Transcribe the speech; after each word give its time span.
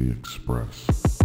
The 0.00 0.12
Express. 0.12 1.18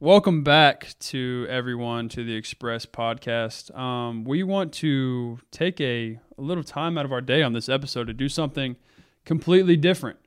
Welcome 0.00 0.42
back 0.42 0.94
to 0.98 1.46
everyone 1.48 2.08
to 2.08 2.24
the 2.24 2.34
Express 2.34 2.84
podcast. 2.84 3.72
Um, 3.78 4.24
we 4.24 4.42
want 4.42 4.72
to 4.72 5.38
take 5.52 5.80
a, 5.80 6.18
a 6.36 6.42
little 6.42 6.64
time 6.64 6.98
out 6.98 7.04
of 7.04 7.12
our 7.12 7.20
day 7.20 7.44
on 7.44 7.52
this 7.52 7.68
episode 7.68 8.08
to 8.08 8.12
do 8.12 8.28
something 8.28 8.74
completely 9.24 9.76
different, 9.76 10.18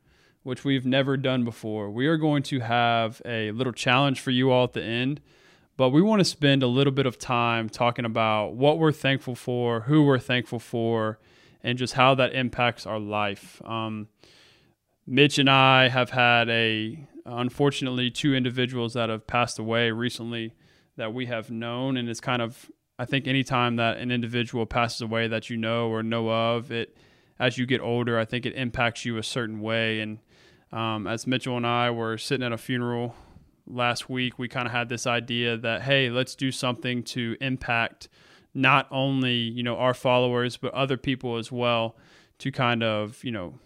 which 0.44 0.64
we've 0.64 0.86
never 0.86 1.18
done 1.18 1.44
before. 1.44 1.92
We 1.92 2.08
are 2.08 2.16
going 2.16 2.44
to 2.44 2.62
have 2.62 3.22
a 3.26 3.52
little 3.52 3.74
challenge 3.74 4.22
for 4.22 4.32
you 4.32 4.52
all 4.52 4.64
at 4.64 4.72
the 4.72 4.84
end, 4.84 5.20
but 5.78 5.90
we 5.90 6.02
want 6.02 6.20
to 6.20 6.26
spend 6.26 6.64
a 6.64 6.68
little 6.68 6.94
bit 6.94 7.06
of 7.06 7.18
time 7.18 7.70
talking 7.70 8.06
about 8.06 8.54
what 8.54 8.80
we're 8.80 8.92
thankful 8.92 9.36
for, 9.36 9.82
who 9.82 10.04
we're 10.04 10.20
thankful 10.20 10.60
for, 10.60 11.20
and 11.62 11.78
just 11.78 11.94
how 11.94 12.16
that 12.16 12.34
impacts 12.34 12.86
our 12.86 13.00
life. 13.00 13.62
Um, 13.66 14.08
Mitch 15.08 15.38
and 15.38 15.50
I 15.50 15.90
have 15.90 16.12
had 16.12 16.50
a 16.50 17.08
unfortunately 17.26 18.10
two 18.10 18.36
individuals 18.36 18.94
that 18.94 19.10
have 19.10 19.28
passed 19.28 19.60
away 19.60 19.92
recently 19.92 20.54
that 20.96 21.14
we 21.14 21.26
have 21.26 21.50
known 21.50 21.98
and 21.98 22.08
it's 22.08 22.20
kind 22.20 22.42
of 22.42 22.72
I 22.98 23.06
think 23.06 23.28
anytime 23.28 23.76
that 23.76 23.98
an 23.98 24.12
individual 24.12 24.66
passes 24.66 25.02
away 25.02 25.28
that 25.28 25.50
you 25.50 25.58
know 25.58 25.90
or 25.90 26.04
know 26.04 26.30
of 26.30 26.72
it 26.72 26.96
as 27.40 27.58
you 27.58 27.66
get 27.66 27.82
older 27.82 28.20
I 28.20 28.26
think 28.26 28.46
it 28.46 28.54
impacts 28.54 29.06
you 29.06 29.18
a 29.18 29.24
certain 29.24 29.60
way 29.60 30.02
and 30.02 30.20
um, 30.72 31.08
as 31.08 31.26
Mitchell 31.26 31.58
and 31.58 31.66
I 31.66 31.90
were 31.90 32.18
sitting 32.18 32.46
at 32.46 32.52
a 32.52 32.58
funeral 32.58 33.16
last 33.68 34.10
week 34.10 34.38
we 34.38 34.48
kind 34.48 34.68
of 34.68 34.72
had 34.72 34.90
this 34.90 35.08
idea 35.08 35.58
that 35.58 35.82
hey 35.82 36.10
let's 36.10 36.36
do 36.36 36.52
something 36.52 37.02
to 37.02 37.36
impact 37.42 38.08
not 38.54 38.88
only 38.92 39.34
you 39.34 39.64
know 39.64 39.76
our 39.78 39.94
followers 39.94 40.56
but 40.56 40.74
other 40.74 40.98
people 40.98 41.38
as 41.38 41.52
well 41.52 41.96
to 42.38 42.52
kind 42.52 42.84
of 42.84 43.24
you 43.24 43.32
know 43.32 43.60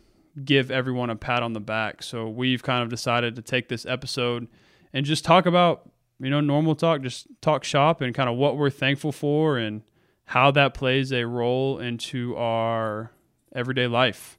give 0.44 0.72
everyone 0.72 1.10
a 1.10 1.16
pat 1.16 1.44
on 1.44 1.54
the 1.54 1.60
back. 1.60 2.04
So 2.04 2.28
we've 2.30 2.64
kind 2.64 2.84
of 2.84 2.90
decided 2.90 3.36
to 3.36 3.42
take 3.42 3.70
this 3.70 3.86
episode 3.86 4.48
and 4.94 5.06
just 5.06 5.26
talk 5.26 5.46
about, 5.46 5.90
you 6.20 6.30
know, 6.30 6.42
normal 6.42 6.76
talk, 6.76 7.02
just 7.02 7.28
talk 7.42 7.64
shop 7.64 8.02
and 8.02 8.14
kind 8.14 8.30
of 8.30 8.36
what 8.38 8.58
we're 8.58 8.70
thankful 8.70 9.12
for 9.12 9.58
and 9.58 9.82
how 10.26 10.52
that 10.52 10.74
plays 10.74 11.12
a 11.12 11.26
role 11.26 11.80
into 11.80 12.36
our 12.36 13.12
everyday 13.54 13.88
life. 13.88 14.38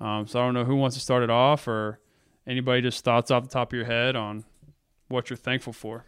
Um, 0.00 0.26
so 0.26 0.40
I 0.40 0.44
don't 0.44 0.54
know 0.54 0.64
who 0.64 0.76
wants 0.76 0.96
to 0.96 1.02
start 1.02 1.22
it 1.22 1.30
off 1.30 1.66
or 1.66 2.00
anybody 2.46 2.82
just 2.82 3.04
thoughts 3.04 3.30
off 3.30 3.44
the 3.44 3.48
top 3.48 3.72
of 3.72 3.76
your 3.76 3.86
head 3.86 4.16
on 4.16 4.44
what 5.08 5.30
you're 5.30 5.36
thankful 5.36 5.72
for. 5.72 6.04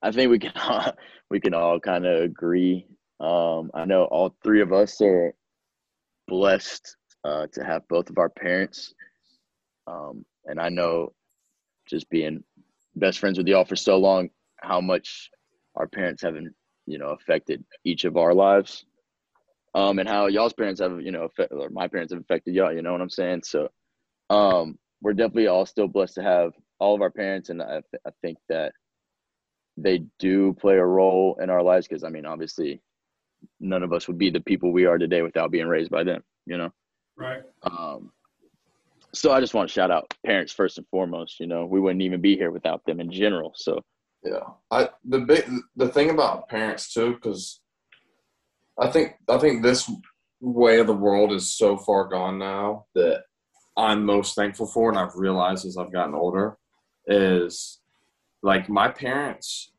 I 0.00 0.12
think 0.12 0.30
we 0.30 0.38
can 0.38 0.52
all, 0.56 0.92
we 1.30 1.40
can 1.40 1.54
all 1.54 1.80
kind 1.80 2.06
of 2.06 2.22
agree 2.22 2.86
um, 3.20 3.70
I 3.74 3.84
know 3.84 4.04
all 4.04 4.34
three 4.44 4.60
of 4.60 4.72
us 4.72 5.00
are 5.00 5.34
blessed 6.28 6.96
uh, 7.24 7.46
to 7.52 7.64
have 7.64 7.88
both 7.88 8.10
of 8.10 8.18
our 8.18 8.28
parents. 8.28 8.94
Um, 9.86 10.24
and 10.46 10.60
I 10.60 10.68
know 10.68 11.12
just 11.88 12.08
being 12.10 12.44
best 12.94 13.18
friends 13.18 13.38
with 13.38 13.48
y'all 13.48 13.64
for 13.64 13.76
so 13.76 13.98
long, 13.98 14.28
how 14.58 14.80
much 14.80 15.30
our 15.74 15.88
parents 15.88 16.22
have, 16.22 16.36
you 16.86 16.98
know, 16.98 17.08
affected 17.08 17.64
each 17.84 18.04
of 18.04 18.16
our 18.16 18.34
lives. 18.34 18.84
Um, 19.78 20.00
and 20.00 20.08
how 20.08 20.26
y'all's 20.26 20.52
parents 20.52 20.80
have, 20.80 21.00
you 21.00 21.12
know, 21.12 21.22
affect, 21.22 21.52
or 21.52 21.70
my 21.70 21.86
parents 21.86 22.12
have 22.12 22.20
affected 22.20 22.52
y'all, 22.52 22.72
you 22.72 22.82
know 22.82 22.90
what 22.90 23.00
I'm 23.00 23.08
saying? 23.08 23.42
So, 23.44 23.68
um, 24.28 24.76
we're 25.00 25.12
definitely 25.12 25.46
all 25.46 25.66
still 25.66 25.86
blessed 25.86 26.16
to 26.16 26.22
have 26.24 26.50
all 26.80 26.96
of 26.96 27.00
our 27.00 27.10
parents. 27.10 27.48
And 27.48 27.62
I, 27.62 27.74
th- 27.74 28.02
I 28.04 28.10
think 28.20 28.38
that 28.48 28.72
they 29.76 30.02
do 30.18 30.52
play 30.54 30.74
a 30.74 30.84
role 30.84 31.38
in 31.40 31.48
our 31.48 31.62
lives 31.62 31.86
because, 31.86 32.02
I 32.02 32.08
mean, 32.08 32.26
obviously, 32.26 32.82
none 33.60 33.84
of 33.84 33.92
us 33.92 34.08
would 34.08 34.18
be 34.18 34.30
the 34.30 34.40
people 34.40 34.72
we 34.72 34.86
are 34.86 34.98
today 34.98 35.22
without 35.22 35.52
being 35.52 35.68
raised 35.68 35.92
by 35.92 36.02
them, 36.02 36.24
you 36.44 36.58
know? 36.58 36.72
Right. 37.16 37.42
Um, 37.62 38.10
so 39.14 39.30
I 39.30 39.38
just 39.38 39.54
want 39.54 39.68
to 39.68 39.72
shout 39.72 39.92
out 39.92 40.12
parents 40.26 40.52
first 40.52 40.78
and 40.78 40.86
foremost, 40.88 41.38
you 41.38 41.46
know, 41.46 41.66
we 41.66 41.78
wouldn't 41.78 42.02
even 42.02 42.20
be 42.20 42.36
here 42.36 42.50
without 42.50 42.84
them 42.84 42.98
in 42.98 43.12
general. 43.12 43.52
So 43.54 43.80
yeah, 44.24 44.40
I, 44.72 44.88
the 45.04 45.20
big, 45.20 45.48
the 45.76 45.88
thing 45.88 46.10
about 46.10 46.48
parents 46.48 46.92
too, 46.92 47.16
cause 47.22 47.60
I 48.80 48.88
think, 48.88 49.14
I 49.28 49.38
think 49.38 49.62
this 49.62 49.90
way 50.40 50.78
of 50.78 50.86
the 50.86 50.94
world 50.94 51.32
is 51.32 51.56
so 51.56 51.76
far 51.76 52.08
gone 52.08 52.38
now 52.38 52.86
that 52.94 53.24
I'm 53.76 54.04
most 54.04 54.34
thankful 54.34 54.66
for. 54.66 54.88
And 54.90 54.98
I've 54.98 55.16
realized 55.16 55.66
as 55.66 55.76
I've 55.76 55.92
gotten 55.92 56.14
older 56.14 56.56
is 57.06 57.80
like 58.42 58.68
my 58.68 58.88
parents 58.88 59.72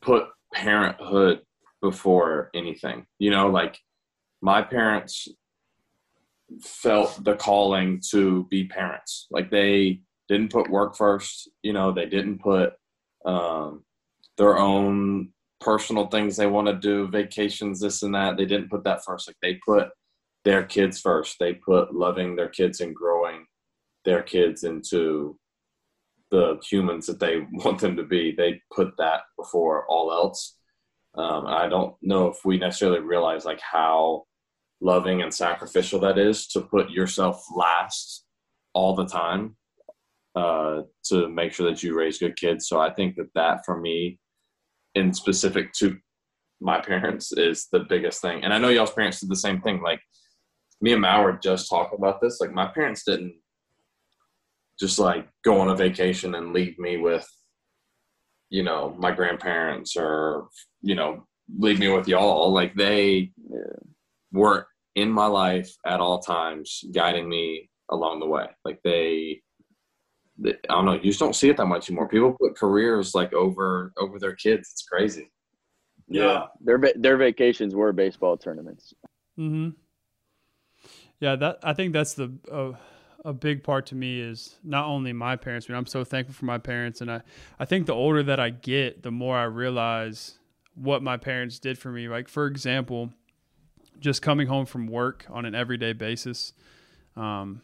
put 0.00 0.26
parenthood 0.54 1.40
before 1.80 2.50
anything. 2.54 3.06
You 3.18 3.30
know, 3.30 3.48
like 3.48 3.78
my 4.40 4.62
parents 4.62 5.28
felt 6.62 7.22
the 7.24 7.34
calling 7.34 8.00
to 8.10 8.46
be 8.50 8.64
parents. 8.64 9.26
Like 9.30 9.50
they 9.50 10.00
didn't 10.28 10.52
put 10.52 10.70
work 10.70 10.96
first, 10.96 11.50
you 11.62 11.72
know, 11.72 11.92
they 11.92 12.06
didn't 12.06 12.40
put 12.40 12.74
um, 13.24 13.84
their 14.36 14.58
own 14.58 15.30
personal 15.60 16.06
things 16.06 16.36
they 16.36 16.46
want 16.46 16.68
to 16.68 16.74
do, 16.74 17.08
vacations, 17.08 17.80
this 17.80 18.02
and 18.02 18.14
that. 18.14 18.36
They 18.36 18.46
didn't 18.46 18.70
put 18.70 18.84
that 18.84 19.04
first. 19.04 19.28
Like 19.28 19.36
they 19.42 19.54
put 19.66 19.88
their 20.44 20.64
kids 20.64 21.00
first. 21.00 21.36
They 21.38 21.54
put 21.54 21.94
loving 21.94 22.36
their 22.36 22.48
kids 22.48 22.80
and 22.80 22.94
growing 22.94 23.46
their 24.04 24.22
kids 24.22 24.64
into 24.64 25.38
the 26.30 26.58
humans 26.68 27.06
that 27.06 27.20
they 27.20 27.40
want 27.52 27.80
them 27.80 27.96
to 27.96 28.04
be. 28.04 28.32
They 28.32 28.60
put 28.74 28.96
that 28.98 29.22
before 29.36 29.86
all 29.86 30.12
else. 30.12 30.56
Um, 31.16 31.46
I 31.46 31.68
don't 31.68 31.94
know 32.02 32.28
if 32.28 32.38
we 32.44 32.58
necessarily 32.58 33.00
realize 33.00 33.44
like 33.44 33.60
how 33.60 34.24
loving 34.80 35.22
and 35.22 35.34
sacrificial 35.34 35.98
that 36.00 36.18
is 36.18 36.46
to 36.48 36.60
put 36.60 36.90
yourself 36.90 37.44
last 37.54 38.24
all 38.74 38.94
the 38.94 39.06
time 39.06 39.56
uh, 40.36 40.82
to 41.04 41.28
make 41.28 41.52
sure 41.52 41.68
that 41.68 41.82
you 41.82 41.98
raise 41.98 42.18
good 42.18 42.36
kids. 42.36 42.68
So 42.68 42.80
I 42.80 42.90
think 42.90 43.16
that 43.16 43.32
that 43.34 43.64
for 43.64 43.80
me, 43.80 44.18
in 44.98 45.12
specific 45.12 45.72
to 45.74 45.96
my 46.60 46.80
parents, 46.80 47.32
is 47.32 47.68
the 47.72 47.80
biggest 47.80 48.20
thing. 48.20 48.42
And 48.44 48.52
I 48.52 48.58
know 48.58 48.68
y'all's 48.68 48.92
parents 48.92 49.20
did 49.20 49.30
the 49.30 49.36
same 49.36 49.60
thing. 49.60 49.80
Like 49.80 50.00
me 50.80 50.92
and 50.92 51.00
Mal 51.02 51.22
were 51.22 51.38
just 51.42 51.70
talking 51.70 51.98
about 51.98 52.20
this. 52.20 52.40
Like 52.40 52.52
my 52.52 52.66
parents 52.66 53.04
didn't 53.04 53.34
just 54.78 54.98
like 54.98 55.28
go 55.44 55.60
on 55.60 55.68
a 55.68 55.76
vacation 55.76 56.34
and 56.34 56.52
leave 56.52 56.78
me 56.78 56.96
with 56.96 57.26
you 58.50 58.62
know 58.62 58.94
my 58.98 59.10
grandparents 59.10 59.96
or 59.96 60.48
you 60.80 60.94
know 60.94 61.26
leave 61.58 61.78
me 61.78 61.88
with 61.88 62.08
y'all 62.08 62.52
like 62.52 62.74
they 62.74 63.30
yeah. 63.50 63.58
were 64.32 64.66
in 64.94 65.10
my 65.10 65.26
life 65.26 65.70
at 65.86 66.00
all 66.00 66.20
times 66.20 66.84
guiding 66.94 67.28
me 67.28 67.68
along 67.90 68.20
the 68.20 68.26
way 68.26 68.46
like 68.64 68.78
they, 68.84 68.90
they, 68.90 69.42
i 70.46 70.52
don't 70.68 70.84
know 70.84 70.94
you 70.94 71.02
just 71.10 71.18
don't 71.18 71.36
see 71.36 71.48
it 71.48 71.56
that 71.56 71.66
much 71.66 71.88
anymore. 71.88 72.08
People 72.08 72.36
put 72.38 72.56
careers 72.56 73.14
like 73.14 73.32
over 73.32 73.92
over 73.96 74.18
their 74.18 74.34
kids. 74.34 74.70
It's 74.72 74.82
crazy. 74.82 75.30
Yeah, 76.08 76.22
yeah. 76.22 76.46
their 76.60 76.92
their 76.96 77.16
vacations 77.16 77.74
were 77.74 77.92
baseball 77.92 78.36
tournaments. 78.36 78.94
Mhm 79.38 79.74
yeah 81.20 81.34
that 81.34 81.58
i 81.64 81.72
think 81.72 81.92
that's 81.92 82.14
the 82.14 82.32
uh, 82.48 82.70
a 83.24 83.32
big 83.32 83.62
part 83.62 83.86
to 83.86 83.94
me 83.94 84.20
is 84.20 84.56
not 84.62 84.86
only 84.86 85.12
my 85.12 85.36
parents, 85.36 85.66
but 85.66 85.74
I'm 85.74 85.86
so 85.86 86.04
thankful 86.04 86.34
for 86.34 86.44
my 86.44 86.58
parents. 86.58 87.00
And 87.00 87.10
I, 87.10 87.22
I 87.58 87.64
think 87.64 87.86
the 87.86 87.94
older 87.94 88.22
that 88.22 88.38
I 88.38 88.50
get, 88.50 89.02
the 89.02 89.10
more 89.10 89.36
I 89.36 89.44
realize 89.44 90.38
what 90.74 91.02
my 91.02 91.16
parents 91.16 91.58
did 91.58 91.78
for 91.78 91.90
me. 91.90 92.08
Like, 92.08 92.28
for 92.28 92.46
example, 92.46 93.10
just 93.98 94.22
coming 94.22 94.46
home 94.46 94.66
from 94.66 94.86
work 94.86 95.26
on 95.28 95.44
an 95.44 95.54
everyday 95.54 95.92
basis, 95.92 96.52
um, 97.16 97.62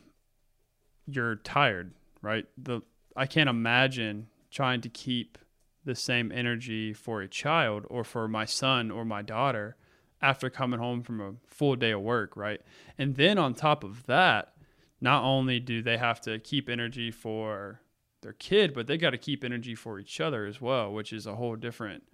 you're 1.06 1.36
tired, 1.36 1.92
right? 2.24 2.46
The 2.56 2.82
I 3.16 3.26
can't 3.26 3.48
imagine 3.48 4.28
trying 4.50 4.80
to 4.82 4.88
keep 4.88 5.38
the 5.84 5.94
same 5.94 6.32
energy 6.32 6.92
for 6.92 7.20
a 7.20 7.28
child 7.28 7.84
or 7.88 8.04
for 8.04 8.26
my 8.26 8.44
son 8.44 8.90
or 8.90 9.04
my 9.04 9.22
daughter 9.22 9.76
after 10.22 10.48
coming 10.48 10.80
home 10.80 11.02
from 11.02 11.20
a 11.20 11.34
full 11.46 11.76
day 11.76 11.90
of 11.90 12.00
work, 12.00 12.36
right? 12.36 12.60
And 12.96 13.16
then 13.16 13.38
on 13.38 13.54
top 13.54 13.84
of 13.84 14.06
that, 14.06 14.54
not 15.00 15.22
only 15.22 15.60
do 15.60 15.82
they 15.82 15.98
have 15.98 16.20
to 16.22 16.38
keep 16.38 16.70
energy 16.70 17.10
for 17.10 17.80
their 18.22 18.32
kid, 18.32 18.72
but 18.72 18.86
they 18.86 18.96
got 18.96 19.10
to 19.10 19.18
keep 19.18 19.44
energy 19.44 19.74
for 19.74 20.00
each 20.00 20.20
other 20.20 20.46
as 20.46 20.60
well, 20.60 20.90
which 20.92 21.12
is 21.12 21.26
a 21.26 21.34
whole 21.34 21.56
different. 21.56 22.04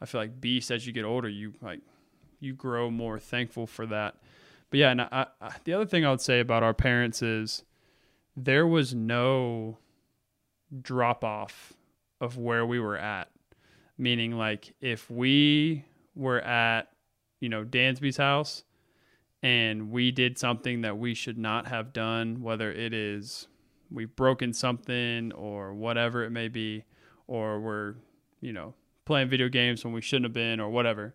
I 0.00 0.06
feel 0.06 0.22
like 0.22 0.40
beast 0.40 0.70
as 0.70 0.86
you 0.86 0.92
get 0.94 1.04
older, 1.04 1.28
you 1.28 1.52
like 1.60 1.80
you 2.40 2.54
grow 2.54 2.90
more 2.90 3.18
thankful 3.18 3.66
for 3.66 3.84
that. 3.86 4.16
But 4.70 4.80
yeah, 4.80 4.90
and 4.90 5.02
I, 5.02 5.26
I, 5.42 5.50
the 5.64 5.74
other 5.74 5.84
thing 5.84 6.06
I 6.06 6.10
would 6.10 6.22
say 6.22 6.40
about 6.40 6.62
our 6.62 6.72
parents 6.72 7.20
is 7.20 7.64
there 8.44 8.66
was 8.66 8.94
no 8.94 9.78
drop 10.80 11.24
off 11.24 11.74
of 12.20 12.36
where 12.36 12.64
we 12.64 12.80
were 12.80 12.96
at. 12.96 13.30
Meaning, 13.98 14.32
like 14.32 14.74
if 14.80 15.10
we 15.10 15.84
were 16.14 16.40
at, 16.40 16.90
you 17.40 17.48
know, 17.48 17.64
Dansby's 17.64 18.16
house 18.16 18.64
and 19.42 19.90
we 19.90 20.10
did 20.10 20.38
something 20.38 20.82
that 20.82 20.98
we 20.98 21.14
should 21.14 21.38
not 21.38 21.66
have 21.68 21.92
done, 21.92 22.40
whether 22.42 22.70
it 22.70 22.94
is 22.94 23.46
we've 23.90 24.14
broken 24.16 24.52
something 24.52 25.32
or 25.32 25.74
whatever 25.74 26.24
it 26.24 26.30
may 26.30 26.48
be, 26.48 26.84
or 27.26 27.60
we're, 27.60 27.94
you 28.40 28.52
know, 28.52 28.74
playing 29.04 29.28
video 29.28 29.48
games 29.48 29.84
when 29.84 29.92
we 29.92 30.00
shouldn't 30.00 30.26
have 30.26 30.32
been 30.32 30.60
or 30.60 30.70
whatever. 30.70 31.14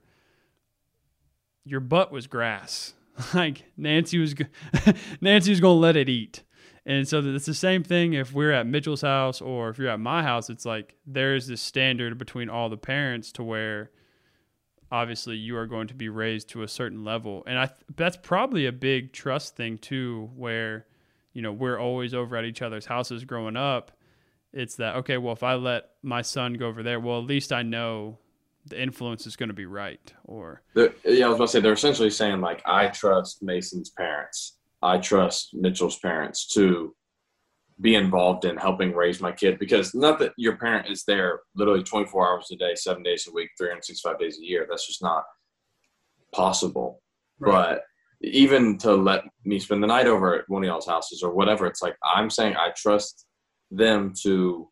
Your 1.63 1.79
butt 1.79 2.11
was 2.11 2.27
grass. 2.27 2.93
like 3.33 3.63
Nancy 3.77 4.19
was, 4.19 4.35
Nancy 5.21 5.49
was 5.49 5.59
gonna 5.59 5.73
let 5.73 5.95
it 5.95 6.09
eat. 6.09 6.43
And 6.85 7.07
so 7.07 7.19
it's 7.19 7.47
the 7.47 7.53
same 7.53 7.83
thing 7.83 8.13
if 8.13 8.31
we're 8.31 8.51
at 8.51 8.67
Mitchell's 8.67 9.01
house 9.01 9.41
or 9.41 9.69
if 9.69 9.79
you're 9.79 9.89
at 9.89 9.99
my 9.99 10.21
house. 10.21 10.49
It's 10.49 10.65
like 10.65 10.95
there's 11.07 11.47
this 11.47 11.61
standard 11.61 12.17
between 12.17 12.47
all 12.47 12.69
the 12.69 12.77
parents 12.77 13.31
to 13.33 13.43
where 13.43 13.89
obviously 14.91 15.35
you 15.35 15.57
are 15.57 15.65
going 15.65 15.87
to 15.87 15.95
be 15.95 16.09
raised 16.09 16.49
to 16.49 16.61
a 16.61 16.67
certain 16.67 17.03
level. 17.03 17.43
And 17.47 17.57
I 17.57 17.69
that's 17.95 18.17
probably 18.17 18.67
a 18.67 18.71
big 18.71 19.13
trust 19.13 19.55
thing 19.55 19.79
too, 19.79 20.29
where 20.35 20.85
you 21.33 21.41
know 21.41 21.51
we're 21.51 21.79
always 21.79 22.13
over 22.13 22.37
at 22.37 22.45
each 22.45 22.61
other's 22.61 22.85
houses 22.85 23.25
growing 23.25 23.57
up. 23.57 23.91
It's 24.53 24.75
that 24.75 24.97
okay? 24.97 25.17
Well, 25.17 25.33
if 25.33 25.43
I 25.43 25.55
let 25.55 25.89
my 26.03 26.21
son 26.21 26.53
go 26.53 26.67
over 26.67 26.83
there, 26.83 26.99
well, 26.99 27.17
at 27.19 27.25
least 27.25 27.51
I 27.51 27.63
know 27.63 28.19
the 28.67 28.81
influence 28.81 29.25
is 29.25 29.35
going 29.35 29.49
to 29.49 29.55
be 29.55 29.65
right. 29.65 30.13
Or 30.23 30.61
yeah, 30.75 31.25
I 31.25 31.29
was 31.29 31.39
to 31.39 31.47
say 31.47 31.59
they're 31.61 31.73
essentially 31.73 32.11
saying 32.11 32.41
like 32.41 32.61
I 32.65 32.87
trust 32.87 33.41
Mason's 33.41 33.89
parents 33.89 34.57
I 34.81 34.97
trust 34.97 35.49
Mitchell's 35.53 35.99
parents 35.99 36.47
to 36.53 36.95
be 37.81 37.95
involved 37.95 38.45
in 38.45 38.55
helping 38.55 38.93
raise 38.93 39.19
my 39.19 39.31
kid 39.31 39.59
because 39.59 39.93
not 39.93 40.17
that 40.19 40.31
your 40.37 40.55
parent 40.55 40.89
is 40.89 41.03
there 41.05 41.41
literally 41.55 41.83
24 41.83 42.27
hours 42.27 42.47
a 42.51 42.55
day, 42.55 42.73
seven 42.75 43.03
days 43.03 43.27
a 43.27 43.33
week, 43.33 43.49
365 43.57 44.17
days 44.17 44.39
a 44.39 44.45
year. 44.45 44.65
That's 44.69 44.87
just 44.87 45.03
not 45.03 45.23
possible. 46.33 47.01
Right. 47.39 47.51
But 47.51 47.81
even 48.21 48.77
to 48.79 48.93
let 48.93 49.23
me 49.43 49.59
spend 49.59 49.83
the 49.83 49.87
night 49.87 50.07
over 50.07 50.39
at 50.39 50.45
one 50.47 50.63
of 50.63 50.67
y'all's 50.67 50.87
houses 50.87 51.21
or 51.21 51.33
whatever, 51.33 51.67
it's 51.67 51.81
like 51.81 51.97
I'm 52.03 52.29
saying 52.29 52.55
I 52.55 52.71
trust 52.75 53.25
them 53.71 54.13
to 54.23 54.69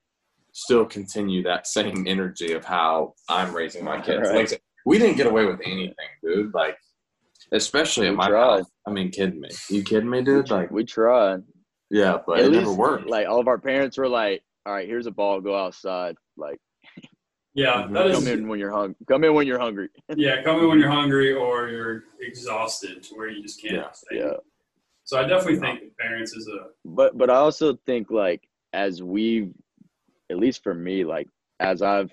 still 0.54 0.86
continue 0.86 1.44
that 1.44 1.68
same 1.68 2.06
energy 2.08 2.54
of 2.54 2.64
how 2.64 3.14
I'm 3.28 3.54
raising 3.54 3.84
my 3.84 4.00
kids. 4.00 4.30
Right. 4.30 4.50
Like, 4.50 4.62
we 4.86 4.98
didn't 4.98 5.18
get 5.18 5.28
away 5.28 5.46
with 5.46 5.60
anything, 5.66 5.94
dude. 6.22 6.54
Like 6.54 6.78
especially 7.52 8.08
at 8.08 8.16
my 8.16 8.28
tried. 8.30 8.58
house. 8.60 8.66
I 8.88 8.92
mean, 8.92 9.10
kidding 9.12 9.40
me? 9.40 9.50
You 9.70 9.84
kidding 9.84 10.10
me, 10.10 10.22
dude? 10.24 10.50
Like 10.50 10.72
we 10.72 10.84
tried. 10.84 11.42
Yeah, 11.90 12.18
but 12.26 12.40
At 12.40 12.46
it 12.46 12.52
least, 12.52 12.64
never 12.64 12.74
worked. 12.74 13.08
Like 13.08 13.28
all 13.28 13.40
of 13.40 13.48
our 13.48 13.60
parents 13.60 13.98
were 13.98 14.10
like, 14.10 14.42
"All 14.66 14.74
right, 14.74 14.88
here's 14.88 15.06
a 15.08 15.12
ball. 15.12 15.42
Go 15.42 15.56
outside." 15.56 16.16
Like, 16.38 16.58
yeah, 17.54 17.88
that 17.92 18.12
come 18.12 18.24
is, 18.24 18.28
in 18.28 18.48
when 18.48 18.60
you're 18.60 18.72
hungry. 18.72 18.96
Come 19.08 19.24
in 19.24 19.34
when 19.34 19.46
you're 19.48 19.60
hungry. 19.60 19.90
yeah, 20.16 20.42
come 20.44 20.60
in 20.60 20.68
when 20.70 20.80
you're 20.80 20.90
hungry 20.90 21.34
or 21.34 21.70
you're 21.70 22.04
exhausted 22.22 23.04
to 23.04 23.16
where 23.16 23.30
you 23.30 23.44
just 23.44 23.62
can't. 23.62 23.76
Yeah. 23.76 23.92
Stay. 23.92 24.18
yeah. 24.20 24.34
So 25.04 25.20
I 25.20 25.28
definitely 25.28 25.60
think 25.60 25.98
parents 25.98 26.34
is 26.34 26.48
a. 26.48 26.68
But 26.86 27.18
but 27.18 27.30
I 27.30 27.36
also 27.36 27.78
think 27.86 28.10
like 28.10 28.42
as 28.72 29.04
we've, 29.04 29.54
at 30.32 30.38
least 30.38 30.64
for 30.64 30.74
me, 30.74 31.06
like 31.06 31.28
as 31.60 31.82
I've 31.82 32.12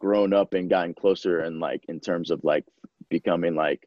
grown 0.00 0.32
up 0.32 0.54
and 0.54 0.70
gotten 0.70 0.94
closer 0.94 1.40
and 1.40 1.60
like 1.60 1.84
in 1.88 2.00
terms 2.00 2.30
of 2.30 2.40
like 2.44 2.64
becoming 3.10 3.54
like 3.54 3.86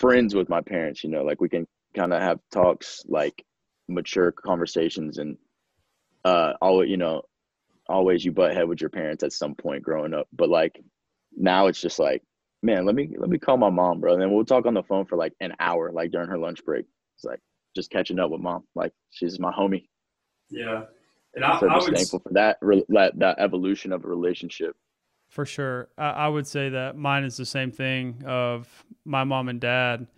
friends 0.00 0.34
with 0.34 0.48
my 0.48 0.60
parents 0.60 1.04
you 1.04 1.10
know 1.10 1.22
like 1.22 1.40
we 1.40 1.48
can 1.48 1.66
kind 1.94 2.12
of 2.12 2.20
have 2.20 2.38
talks 2.52 3.04
like 3.08 3.44
mature 3.88 4.32
conversations 4.32 5.18
and 5.18 5.36
uh 6.24 6.52
always 6.60 6.88
you 6.88 6.96
know 6.96 7.22
always 7.90 8.24
you 8.24 8.32
butt 8.32 8.54
head 8.54 8.68
with 8.68 8.80
your 8.80 8.88
parents 8.88 9.22
at 9.22 9.32
some 9.32 9.54
point 9.54 9.82
growing 9.82 10.14
up. 10.14 10.28
But 10.32 10.48
like 10.48 10.80
now 11.36 11.66
it's 11.66 11.80
just 11.80 11.98
like 11.98 12.22
man 12.62 12.86
let 12.86 12.94
me 12.94 13.10
let 13.18 13.28
me 13.28 13.38
call 13.38 13.56
my 13.56 13.70
mom 13.70 14.00
bro. 14.00 14.12
And 14.14 14.22
then 14.22 14.32
we'll 14.32 14.44
talk 14.44 14.66
on 14.66 14.74
the 14.74 14.82
phone 14.82 15.04
for 15.04 15.16
like 15.16 15.34
an 15.40 15.52
hour 15.60 15.90
like 15.92 16.12
during 16.12 16.28
her 16.28 16.38
lunch 16.38 16.64
break. 16.64 16.86
It's 17.16 17.24
like 17.24 17.40
just 17.76 17.90
catching 17.90 18.18
up 18.18 18.30
with 18.30 18.40
mom. 18.40 18.64
Like 18.74 18.92
she's 19.10 19.38
my 19.38 19.52
homie. 19.52 19.86
Yeah. 20.48 20.84
And 21.34 21.44
I, 21.44 21.60
so 21.60 21.68
I 21.68 21.80
thankful 21.80 22.20
for 22.20 22.32
that 22.32 22.58
that 22.88 23.12
that 23.18 23.38
evolution 23.38 23.92
of 23.92 24.04
a 24.04 24.08
relationship 24.08 24.74
for 25.30 25.46
sure. 25.46 25.88
I, 25.96 26.10
I, 26.10 26.28
would 26.28 26.46
say 26.46 26.68
that 26.70 26.96
mine 26.96 27.24
is 27.24 27.36
the 27.36 27.46
same 27.46 27.70
thing 27.70 28.22
of 28.26 28.68
my 29.04 29.24
mom 29.24 29.48
and 29.48 29.60
dad. 29.60 30.08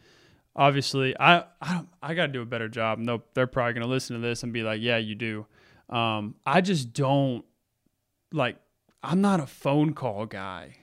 Obviously, 0.56 1.14
I 1.20 1.44
I, 1.60 1.82
I 2.02 2.14
got 2.14 2.26
to 2.26 2.32
do 2.32 2.42
a 2.42 2.46
better 2.46 2.68
job. 2.68 2.98
No, 2.98 3.22
they're 3.34 3.46
probably 3.46 3.74
going 3.74 3.84
to 3.84 3.88
listen 3.88 4.16
to 4.16 4.22
this 4.22 4.42
and 4.42 4.52
be 4.52 4.62
like, 4.62 4.80
"Yeah, 4.82 4.96
you 4.96 5.14
do." 5.14 5.46
Um, 5.88 6.34
I 6.44 6.60
just 6.60 6.92
don't 6.92 7.44
like. 8.32 8.56
I'm 9.02 9.20
not 9.20 9.40
a 9.40 9.46
phone 9.46 9.94
call 9.94 10.26
guy, 10.26 10.76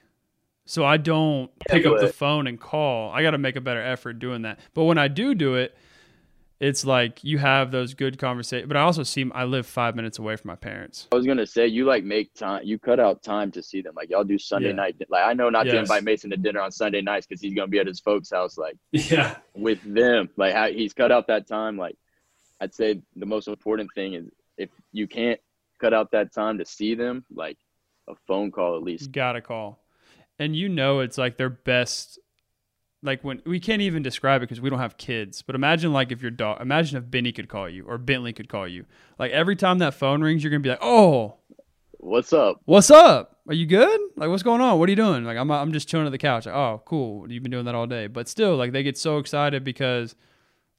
so 0.65 0.85
I 0.85 0.97
don't 0.97 1.51
pick 1.67 1.85
up 1.85 1.99
the 1.99 2.07
phone 2.13 2.47
and 2.47 2.59
call. 2.59 3.11
I 3.11 3.21
got 3.21 3.31
to 3.31 3.37
make 3.37 3.55
a 3.55 3.61
better 3.61 3.81
effort 3.81 4.13
doing 4.19 4.43
that. 4.43 4.59
But 4.73 4.85
when 4.85 4.97
I 4.97 5.07
do 5.07 5.35
do 5.35 5.55
it, 5.55 5.75
it's 6.59 6.85
like 6.85 7.23
you 7.23 7.38
have 7.38 7.71
those 7.71 7.94
good 7.94 8.17
conversations. 8.17 8.67
But 8.67 8.75
I 8.75 8.81
also 8.81 9.03
see 9.03 9.29
I 9.33 9.45
live 9.45 9.65
five 9.65 9.95
minutes 9.95 10.19
away 10.19 10.35
from 10.35 10.50
my 10.50 10.56
parents. 10.56 11.07
I 11.11 11.15
was 11.15 11.25
gonna 11.25 11.45
say 11.45 11.67
you 11.67 11.85
like 11.85 12.03
make 12.03 12.33
time, 12.33 12.61
you 12.65 12.77
cut 12.77 13.00
out 13.00 13.23
time 13.23 13.51
to 13.51 13.63
see 13.63 13.81
them. 13.81 13.94
Like 13.95 14.09
y'all 14.09 14.25
do 14.25 14.38
Sunday 14.38 14.69
yeah. 14.69 14.75
night. 14.75 14.95
Like 15.09 15.25
I 15.25 15.33
know 15.33 15.50
not 15.50 15.65
yes. 15.65 15.73
to 15.73 15.79
invite 15.79 16.03
Mason 16.03 16.29
to 16.31 16.38
dinner 16.38 16.59
on 16.59 16.71
Sunday 16.71 17.01
nights 17.01 17.25
because 17.25 17.41
he's 17.41 17.53
gonna 17.53 17.67
be 17.67 17.79
at 17.79 17.88
his 17.88 18.00
folks' 18.00 18.29
house. 18.29 18.57
Like 18.57 18.75
yeah, 18.91 19.38
with 19.56 19.79
them. 19.83 20.29
Like 20.35 20.53
how, 20.53 20.69
he's 20.69 20.94
cut 20.94 21.11
out 21.11 21.27
that 21.27 21.47
time. 21.47 21.77
Like 21.77 21.95
I'd 22.59 22.73
say 22.73 23.01
the 23.15 23.25
most 23.25 23.47
important 23.47 23.89
thing 23.95 24.15
is 24.15 24.25
if 24.57 24.69
you 24.91 25.07
can't 25.07 25.39
cut 25.79 25.94
out 25.94 26.11
that 26.11 26.33
time 26.33 26.57
to 26.57 26.65
see 26.65 26.94
them, 26.94 27.23
like 27.33 27.57
a 28.09 28.15
phone 28.27 28.51
call 28.51 28.75
at 28.75 28.83
least. 28.83 29.03
You 29.03 29.11
gotta 29.11 29.41
call, 29.41 29.81
and 30.38 30.57
you 30.57 30.67
know 30.67 31.00
it's 31.00 31.17
like 31.17 31.38
their 31.38 31.50
best 31.50 32.19
like 33.01 33.23
when 33.23 33.41
we 33.45 33.59
can't 33.59 33.81
even 33.81 34.03
describe 34.03 34.41
it 34.41 34.45
because 34.47 34.61
we 34.61 34.69
don't 34.69 34.79
have 34.79 34.97
kids. 34.97 35.41
But 35.41 35.55
imagine 35.55 35.93
like 35.93 36.11
if 36.11 36.21
your 36.21 36.31
dog, 36.31 36.61
imagine 36.61 36.97
if 36.97 37.09
Benny 37.09 37.31
could 37.31 37.47
call 37.47 37.69
you 37.69 37.85
or 37.85 37.97
Bentley 37.97 38.33
could 38.33 38.49
call 38.49 38.67
you. 38.67 38.85
Like 39.17 39.31
every 39.31 39.55
time 39.55 39.79
that 39.79 39.93
phone 39.93 40.21
rings, 40.21 40.43
you're 40.43 40.51
gonna 40.51 40.61
be 40.61 40.69
like, 40.69 40.79
"Oh, 40.81 41.37
what's 41.99 42.33
up? 42.33 42.61
What's 42.65 42.91
up? 42.91 43.37
Are 43.47 43.53
you 43.53 43.65
good? 43.65 43.99
Like 44.15 44.29
what's 44.29 44.43
going 44.43 44.61
on? 44.61 44.79
What 44.79 44.89
are 44.89 44.91
you 44.91 44.95
doing? 44.95 45.23
Like 45.23 45.37
I'm 45.37 45.49
I'm 45.51 45.73
just 45.73 45.87
chilling 45.87 46.05
at 46.05 46.11
the 46.11 46.17
couch. 46.17 46.45
Like, 46.45 46.55
oh, 46.55 46.81
cool. 46.85 47.31
You've 47.31 47.43
been 47.43 47.51
doing 47.51 47.65
that 47.65 47.75
all 47.75 47.87
day. 47.87 48.07
But 48.07 48.27
still, 48.27 48.55
like 48.55 48.71
they 48.71 48.83
get 48.83 48.97
so 48.97 49.17
excited 49.17 49.63
because 49.63 50.15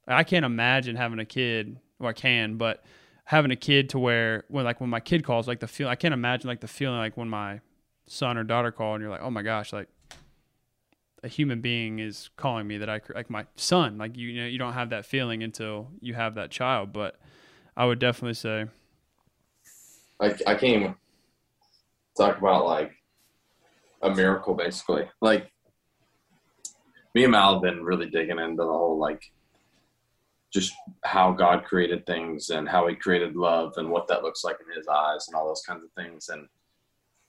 I 0.07 0.23
can't 0.23 0.45
imagine 0.45 0.95
having 0.95 1.19
a 1.19 1.25
kid. 1.25 1.79
Well, 1.99 2.09
I 2.09 2.13
can, 2.13 2.57
but 2.57 2.83
having 3.25 3.51
a 3.51 3.55
kid 3.55 3.89
to 3.89 3.99
where 3.99 4.43
when 4.47 4.65
like 4.65 4.81
when 4.81 4.89
my 4.89 4.99
kid 4.99 5.23
calls, 5.23 5.47
like 5.47 5.59
the 5.59 5.67
feel 5.67 5.87
I 5.87 5.95
can't 5.95 6.13
imagine 6.13 6.47
like 6.47 6.61
the 6.61 6.67
feeling 6.67 6.97
like 6.97 7.17
when 7.17 7.29
my 7.29 7.61
son 8.07 8.37
or 8.37 8.43
daughter 8.43 8.71
call 8.71 8.95
and 8.95 9.01
you're 9.01 9.11
like, 9.11 9.21
oh 9.21 9.29
my 9.31 9.41
gosh, 9.41 9.71
like 9.73 9.87
a 11.23 11.27
human 11.27 11.61
being 11.61 11.99
is 11.99 12.29
calling 12.35 12.67
me 12.67 12.77
that 12.79 12.89
I 12.89 12.99
like 13.13 13.29
my 13.29 13.45
son. 13.55 13.97
Like 13.97 14.17
you, 14.17 14.29
you 14.29 14.41
know, 14.41 14.47
you 14.47 14.57
don't 14.57 14.73
have 14.73 14.89
that 14.89 15.05
feeling 15.05 15.43
until 15.43 15.89
you 15.99 16.13
have 16.13 16.35
that 16.35 16.49
child. 16.49 16.91
But 16.93 17.19
I 17.77 17.85
would 17.85 17.99
definitely 17.99 18.33
say, 18.33 18.65
like 20.19 20.41
I 20.47 20.55
can't 20.55 20.95
talk 22.17 22.37
about 22.37 22.65
like 22.65 22.91
a 24.01 24.09
miracle, 24.09 24.55
basically. 24.55 25.07
Like 25.21 25.51
me 27.13 27.23
and 27.23 27.31
Mal 27.31 27.53
have 27.53 27.61
been 27.61 27.83
really 27.83 28.09
digging 28.09 28.39
into 28.39 28.63
the 28.63 28.69
whole 28.69 28.97
like 28.97 29.21
just 30.51 30.73
how 31.03 31.31
God 31.31 31.63
created 31.63 32.05
things 32.05 32.49
and 32.49 32.67
how 32.67 32.87
He 32.87 32.95
created 32.95 33.35
love 33.35 33.73
and 33.77 33.89
what 33.89 34.07
that 34.07 34.23
looks 34.23 34.43
like 34.43 34.57
in 34.59 34.75
His 34.75 34.87
eyes 34.87 35.27
and 35.27 35.35
all 35.35 35.47
those 35.47 35.63
kinds 35.67 35.83
of 35.83 35.91
things. 35.91 36.29
And 36.29 36.47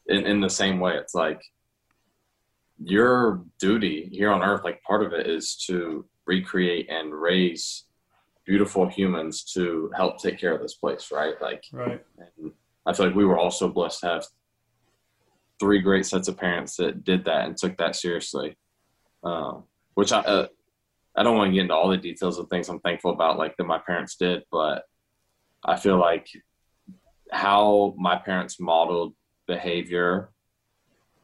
in, 0.07 0.27
in 0.27 0.41
the 0.41 0.51
same 0.51 0.81
way, 0.81 0.97
it's 0.97 1.15
like 1.15 1.43
your 2.79 3.45
duty 3.59 4.09
here 4.13 4.31
on 4.31 4.43
earth, 4.43 4.65
like 4.65 4.83
part 4.83 5.05
of 5.05 5.13
it 5.13 5.27
is 5.27 5.57
to 5.67 6.05
recreate 6.27 6.89
and 6.91 7.15
raise 7.15 7.85
beautiful 8.45 8.89
humans 8.89 9.45
to 9.55 9.91
help 9.97 10.19
take 10.19 10.39
care 10.39 10.55
of 10.55 10.61
this 10.61 10.75
place, 10.75 11.11
right? 11.13 11.35
Like, 11.41 11.65
right. 11.73 12.05
I 12.87 12.93
feel 12.93 13.07
like 13.07 13.15
we 13.15 13.25
were 13.25 13.39
also 13.39 13.69
blessed 13.69 14.01
to 14.01 14.07
have 14.07 14.27
three 15.61 15.81
great 15.81 16.07
sets 16.07 16.29
of 16.29 16.37
parents 16.37 16.77
that 16.77 17.05
did 17.05 17.25
that 17.27 17.47
and 17.47 17.57
took 17.57 17.77
that 17.79 17.95
seriously. 17.95 18.57
Um, 19.23 19.65
which 19.95 20.11
I, 20.11 20.19
uh, 20.21 20.47
I 21.15 21.23
don't 21.23 21.37
want 21.37 21.51
to 21.51 21.55
get 21.55 21.63
into 21.63 21.75
all 21.75 21.89
the 21.89 21.97
details 21.97 22.39
of 22.39 22.49
things 22.49 22.69
I'm 22.69 22.81
thankful 22.81 23.13
about, 23.13 23.39
like 23.39 23.57
that 23.57 23.65
my 23.65 23.79
parents 23.79 24.17
did, 24.17 24.43
but 24.51 24.85
I 25.65 25.77
feel 25.77 25.99
like 25.99 26.27
how 27.31 27.95
my 27.97 28.17
parents 28.17 28.59
modeled 28.59 29.15
behavior 29.47 30.31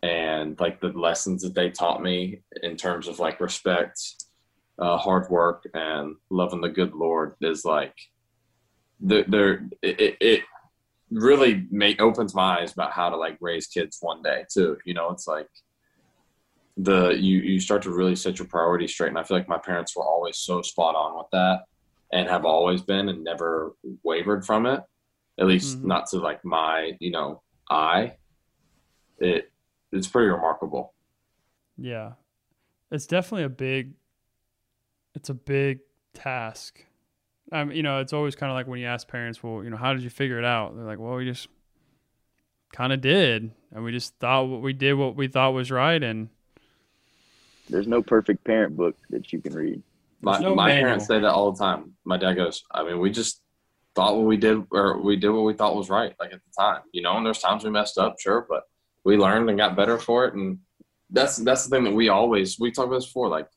and 0.02 0.58
like 0.60 0.80
the 0.80 0.88
lessons 0.88 1.42
that 1.42 1.54
they 1.54 1.70
taught 1.70 2.02
me 2.02 2.42
in 2.62 2.76
terms 2.76 3.08
of 3.08 3.18
like 3.18 3.40
respect, 3.40 4.00
uh, 4.78 4.96
hard 4.96 5.28
work, 5.30 5.66
and 5.74 6.16
loving 6.30 6.60
the 6.60 6.68
good 6.68 6.94
Lord 6.94 7.34
is 7.40 7.64
like 7.64 7.94
the 9.00 9.24
there. 9.26 9.68
It, 9.82 10.16
it 10.20 10.42
really 11.10 11.66
make 11.70 12.00
opens 12.00 12.34
my 12.34 12.60
eyes 12.60 12.72
about 12.72 12.92
how 12.92 13.08
to 13.08 13.16
like 13.16 13.38
raise 13.40 13.66
kids 13.66 13.98
one 14.00 14.22
day 14.22 14.44
too. 14.52 14.78
You 14.84 14.94
know, 14.94 15.10
it's 15.10 15.26
like 15.26 15.48
the 16.76 17.10
you 17.10 17.38
you 17.38 17.58
start 17.58 17.82
to 17.82 17.90
really 17.90 18.14
set 18.14 18.38
your 18.38 18.46
priorities 18.46 18.92
straight, 18.92 19.08
and 19.08 19.18
I 19.18 19.24
feel 19.24 19.36
like 19.36 19.48
my 19.48 19.58
parents 19.58 19.96
were 19.96 20.04
always 20.04 20.38
so 20.38 20.62
spot 20.62 20.94
on 20.94 21.16
with 21.16 21.26
that, 21.32 21.64
and 22.12 22.28
have 22.28 22.44
always 22.44 22.82
been, 22.82 23.08
and 23.08 23.24
never 23.24 23.74
wavered 24.04 24.46
from 24.46 24.66
it. 24.66 24.80
At 25.40 25.46
least 25.46 25.78
mm-hmm. 25.78 25.88
not 25.88 26.06
to 26.08 26.18
like 26.18 26.44
my 26.44 26.92
you 27.00 27.10
know 27.10 27.42
eye. 27.68 28.14
It 29.18 29.50
it's 29.92 30.06
pretty 30.06 30.28
remarkable. 30.28 30.94
Yeah. 31.76 32.12
It's 32.90 33.06
definitely 33.06 33.44
a 33.44 33.50
big 33.50 33.94
it's 35.14 35.28
a 35.28 35.34
big 35.34 35.80
task 36.14 36.84
I 37.50 37.60
um, 37.60 37.72
you 37.72 37.82
know, 37.82 38.00
it's 38.00 38.12
always 38.12 38.36
kind 38.36 38.50
of 38.50 38.56
like 38.56 38.66
when 38.66 38.78
you 38.78 38.86
ask 38.86 39.08
parents, 39.08 39.42
well, 39.42 39.64
you 39.64 39.70
know, 39.70 39.76
how 39.76 39.94
did 39.94 40.02
you 40.02 40.10
figure 40.10 40.38
it 40.38 40.44
out? 40.44 40.76
They're 40.76 40.84
like, 40.84 40.98
well, 40.98 41.14
we 41.14 41.24
just 41.24 41.48
kind 42.72 42.92
of 42.92 43.00
did, 43.00 43.50
and 43.72 43.84
we 43.84 43.92
just 43.92 44.14
thought 44.18 44.48
what 44.48 44.60
we 44.60 44.72
did 44.72 44.94
what 44.94 45.16
we 45.16 45.28
thought 45.28 45.54
was 45.54 45.70
right, 45.70 46.02
and 46.02 46.28
There's 47.68 47.86
no 47.86 48.02
perfect 48.02 48.44
parent 48.44 48.76
book 48.76 48.96
that 49.10 49.32
you 49.32 49.40
can 49.40 49.54
read. 49.54 49.82
My, 50.20 50.38
no 50.40 50.54
my 50.54 50.66
manual. 50.66 50.84
parents 50.84 51.06
say 51.06 51.20
that 51.20 51.30
all 51.30 51.52
the 51.52 51.58
time. 51.58 51.94
My 52.04 52.16
dad 52.16 52.34
goes, 52.34 52.64
I 52.70 52.82
mean, 52.82 52.98
we 52.98 53.10
just 53.10 53.40
thought 53.94 54.16
what 54.16 54.26
we 54.26 54.36
did, 54.36 54.64
or 54.70 55.00
we 55.00 55.16
did 55.16 55.30
what 55.30 55.44
we 55.44 55.54
thought 55.54 55.76
was 55.76 55.88
right, 55.88 56.14
like 56.20 56.32
at 56.32 56.40
the 56.44 56.62
time, 56.62 56.82
you 56.92 57.02
know. 57.02 57.16
And 57.16 57.24
there's 57.24 57.38
times 57.38 57.64
we 57.64 57.70
messed 57.70 57.98
up, 57.98 58.20
sure, 58.20 58.46
but 58.48 58.64
we 59.08 59.16
learned 59.16 59.48
and 59.48 59.58
got 59.58 59.74
better 59.74 59.96
for 59.98 60.26
it. 60.26 60.34
And 60.34 60.58
that's 61.08 61.36
that's 61.38 61.64
the 61.64 61.70
thing 61.74 61.84
that 61.84 61.94
we 61.94 62.10
always 62.10 62.58
we 62.60 62.70
talked 62.70 62.88
about 62.88 62.98
this 62.98 63.06
before, 63.06 63.28
like 63.28 63.48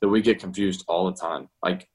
that 0.00 0.08
we 0.08 0.22
get 0.22 0.38
confused 0.38 0.84
all 0.86 1.10
the 1.10 1.16
time. 1.16 1.48
Like 1.64 1.88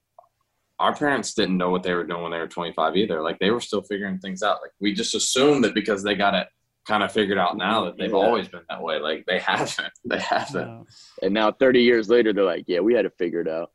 our 0.77 0.93
parents 0.93 1.33
didn't 1.33 1.57
know 1.57 1.69
what 1.69 1.81
they 1.83 1.93
were 1.93 2.03
doing 2.03 2.23
when 2.23 2.31
they 2.33 2.39
were 2.39 2.47
25 2.47 2.97
either. 2.97 3.21
Like 3.21 3.39
they 3.39 3.51
were 3.51 3.61
still 3.61 3.81
figuring 3.83 4.19
things 4.19 4.43
out. 4.43 4.59
Like 4.61 4.71
we 4.81 4.93
just 4.93 5.15
assumed 5.15 5.63
that 5.63 5.73
because 5.73 6.03
they 6.03 6.13
got 6.15 6.33
it 6.35 6.47
kind 6.85 7.03
of 7.03 7.11
figured 7.13 7.37
out 7.37 7.55
now 7.55 7.85
that 7.85 7.97
they've 7.97 8.09
Yeah. 8.11 8.17
always 8.17 8.49
been 8.49 8.63
that 8.67 8.81
way. 8.83 8.99
Like 8.99 9.23
they 9.27 9.39
haven't. 9.39 9.79
They 10.05 10.19
haven't. 10.19 10.67
uh, 10.69 10.83
And 11.23 11.33
now 11.33 11.53
30 11.53 11.81
years 11.83 12.09
later, 12.09 12.33
they're 12.33 12.43
like, 12.43 12.65
yeah, 12.67 12.81
we 12.81 12.93
had 12.93 13.05
it 13.05 13.13
figured 13.17 13.47
out. 13.47 13.71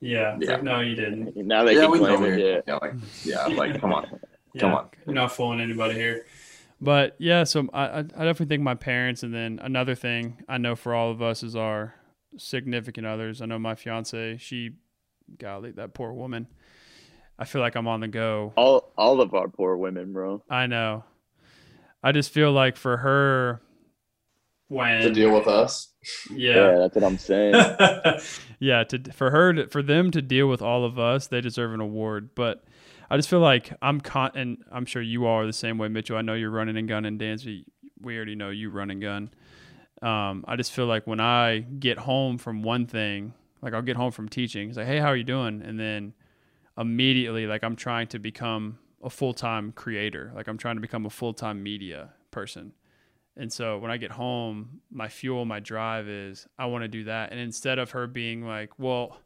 yeah, 0.00 0.36
Yeah. 0.38 0.56
no, 0.60 0.80
you 0.80 0.96
didn't. 0.96 1.34
And 1.36 1.46
now 1.48 1.64
they 1.64 1.76
yeah, 1.76 1.82
can 1.82 1.92
we 1.92 1.98
claim 2.00 2.20
know. 2.20 2.26
it. 2.26 2.38
Yeah. 2.38 2.60
Yeah, 2.66 2.78
like, 2.82 2.94
yeah, 3.24 3.46
like 3.46 3.80
come 3.80 3.94
on. 3.94 4.06
Yeah, 4.52 4.62
Come 4.62 4.74
on. 4.74 4.88
you're 5.06 5.14
not 5.14 5.30
fooling 5.30 5.60
anybody 5.60 5.94
here. 5.94 6.26
But 6.80 7.16
yeah, 7.18 7.44
so 7.44 7.68
I, 7.72 7.84
I 7.84 7.98
I 7.98 8.02
definitely 8.02 8.46
think 8.46 8.62
my 8.62 8.74
parents, 8.74 9.22
and 9.22 9.34
then 9.34 9.60
another 9.62 9.94
thing 9.94 10.42
I 10.48 10.58
know 10.58 10.74
for 10.76 10.94
all 10.94 11.10
of 11.10 11.20
us 11.20 11.42
is 11.42 11.54
our 11.54 11.94
significant 12.38 13.06
others. 13.06 13.42
I 13.42 13.46
know 13.46 13.58
my 13.58 13.74
fiance, 13.74 14.38
she, 14.38 14.70
golly, 15.38 15.72
that 15.72 15.94
poor 15.94 16.12
woman. 16.12 16.46
I 17.38 17.44
feel 17.44 17.60
like 17.60 17.74
I'm 17.74 17.88
on 17.88 18.00
the 18.00 18.08
go. 18.08 18.52
All 18.56 18.92
all 18.96 19.20
of 19.20 19.34
our 19.34 19.48
poor 19.48 19.76
women, 19.76 20.12
bro. 20.12 20.42
I 20.48 20.66
know. 20.66 21.04
I 22.02 22.12
just 22.12 22.32
feel 22.32 22.52
like 22.52 22.76
for 22.76 22.96
her, 22.98 23.60
when 24.68 25.02
To 25.02 25.10
deal 25.10 25.34
with 25.34 25.48
us. 25.48 25.92
Yeah, 26.30 26.76
that's 26.78 26.94
what 26.94 27.04
I'm 27.04 27.18
saying. 27.18 27.54
yeah, 28.58 28.84
to 28.84 29.12
for 29.12 29.30
her 29.30 29.52
to, 29.52 29.68
for 29.68 29.82
them 29.82 30.10
to 30.12 30.22
deal 30.22 30.46
with 30.48 30.62
all 30.62 30.84
of 30.84 30.98
us, 30.98 31.26
they 31.26 31.40
deserve 31.40 31.74
an 31.74 31.80
award. 31.80 32.30
But 32.34 32.64
I 33.10 33.16
just 33.16 33.28
feel 33.28 33.40
like 33.40 33.72
I'm 33.82 34.00
con 34.00 34.30
and 34.34 34.64
I'm 34.70 34.86
sure 34.86 35.02
you 35.02 35.26
all 35.26 35.40
are 35.40 35.46
the 35.46 35.52
same 35.52 35.78
way, 35.78 35.88
Mitchell. 35.88 36.16
I 36.16 36.22
know 36.22 36.34
you're 36.34 36.50
running 36.50 36.76
and 36.76 36.88
gun 36.88 37.04
and 37.04 37.20
Dansby. 37.20 37.64
We 38.00 38.16
already 38.16 38.36
know 38.36 38.50
you 38.50 38.70
run 38.70 38.90
and 38.90 39.02
gun. 39.02 39.30
Um, 40.00 40.44
I 40.46 40.56
just 40.56 40.72
feel 40.72 40.86
like 40.86 41.06
when 41.06 41.20
I 41.20 41.58
get 41.58 41.98
home 41.98 42.38
from 42.38 42.62
one 42.62 42.86
thing, 42.86 43.34
like 43.62 43.74
I'll 43.74 43.82
get 43.82 43.96
home 43.96 44.12
from 44.12 44.28
teaching, 44.28 44.68
it's 44.68 44.78
like, 44.78 44.86
hey, 44.86 44.98
how 44.98 45.08
are 45.08 45.16
you 45.16 45.24
doing? 45.24 45.60
And 45.60 45.78
then 45.78 46.14
immediately, 46.78 47.46
like 47.46 47.64
I'm 47.64 47.76
trying 47.76 48.06
to 48.08 48.18
become 48.18 48.78
a 49.02 49.10
full 49.10 49.34
time 49.34 49.72
creator. 49.72 50.32
Like 50.34 50.46
I'm 50.46 50.56
trying 50.56 50.76
to 50.76 50.80
become 50.80 51.04
a 51.04 51.10
full 51.10 51.34
time 51.34 51.62
media 51.62 52.10
person. 52.30 52.72
And 53.36 53.52
so 53.52 53.78
when 53.78 53.90
I 53.90 53.96
get 53.96 54.12
home, 54.12 54.80
my 54.90 55.08
fuel, 55.08 55.44
my 55.44 55.60
drive 55.60 56.08
is 56.08 56.46
I 56.58 56.66
want 56.66 56.82
to 56.82 56.88
do 56.88 57.04
that. 57.04 57.32
And 57.32 57.40
instead 57.40 57.78
of 57.78 57.90
her 57.92 58.06
being 58.06 58.46
like, 58.46 58.78
well, 58.78 59.18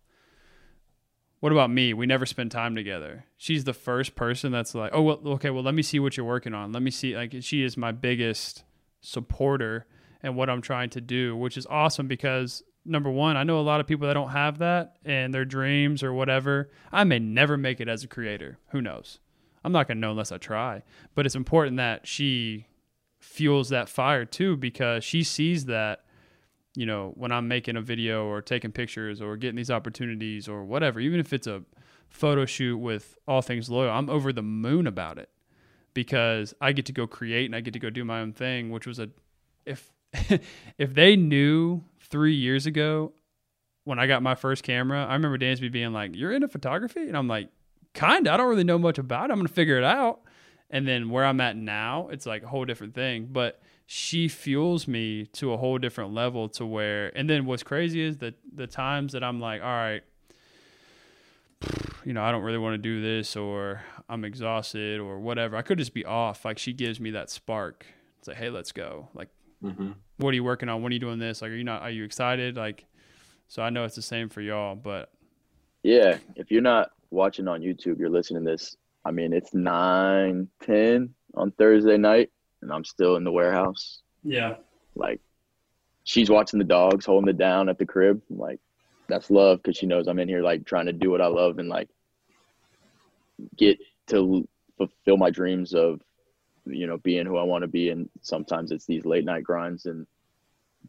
what 1.40 1.52
about 1.52 1.70
me? 1.70 1.92
We 1.92 2.06
never 2.06 2.26
spend 2.26 2.50
time 2.50 2.74
together. 2.74 3.24
She's 3.36 3.64
the 3.64 3.74
first 3.74 4.14
person 4.14 4.52
that's 4.52 4.74
like, 4.74 4.92
oh, 4.94 5.02
well, 5.02 5.20
okay, 5.24 5.50
well, 5.50 5.62
let 5.62 5.74
me 5.74 5.82
see 5.82 6.00
what 6.00 6.16
you're 6.16 6.26
working 6.26 6.54
on. 6.54 6.72
Let 6.72 6.82
me 6.82 6.90
see. 6.90 7.16
Like, 7.16 7.34
she 7.40 7.62
is 7.62 7.76
my 7.76 7.92
biggest 7.92 8.64
supporter 9.00 9.86
and 10.22 10.36
what 10.36 10.48
I'm 10.48 10.62
trying 10.62 10.90
to 10.90 11.00
do, 11.00 11.36
which 11.36 11.56
is 11.58 11.66
awesome 11.66 12.08
because 12.08 12.62
number 12.84 13.10
one, 13.10 13.36
I 13.36 13.42
know 13.44 13.58
a 13.58 13.62
lot 13.62 13.80
of 13.80 13.86
people 13.86 14.08
that 14.08 14.14
don't 14.14 14.30
have 14.30 14.58
that 14.58 14.96
and 15.04 15.32
their 15.34 15.44
dreams 15.44 16.02
or 16.02 16.12
whatever. 16.12 16.70
I 16.92 17.04
may 17.04 17.18
never 17.18 17.56
make 17.56 17.80
it 17.80 17.88
as 17.88 18.04
a 18.04 18.08
creator. 18.08 18.58
Who 18.70 18.80
knows? 18.80 19.18
I'm 19.64 19.72
not 19.72 19.88
going 19.88 19.98
to 19.98 20.00
know 20.00 20.10
unless 20.10 20.32
I 20.32 20.38
try. 20.38 20.82
But 21.14 21.26
it's 21.26 21.34
important 21.34 21.76
that 21.76 22.06
she 22.06 22.66
fuels 23.20 23.70
that 23.70 23.88
fire 23.88 24.24
too 24.24 24.56
because 24.56 25.02
she 25.02 25.22
sees 25.22 25.64
that 25.66 26.04
you 26.74 26.86
know 26.86 27.12
when 27.16 27.32
i'm 27.32 27.48
making 27.48 27.76
a 27.76 27.80
video 27.80 28.26
or 28.26 28.40
taking 28.42 28.72
pictures 28.72 29.20
or 29.20 29.36
getting 29.36 29.56
these 29.56 29.70
opportunities 29.70 30.48
or 30.48 30.64
whatever 30.64 31.00
even 31.00 31.20
if 31.20 31.32
it's 31.32 31.46
a 31.46 31.62
photo 32.08 32.44
shoot 32.44 32.76
with 32.78 33.16
all 33.26 33.42
things 33.42 33.68
loyal 33.70 33.90
i'm 33.90 34.10
over 34.10 34.32
the 34.32 34.42
moon 34.42 34.86
about 34.86 35.18
it 35.18 35.30
because 35.92 36.54
i 36.60 36.72
get 36.72 36.86
to 36.86 36.92
go 36.92 37.06
create 37.06 37.46
and 37.46 37.54
i 37.54 37.60
get 37.60 37.72
to 37.72 37.78
go 37.78 37.90
do 37.90 38.04
my 38.04 38.20
own 38.20 38.32
thing 38.32 38.70
which 38.70 38.86
was 38.86 38.98
a 38.98 39.08
if 39.66 39.92
if 40.78 40.94
they 40.94 41.16
knew 41.16 41.82
three 42.00 42.34
years 42.34 42.66
ago 42.66 43.12
when 43.84 43.98
i 43.98 44.06
got 44.06 44.22
my 44.22 44.34
first 44.34 44.62
camera 44.62 45.04
i 45.06 45.12
remember 45.12 45.38
dansby 45.38 45.70
being 45.70 45.92
like 45.92 46.14
you're 46.14 46.32
into 46.32 46.48
photography? 46.48 47.06
And 47.06 47.16
i'm 47.16 47.28
like 47.28 47.48
kinda. 47.94 48.32
I 48.32 48.36
don't 48.36 48.48
really 48.48 48.64
know 48.64 48.78
much 48.78 48.98
about 48.98 49.30
it. 49.30 49.32
I'm 49.32 49.38
gonna 49.38 49.48
figure 49.48 49.78
it 49.78 49.84
out. 49.84 50.20
And 50.68 50.86
then 50.86 51.08
where 51.10 51.24
I'm 51.24 51.40
at 51.40 51.56
now, 51.56 52.08
it's 52.08 52.26
like 52.26 52.42
a 52.42 52.48
whole 52.48 52.64
different 52.64 52.94
thing. 52.94 53.28
But 53.30 53.60
she 53.86 54.28
fuels 54.28 54.88
me 54.88 55.26
to 55.26 55.52
a 55.52 55.56
whole 55.56 55.78
different 55.78 56.12
level 56.14 56.48
to 56.48 56.64
where 56.66 57.16
and 57.16 57.28
then 57.28 57.44
what's 57.46 57.62
crazy 57.62 58.00
is 58.02 58.18
that 58.18 58.34
the 58.54 58.66
times 58.66 59.12
that 59.12 59.22
I'm 59.22 59.40
like, 59.40 59.60
all 59.62 59.68
right, 59.68 60.02
you 62.04 62.12
know, 62.12 62.22
I 62.22 62.30
don't 62.32 62.42
really 62.42 62.58
want 62.58 62.74
to 62.74 62.78
do 62.78 63.00
this 63.00 63.36
or 63.36 63.82
I'm 64.08 64.24
exhausted 64.24 65.00
or 65.00 65.18
whatever. 65.18 65.56
I 65.56 65.62
could 65.62 65.78
just 65.78 65.94
be 65.94 66.04
off. 66.04 66.44
Like 66.44 66.58
she 66.58 66.72
gives 66.72 67.00
me 67.00 67.12
that 67.12 67.30
spark. 67.30 67.86
It's 68.18 68.28
like, 68.28 68.36
hey, 68.36 68.50
let's 68.50 68.72
go. 68.72 69.08
Like, 69.14 69.28
Mm-hmm. 69.62 69.92
what 70.18 70.30
are 70.30 70.34
you 70.34 70.44
working 70.44 70.68
on? 70.68 70.82
When 70.82 70.92
are 70.92 70.94
you 70.94 71.00
doing 71.00 71.18
this? 71.18 71.40
Like, 71.40 71.50
are 71.50 71.54
you 71.56 71.64
not 71.64 71.80
are 71.82 71.90
you 71.90 72.04
excited? 72.04 72.56
Like 72.56 72.84
so 73.48 73.62
I 73.62 73.70
know 73.70 73.84
it's 73.84 73.94
the 73.96 74.02
same 74.02 74.28
for 74.28 74.42
y'all, 74.42 74.74
but 74.74 75.10
Yeah, 75.82 76.18
if 76.36 76.50
you're 76.50 76.62
not 76.62 76.90
watching 77.10 77.48
on 77.48 77.60
YouTube, 77.62 77.98
you're 77.98 78.10
listening 78.10 78.44
to 78.44 78.50
this. 78.50 78.76
I 79.04 79.10
mean, 79.10 79.32
it's 79.32 79.54
nine 79.54 80.48
ten 80.62 81.14
on 81.34 81.50
Thursday 81.52 81.96
night, 81.96 82.30
and 82.64 82.72
I'm 82.72 82.84
still 82.84 83.16
in 83.16 83.24
the 83.24 83.30
warehouse. 83.32 84.00
yeah. 84.24 84.56
Like, 84.96 85.20
she's 86.04 86.30
watching 86.30 86.58
the 86.58 86.64
dogs, 86.64 87.04
holding 87.04 87.28
it 87.28 87.36
down 87.38 87.68
at 87.68 87.78
the 87.78 87.86
crib. 87.86 88.22
Like, 88.30 88.60
that's 89.08 89.28
love 89.30 89.58
because 89.62 89.76
she 89.76 89.86
knows 89.86 90.06
I'm 90.06 90.18
in 90.18 90.28
here, 90.28 90.42
like, 90.42 90.64
trying 90.64 90.86
to 90.86 90.92
do 90.92 91.10
what 91.10 91.20
I 91.20 91.26
love 91.26 91.58
and, 91.58 91.68
like, 91.68 91.88
get 93.56 93.78
to 94.08 94.46
fulfill 94.76 95.16
my 95.16 95.30
dreams 95.30 95.74
of, 95.74 96.00
you 96.64 96.86
know, 96.86 96.98
being 96.98 97.26
who 97.26 97.36
I 97.36 97.42
want 97.42 97.62
to 97.62 97.68
be. 97.68 97.90
And 97.90 98.08
sometimes 98.22 98.70
it's 98.70 98.86
these 98.86 99.04
late 99.04 99.24
night 99.24 99.42
grinds 99.42 99.86
and 99.86 100.06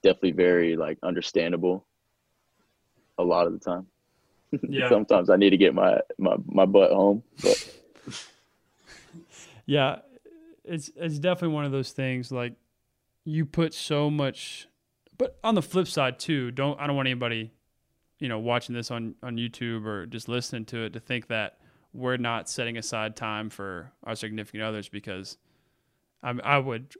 definitely 0.04 0.32
very, 0.34 0.76
like, 0.76 1.00
understandable 1.04 1.86
a 3.18 3.24
lot 3.24 3.48
of 3.48 3.54
the 3.54 3.60
time. 3.60 3.88
Yeah. 4.70 4.88
sometimes 4.88 5.30
I 5.30 5.36
need 5.36 5.50
to 5.50 5.58
get 5.58 5.74
my, 5.74 6.00
my, 6.18 6.36
my 6.46 6.66
butt 6.66 6.92
home. 6.92 7.24
But 7.42 7.58
Yeah, 9.66 9.98
it's 10.68 10.92
it's 10.96 11.20
definitely 11.20 11.54
one 11.56 11.66
of 11.66 11.72
those 11.72 11.92
things 11.92 12.32
like 12.32 12.54
you 13.24 13.46
put 13.46 13.74
so 13.74 14.10
much 14.10 14.68
but 15.18 15.38
on 15.44 15.56
the 15.56 15.62
flip 15.62 15.88
side 15.88 16.20
too, 16.20 16.52
don't 16.52 16.80
I 16.80 16.88
don't 16.88 16.96
want 16.96 17.08
anybody, 17.08 17.52
you 18.20 18.28
know, 18.28 18.40
watching 18.40 18.76
this 18.76 18.92
on 18.92 19.16
on 19.24 19.38
YouTube 19.38 19.86
or 19.86 20.06
just 20.06 20.28
listening 20.28 20.66
to 20.66 20.86
it 20.86 20.94
to 20.94 21.00
think 21.00 21.28
that 21.28 21.58
we're 21.94 22.18
not 22.18 22.50
setting 22.50 22.78
aside 22.78 23.16
time 23.16 23.50
for 23.50 23.92
our 24.04 24.16
significant 24.16 24.64
others 24.64 24.90
because 24.90 25.38
I 26.24 26.32
I 26.44 26.58
would 26.58 26.94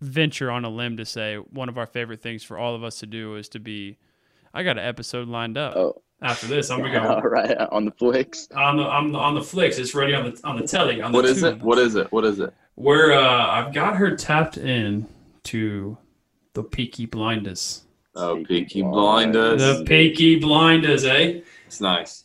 venture 0.00 0.50
on 0.50 0.64
a 0.64 0.68
limb 0.68 0.96
to 0.96 1.04
say 1.04 1.36
one 1.36 1.68
of 1.68 1.78
our 1.78 1.86
favorite 1.86 2.22
things 2.22 2.44
for 2.44 2.58
all 2.58 2.74
of 2.74 2.84
us 2.84 2.98
to 3.00 3.06
do 3.06 3.36
is 3.36 3.48
to 3.50 3.58
be 3.58 3.98
I 4.54 4.62
got 4.62 4.78
an 4.78 4.84
episode 4.84 5.28
lined 5.28 5.56
up 5.58 5.76
oh, 5.76 6.02
after 6.22 6.46
this. 6.46 6.70
I'm 6.70 6.80
gonna 6.80 6.92
go 7.22 7.28
right, 7.28 7.56
on 7.70 7.84
the 7.84 7.90
flicks. 7.92 8.48
on 8.54 8.76
the 8.76 8.82
on 8.84 9.12
the 9.12 9.18
on 9.18 9.34
the 9.34 9.42
flicks. 9.42 9.78
It's 9.78 9.94
ready 9.94 10.14
on 10.14 10.24
the 10.30 10.40
on 10.44 10.56
the 10.58 10.66
telly. 10.66 11.00
On 11.02 11.12
What 11.12 11.22
the 11.24 11.30
is 11.30 11.42
it? 11.42 11.60
What 11.62 11.78
is 11.78 11.94
it? 11.94 12.10
What 12.12 12.24
is 12.24 12.40
it? 12.40 12.52
Where 12.74 13.12
uh, 13.12 13.46
I've 13.46 13.72
got 13.74 13.96
her 13.96 14.16
tapped 14.16 14.56
in 14.56 15.06
to 15.44 15.98
the 16.54 16.62
Peaky 16.62 17.06
Blinders. 17.06 17.82
Oh, 18.14 18.36
Peaky 18.36 18.64
Peaky 18.64 18.82
Blinders. 18.82 19.58
Blinders. 19.62 19.78
The 19.80 19.84
Peaky 19.84 20.38
Blinders, 20.38 21.04
eh? 21.04 21.40
It's 21.66 21.80
nice. 21.80 22.24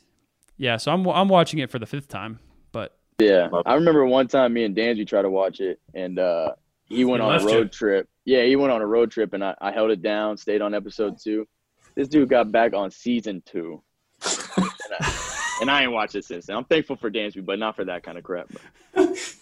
Yeah, 0.57 0.77
so 0.77 0.91
I'm 0.91 1.07
I'm 1.07 1.27
watching 1.29 1.59
it 1.59 1.69
for 1.71 1.79
the 1.79 1.85
fifth 1.85 2.07
time, 2.07 2.39
but 2.71 2.95
Yeah, 3.19 3.49
I 3.65 3.73
remember 3.75 4.05
one 4.05 4.27
time 4.27 4.53
me 4.53 4.63
and 4.63 4.75
Dansby 4.75 5.07
tried 5.07 5.23
to 5.23 5.29
watch 5.29 5.59
it, 5.59 5.79
and 5.93 6.17
uh, 6.19 6.53
he 6.85 7.03
went 7.05 7.21
He 7.23 7.29
on 7.29 7.41
a 7.41 7.45
road 7.45 7.63
you. 7.63 7.69
trip. 7.69 8.07
Yeah, 8.25 8.43
he 8.43 8.55
went 8.55 8.71
on 8.71 8.81
a 8.81 8.85
road 8.87 9.11
trip, 9.11 9.33
and 9.33 9.43
I, 9.43 9.55
I 9.59 9.71
held 9.71 9.91
it 9.91 10.01
down, 10.01 10.37
stayed 10.37 10.61
on 10.61 10.73
episode 10.73 11.17
two. 11.21 11.45
This 11.95 12.07
dude 12.07 12.29
got 12.29 12.51
back 12.51 12.73
on 12.73 12.89
season 12.91 13.43
two, 13.45 13.81
and 14.23 14.69
I, 14.99 15.57
and 15.61 15.69
I 15.71 15.83
ain't 15.83 15.91
watched 15.91 16.15
it 16.15 16.25
since 16.25 16.47
then. 16.47 16.55
I'm 16.57 16.63
thankful 16.65 16.95
for 16.95 17.11
Dansby, 17.11 17.45
but 17.45 17.59
not 17.59 17.75
for 17.75 17.85
that 17.85 18.03
kind 18.03 18.17
of 18.17 18.23
crap. 18.23 18.49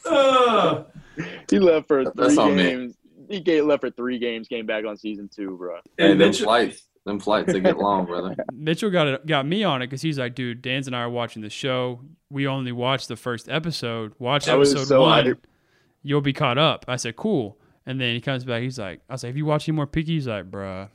uh, 0.06 0.84
He 1.50 1.60
left 1.60 1.88
for 1.88 2.06
That's 2.06 2.36
three 2.36 2.38
on 2.44 2.56
me. 2.56 2.64
games. 2.64 2.96
He 3.30 3.62
left 3.62 3.82
for 3.82 3.90
three 3.92 4.18
games, 4.20 4.48
came 4.48 4.66
back 4.66 4.86
on 4.86 4.98
season 4.98 5.30
two, 5.34 5.56
bro. 5.58 5.76
Hey, 5.98 6.12
and 6.12 6.20
then 6.20 6.30
Mitchell, 6.30 6.46
flights, 6.46 6.88
them 7.06 7.20
flights, 7.20 7.54
they 7.54 7.60
get 7.60 7.78
long, 7.78 8.06
brother. 8.06 8.36
Mitchell 8.54 8.90
got 8.90 9.08
it, 9.08 9.26
got 9.26 9.46
me 9.46 9.64
on 9.64 9.82
it 9.82 9.88
because 9.88 10.02
he's 10.02 10.18
like, 10.20 10.36
dude, 10.36 10.62
Dan's 10.62 10.88
and 10.88 10.96
I 10.96 11.02
are 11.02 11.10
watching 11.10 11.42
the 11.42 11.50
show. 11.50 12.02
We 12.30 12.48
only 12.48 12.72
watched 12.72 13.08
the 13.08 13.16
first 13.16 13.50
episode. 13.50 14.14
Watch 14.20 14.48
I 14.48 14.56
was 14.56 14.72
episode 14.74 14.88
so 14.88 15.02
one. 15.04 15.26
hyped. 15.26 15.38
You'll 16.04 16.22
be 16.22 16.34
caught 16.34 16.58
up. 16.58 16.86
I 16.88 16.96
said, 16.96 17.16
cool. 17.16 17.58
And 17.86 18.00
then 18.02 18.16
he 18.16 18.22
comes 18.22 18.44
back. 18.44 18.62
He's 18.64 18.80
like, 18.80 19.02
I 19.10 19.14
was 19.14 19.24
like, 19.24 19.30
have 19.30 19.38
you 19.38 19.46
watched 19.46 19.68
any 19.70 19.76
more 19.76 19.88
Peaky? 19.88 20.14
He's 20.14 20.28
like, 20.28 20.50
bruh, 20.50 20.90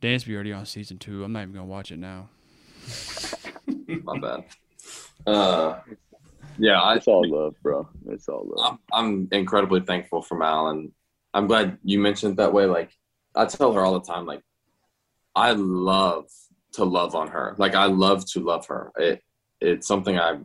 Dansby 0.00 0.34
already 0.34 0.52
on 0.52 0.64
season 0.66 0.98
two. 0.98 1.24
I'm 1.24 1.32
not 1.32 1.42
even 1.42 1.54
gonna 1.54 1.66
watch 1.66 1.90
it 1.90 1.98
now. 1.98 2.28
My 4.04 4.18
bad. 4.18 4.44
Uh, 5.26 5.80
yeah, 6.56 6.80
I, 6.80 6.96
It's 6.96 7.08
all 7.08 7.28
love, 7.28 7.54
bro. 7.62 7.88
It's 8.08 8.28
all 8.28 8.46
love. 8.46 8.78
I'm, 8.92 9.04
I'm 9.06 9.28
incredibly 9.32 9.80
thankful 9.80 10.22
for 10.22 10.36
Mal, 10.36 10.68
and 10.68 10.92
I'm 11.34 11.46
glad 11.46 11.78
you 11.82 11.98
mentioned 11.98 12.32
it 12.32 12.36
that 12.36 12.52
way. 12.52 12.66
Like 12.66 12.92
I 13.34 13.46
tell 13.46 13.72
her 13.72 13.84
all 13.84 13.98
the 13.98 14.06
time, 14.06 14.24
like 14.26 14.42
I 15.34 15.52
love 15.52 16.26
to 16.72 16.84
love 16.84 17.14
on 17.14 17.28
her. 17.28 17.54
Like 17.58 17.74
I 17.74 17.86
love 17.86 18.24
to 18.32 18.40
love 18.40 18.66
her. 18.66 18.92
It 18.96 19.22
it's 19.60 19.86
something 19.86 20.18
I 20.18 20.38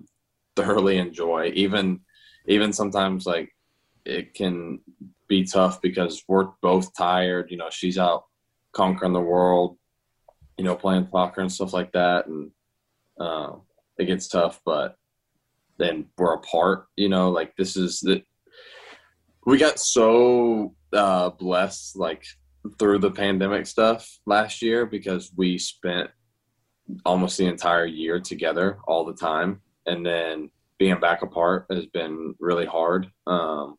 thoroughly 0.55 0.97
enjoy. 0.97 1.51
Even 1.55 2.01
even 2.47 2.73
sometimes 2.73 3.25
like 3.25 3.55
it 4.05 4.33
can 4.33 4.79
be 5.27 5.45
tough 5.45 5.81
because 5.81 6.23
we're 6.27 6.49
both 6.61 6.95
tired. 6.95 7.51
You 7.51 7.57
know, 7.57 7.69
she's 7.69 7.97
out 7.97 8.25
conquering 8.73 9.13
the 9.13 9.21
world, 9.21 9.77
you 10.57 10.63
know, 10.63 10.75
playing 10.75 11.07
soccer 11.11 11.41
and 11.41 11.51
stuff 11.51 11.73
like 11.73 11.91
that, 11.93 12.27
and 12.27 12.51
uh, 13.19 13.53
it 13.97 14.05
gets 14.05 14.27
tough. 14.27 14.59
But 14.65 14.97
then 15.77 16.05
we're 16.17 16.33
apart. 16.33 16.87
You 16.95 17.09
know, 17.09 17.29
like 17.31 17.55
this 17.55 17.77
is 17.77 17.99
the 17.99 18.23
we 19.45 19.57
got 19.57 19.79
so 19.79 20.73
uh, 20.93 21.29
blessed 21.29 21.97
like 21.97 22.25
through 22.79 22.99
the 22.99 23.11
pandemic 23.11 23.65
stuff 23.65 24.19
last 24.25 24.61
year 24.61 24.85
because 24.85 25.31
we 25.35 25.57
spent 25.57 26.09
almost 27.05 27.37
the 27.37 27.45
entire 27.45 27.85
year 27.85 28.19
together 28.19 28.79
all 28.87 29.05
the 29.05 29.13
time 29.13 29.61
and 29.85 30.05
then 30.05 30.49
being 30.77 30.99
back 30.99 31.21
apart 31.21 31.65
has 31.69 31.85
been 31.87 32.33
really 32.39 32.65
hard 32.65 33.09
um, 33.27 33.75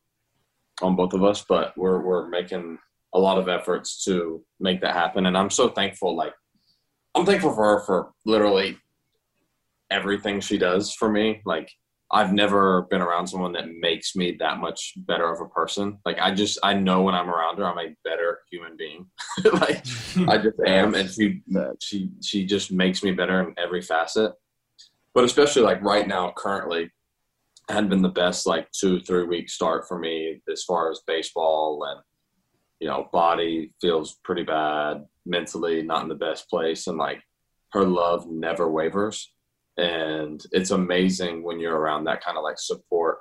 on 0.81 0.95
both 0.95 1.13
of 1.13 1.23
us 1.23 1.43
but 1.47 1.75
we're, 1.77 2.01
we're 2.01 2.27
making 2.27 2.77
a 3.15 3.19
lot 3.19 3.37
of 3.37 3.47
efforts 3.47 4.03
to 4.03 4.43
make 4.59 4.81
that 4.81 4.93
happen 4.93 5.25
and 5.25 5.37
i'm 5.37 5.49
so 5.49 5.69
thankful 5.69 6.15
like 6.15 6.33
i'm 7.15 7.25
thankful 7.25 7.53
for 7.53 7.63
her 7.63 7.85
for 7.85 8.11
literally 8.25 8.77
everything 9.89 10.39
she 10.39 10.57
does 10.57 10.93
for 10.93 11.09
me 11.09 11.41
like 11.45 11.71
I've 12.11 12.33
never 12.33 12.83
been 12.83 13.01
around 13.01 13.27
someone 13.27 13.51
that 13.53 13.67
makes 13.79 14.15
me 14.15 14.37
that 14.39 14.59
much 14.59 14.93
better 14.97 15.31
of 15.31 15.41
a 15.41 15.49
person. 15.49 15.97
Like 16.05 16.19
I 16.19 16.33
just 16.33 16.59
I 16.61 16.73
know 16.73 17.01
when 17.01 17.15
I'm 17.15 17.29
around 17.29 17.57
her, 17.57 17.65
I'm 17.65 17.79
a 17.79 17.95
better 18.03 18.39
human 18.49 18.77
being. 18.77 19.07
like 19.53 19.83
I 20.27 20.37
just 20.37 20.59
am, 20.65 20.93
and 20.93 21.09
she 21.09 21.41
she 21.81 22.09
she 22.23 22.45
just 22.45 22.71
makes 22.71 23.03
me 23.03 23.11
better 23.11 23.41
in 23.41 23.55
every 23.57 23.81
facet. 23.81 24.33
But 25.13 25.23
especially 25.23 25.63
like 25.63 25.81
right 25.81 26.07
now, 26.07 26.31
currently, 26.35 26.91
had 27.69 27.89
been 27.89 28.03
the 28.03 28.09
best 28.09 28.45
like 28.45 28.71
two 28.71 28.99
three 28.99 29.25
week 29.25 29.49
start 29.49 29.87
for 29.87 29.97
me 29.97 30.41
as 30.51 30.63
far 30.63 30.91
as 30.91 31.01
baseball 31.07 31.83
and 31.89 32.01
you 32.79 32.87
know 32.87 33.09
body 33.11 33.73
feels 33.81 34.15
pretty 34.23 34.43
bad 34.43 35.05
mentally, 35.25 35.81
not 35.81 36.03
in 36.03 36.09
the 36.09 36.15
best 36.15 36.49
place, 36.49 36.87
and 36.87 36.97
like 36.97 37.21
her 37.71 37.85
love 37.85 38.27
never 38.29 38.69
wavers. 38.69 39.31
And 39.77 40.41
it's 40.51 40.71
amazing 40.71 41.43
when 41.43 41.59
you're 41.59 41.77
around 41.77 42.05
that 42.05 42.23
kind 42.23 42.37
of 42.37 42.43
like 42.43 42.57
support 42.57 43.19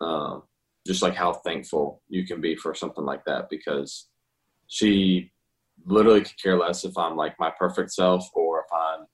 um, 0.00 0.42
just 0.86 1.02
like 1.02 1.14
how 1.14 1.32
thankful 1.32 2.02
you 2.08 2.26
can 2.26 2.40
be 2.40 2.56
for 2.56 2.74
something 2.74 3.04
like 3.04 3.24
that 3.24 3.48
because 3.50 4.08
she 4.66 5.30
literally 5.84 6.22
could 6.22 6.40
care 6.42 6.58
less 6.58 6.84
if 6.84 6.96
i'm 6.96 7.16
like 7.16 7.34
my 7.38 7.50
perfect 7.58 7.92
self 7.92 8.28
or 8.34 8.60
if 8.60 8.72
i'm 8.72 9.06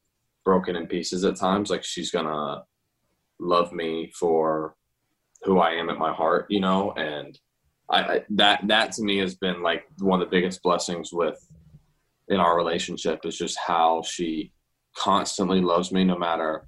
broken 0.45 0.77
in 0.77 0.87
pieces 0.87 1.25
at 1.25 1.37
times. 1.37 1.71
Like 1.71 1.85
she's 1.85 2.11
gonna 2.11 2.65
love 3.39 3.73
me 3.73 4.13
for 4.19 4.77
who 5.43 5.59
i 5.59 5.73
am 5.73 5.91
at 5.91 5.99
my 5.99 6.13
heart 6.13 6.47
you 6.49 6.61
know? 6.61 6.93
And 6.93 7.39
I, 7.93 8.01
I 8.01 8.25
that 8.31 8.67
that 8.67 8.93
to 8.93 9.03
me 9.03 9.19
has 9.19 9.35
been 9.35 9.63
like 9.63 9.85
one 9.99 10.21
of 10.21 10.29
the 10.29 10.35
biggest 10.35 10.63
blessings 10.63 11.13
with 11.13 11.39
in 12.29 12.41
our 12.41 12.57
relationship 12.57 13.21
is 13.25 13.37
just 13.37 13.59
how 13.59 14.03
she 14.03 14.53
constantly 14.97 15.61
loves 15.61 15.93
me 15.93 16.05
no 16.05 16.19
matter 16.19 16.67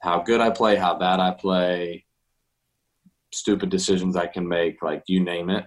how 0.00 0.20
good 0.20 0.40
I 0.40 0.50
play, 0.50 0.76
how 0.76 0.98
bad 0.98 1.20
I 1.20 1.30
play, 1.30 2.04
stupid 3.32 3.70
decisions 3.70 4.16
I 4.16 4.26
can 4.26 4.46
make, 4.46 4.82
like 4.82 5.02
you 5.06 5.20
name 5.20 5.48
it. 5.48 5.64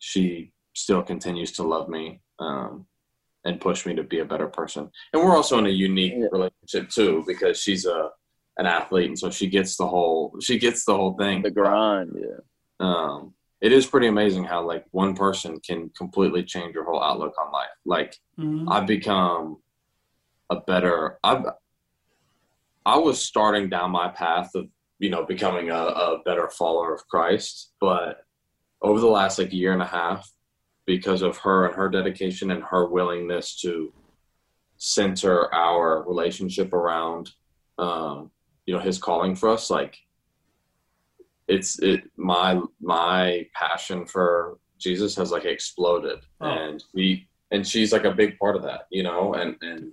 She 0.00 0.52
still 0.74 1.02
continues 1.02 1.52
to 1.52 1.62
love 1.62 1.88
me 1.88 2.20
um, 2.38 2.86
and 3.44 3.60
push 3.60 3.86
me 3.86 3.94
to 3.94 4.02
be 4.02 4.20
a 4.20 4.24
better 4.24 4.48
person. 4.48 4.90
And 5.12 5.22
we're 5.22 5.36
also 5.36 5.58
in 5.58 5.66
a 5.66 5.70
unique 5.70 6.14
relationship 6.32 6.90
too 6.90 7.24
because 7.26 7.60
she's 7.60 7.86
a 7.86 8.10
an 8.58 8.66
athlete, 8.66 9.06
and 9.06 9.18
so 9.18 9.30
she 9.30 9.46
gets 9.46 9.76
the 9.76 9.86
whole 9.86 10.34
she 10.40 10.58
gets 10.58 10.84
the 10.84 10.94
whole 10.94 11.12
thing. 11.16 11.42
the 11.42 11.50
grind, 11.50 12.16
yeah. 12.20 12.40
Um, 12.80 13.34
it 13.60 13.72
is 13.72 13.86
pretty 13.86 14.06
amazing 14.06 14.44
how 14.44 14.64
like 14.64 14.84
one 14.92 15.14
person 15.14 15.58
can 15.60 15.90
completely 15.96 16.44
change 16.44 16.74
your 16.74 16.84
whole 16.84 17.02
outlook 17.02 17.34
on 17.44 17.52
life. 17.52 17.68
Like 17.84 18.16
Mhm. 18.38 18.66
I've 18.70 18.86
become 18.86 19.56
a 20.50 20.56
better. 20.60 21.18
I've 21.24 21.44
I 22.86 22.96
was 22.96 23.20
starting 23.22 23.68
down 23.68 23.90
my 23.90 24.08
path 24.08 24.50
of 24.54 24.68
you 24.98 25.10
know 25.10 25.24
becoming 25.24 25.70
a, 25.70 25.74
a 25.76 26.22
better 26.24 26.48
follower 26.48 26.94
of 26.94 27.06
Christ, 27.08 27.72
but 27.80 28.24
over 28.80 29.00
the 29.00 29.06
last 29.08 29.38
like 29.38 29.52
year 29.52 29.72
and 29.72 29.82
a 29.82 29.86
half, 29.86 30.30
because 30.86 31.22
of 31.22 31.36
her 31.38 31.66
and 31.66 31.74
her 31.74 31.88
dedication 31.88 32.50
and 32.50 32.62
her 32.62 32.86
willingness 32.88 33.60
to 33.60 33.92
center 34.76 35.52
our 35.52 36.04
relationship 36.06 36.72
around 36.72 37.30
um, 37.78 38.30
you 38.66 38.74
know 38.74 38.80
his 38.80 38.98
calling 38.98 39.34
for 39.34 39.48
us, 39.48 39.68
like 39.70 39.98
it's 41.48 41.78
it 41.80 42.02
my 42.16 42.60
my 42.80 43.46
passion 43.54 44.06
for 44.06 44.58
Jesus 44.78 45.16
has 45.16 45.30
like 45.32 45.44
exploded, 45.44 46.18
Oh. 46.40 46.46
and 46.48 46.82
we 46.94 47.28
and 47.50 47.66
she's 47.66 47.92
like 47.92 48.04
a 48.04 48.12
big 48.12 48.38
part 48.38 48.54
of 48.56 48.62
that, 48.62 48.82
you 48.90 49.02
know, 49.02 49.34
and 49.34 49.56
and 49.62 49.90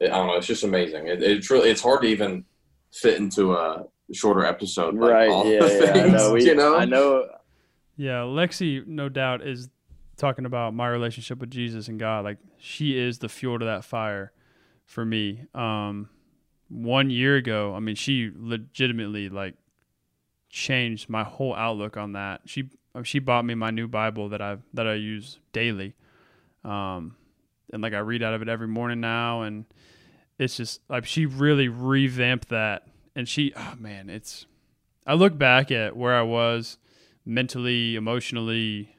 it, 0.00 0.10
I 0.10 0.16
don't 0.16 0.26
know, 0.26 0.36
it's 0.36 0.46
just 0.46 0.64
amazing. 0.64 1.06
It, 1.06 1.22
it's 1.22 1.50
really 1.50 1.70
it's 1.70 1.82
hard 1.82 2.02
to 2.02 2.08
even 2.08 2.44
fit 2.92 3.18
into 3.18 3.52
a 3.54 3.84
shorter 4.12 4.44
episode, 4.44 4.94
like, 4.94 5.10
right, 5.10 5.28
all 5.28 5.44
yeah, 5.46 5.60
the 5.60 5.92
yeah. 5.94 6.04
I 6.04 6.08
know. 6.08 6.32
We, 6.32 6.44
you 6.44 6.54
know. 6.54 6.76
I 6.76 6.84
know. 6.84 7.28
Yeah, 7.96 8.20
Lexi, 8.20 8.86
no 8.86 9.08
doubt, 9.08 9.46
is 9.46 9.68
talking 10.16 10.44
about 10.46 10.74
my 10.74 10.86
relationship 10.88 11.38
with 11.38 11.50
Jesus 11.50 11.88
and 11.88 11.98
God. 11.98 12.24
Like 12.24 12.38
she 12.58 12.98
is 12.98 13.18
the 13.18 13.28
fuel 13.28 13.58
to 13.58 13.64
that 13.66 13.84
fire 13.84 14.32
for 14.86 15.04
me. 15.04 15.42
Um, 15.54 16.08
one 16.68 17.10
year 17.10 17.36
ago, 17.36 17.74
I 17.74 17.80
mean, 17.80 17.94
she 17.94 18.30
legitimately 18.34 19.28
like 19.28 19.54
changed 20.56 21.10
my 21.10 21.22
whole 21.22 21.54
outlook 21.54 21.98
on 21.98 22.12
that. 22.12 22.40
She 22.46 22.70
uh, 22.94 23.02
she 23.02 23.18
bought 23.18 23.44
me 23.44 23.54
my 23.54 23.70
new 23.70 23.86
Bible 23.86 24.30
that 24.30 24.40
I 24.40 24.56
that 24.72 24.86
I 24.86 24.94
use 24.94 25.38
daily, 25.52 25.94
um, 26.64 27.14
and 27.72 27.82
like 27.82 27.92
I 27.92 27.98
read 27.98 28.22
out 28.22 28.32
of 28.32 28.40
it 28.40 28.48
every 28.48 28.66
morning 28.66 29.00
now, 29.00 29.42
and 29.42 29.66
it's 30.38 30.56
just 30.56 30.80
like 30.88 31.04
she 31.04 31.26
really 31.26 31.68
revamped 31.68 32.48
that. 32.48 32.88
And 33.14 33.28
she, 33.28 33.52
oh 33.54 33.74
man, 33.78 34.10
it's. 34.10 34.46
I 35.06 35.14
look 35.14 35.38
back 35.38 35.70
at 35.70 35.96
where 35.96 36.16
I 36.16 36.22
was 36.22 36.78
mentally, 37.24 37.94
emotionally, 37.94 38.96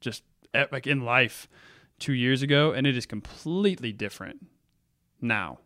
just 0.00 0.22
at, 0.52 0.70
like 0.70 0.86
in 0.86 1.04
life 1.04 1.48
two 1.98 2.12
years 2.12 2.42
ago, 2.42 2.72
and 2.72 2.86
it 2.86 2.96
is 2.96 3.06
completely 3.06 3.92
different 3.92 4.46
now. 5.20 5.58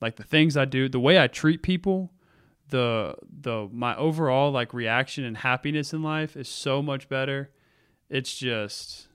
Like 0.00 0.16
the 0.16 0.24
things 0.24 0.56
I 0.56 0.64
do, 0.64 0.88
the 0.88 0.98
way 0.98 1.22
I 1.22 1.26
treat 1.26 1.62
people, 1.62 2.10
the 2.70 3.14
the 3.40 3.68
my 3.72 3.96
overall 3.96 4.50
like 4.50 4.72
reaction 4.74 5.24
and 5.24 5.36
happiness 5.36 5.92
in 5.92 6.02
life 6.02 6.36
is 6.36 6.48
so 6.48 6.82
much 6.82 7.08
better. 7.08 7.50
It's 8.08 8.36
just, 8.36 9.08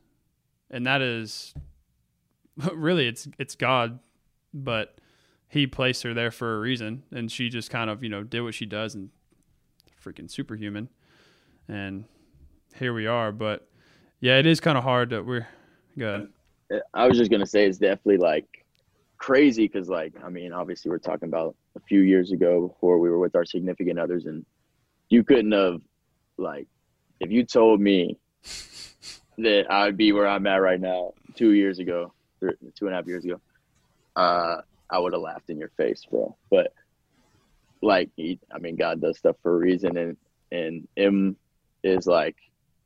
and 0.70 0.86
that 0.86 1.02
is 1.02 1.54
really 2.74 3.08
it's 3.08 3.28
it's 3.40 3.56
God, 3.56 4.00
but 4.54 5.00
He 5.48 5.68
placed 5.68 6.04
her 6.04 6.14
there 6.14 6.32
for 6.32 6.56
a 6.56 6.60
reason, 6.60 7.04
and 7.12 7.32
she 7.32 7.50
just 7.50 7.70
kind 7.70 7.90
of 7.90 8.04
you 8.04 8.10
know 8.10 8.24
did 8.24 8.42
what 8.42 8.54
she 8.54 8.66
does 8.66 8.96
and 8.96 9.10
freaking 10.04 10.30
superhuman 10.30 10.90
and 11.68 12.06
here 12.78 12.94
we 12.94 13.08
are. 13.08 13.32
But 13.32 13.68
yeah, 14.20 14.38
it 14.38 14.46
is 14.46 14.60
kind 14.60 14.78
of 14.78 14.84
hard 14.84 15.10
that 15.12 15.26
we're 15.26 15.48
good. 15.98 16.30
I 16.94 17.08
was 17.08 17.18
just 17.18 17.32
gonna 17.32 17.46
say 17.46 17.66
it's 17.66 17.78
definitely 17.78 18.18
like 18.18 18.65
crazy 19.18 19.68
because 19.68 19.90
like 19.90 20.14
I 20.24 20.30
mean 20.30 20.54
obviously 20.54 20.92
we're 20.92 20.98
talking 20.98 21.30
about 21.30 21.56
a 21.76 21.80
few 21.82 22.02
years 22.02 22.32
ago 22.32 22.68
before 22.68 23.00
we 23.00 23.10
were 23.10 23.20
with 23.20 23.36
our 23.36 23.46
significant 23.46 24.00
others 24.00 24.26
and 24.26 24.46
you 25.10 25.24
couldn't 25.24 25.52
have 25.52 25.82
like 26.38 26.68
if 27.20 27.32
you 27.32 27.44
told 27.44 27.80
me 27.80 28.18
that 29.38 29.66
I'd 29.70 29.98
be 29.98 30.12
where 30.12 30.28
I'm 30.28 30.48
at 30.48 30.58
right 30.58 30.80
now 30.80 31.14
two 31.36 31.52
years 31.52 31.80
ago 31.80 32.14
two 32.42 32.88
and 32.88 32.90
a 32.90 32.96
half 32.96 33.08
years 33.08 33.26
ago 33.26 33.40
uh 34.16 34.58
I 34.90 35.00
would 35.00 35.14
have 35.14 35.22
laughed 35.22 35.50
in 35.50 35.58
your 35.58 35.70
face 35.70 36.04
bro. 36.10 36.36
But 36.52 36.74
like 37.82 38.10
he, 38.16 38.40
I 38.54 38.60
mean 38.60 38.76
God 38.76 39.02
does 39.02 39.18
stuff 39.18 39.38
for 39.42 39.56
a 39.56 39.58
reason 39.58 39.98
and 39.98 40.18
and 40.52 40.88
M 40.98 41.36
is 41.84 42.08
like 42.08 42.36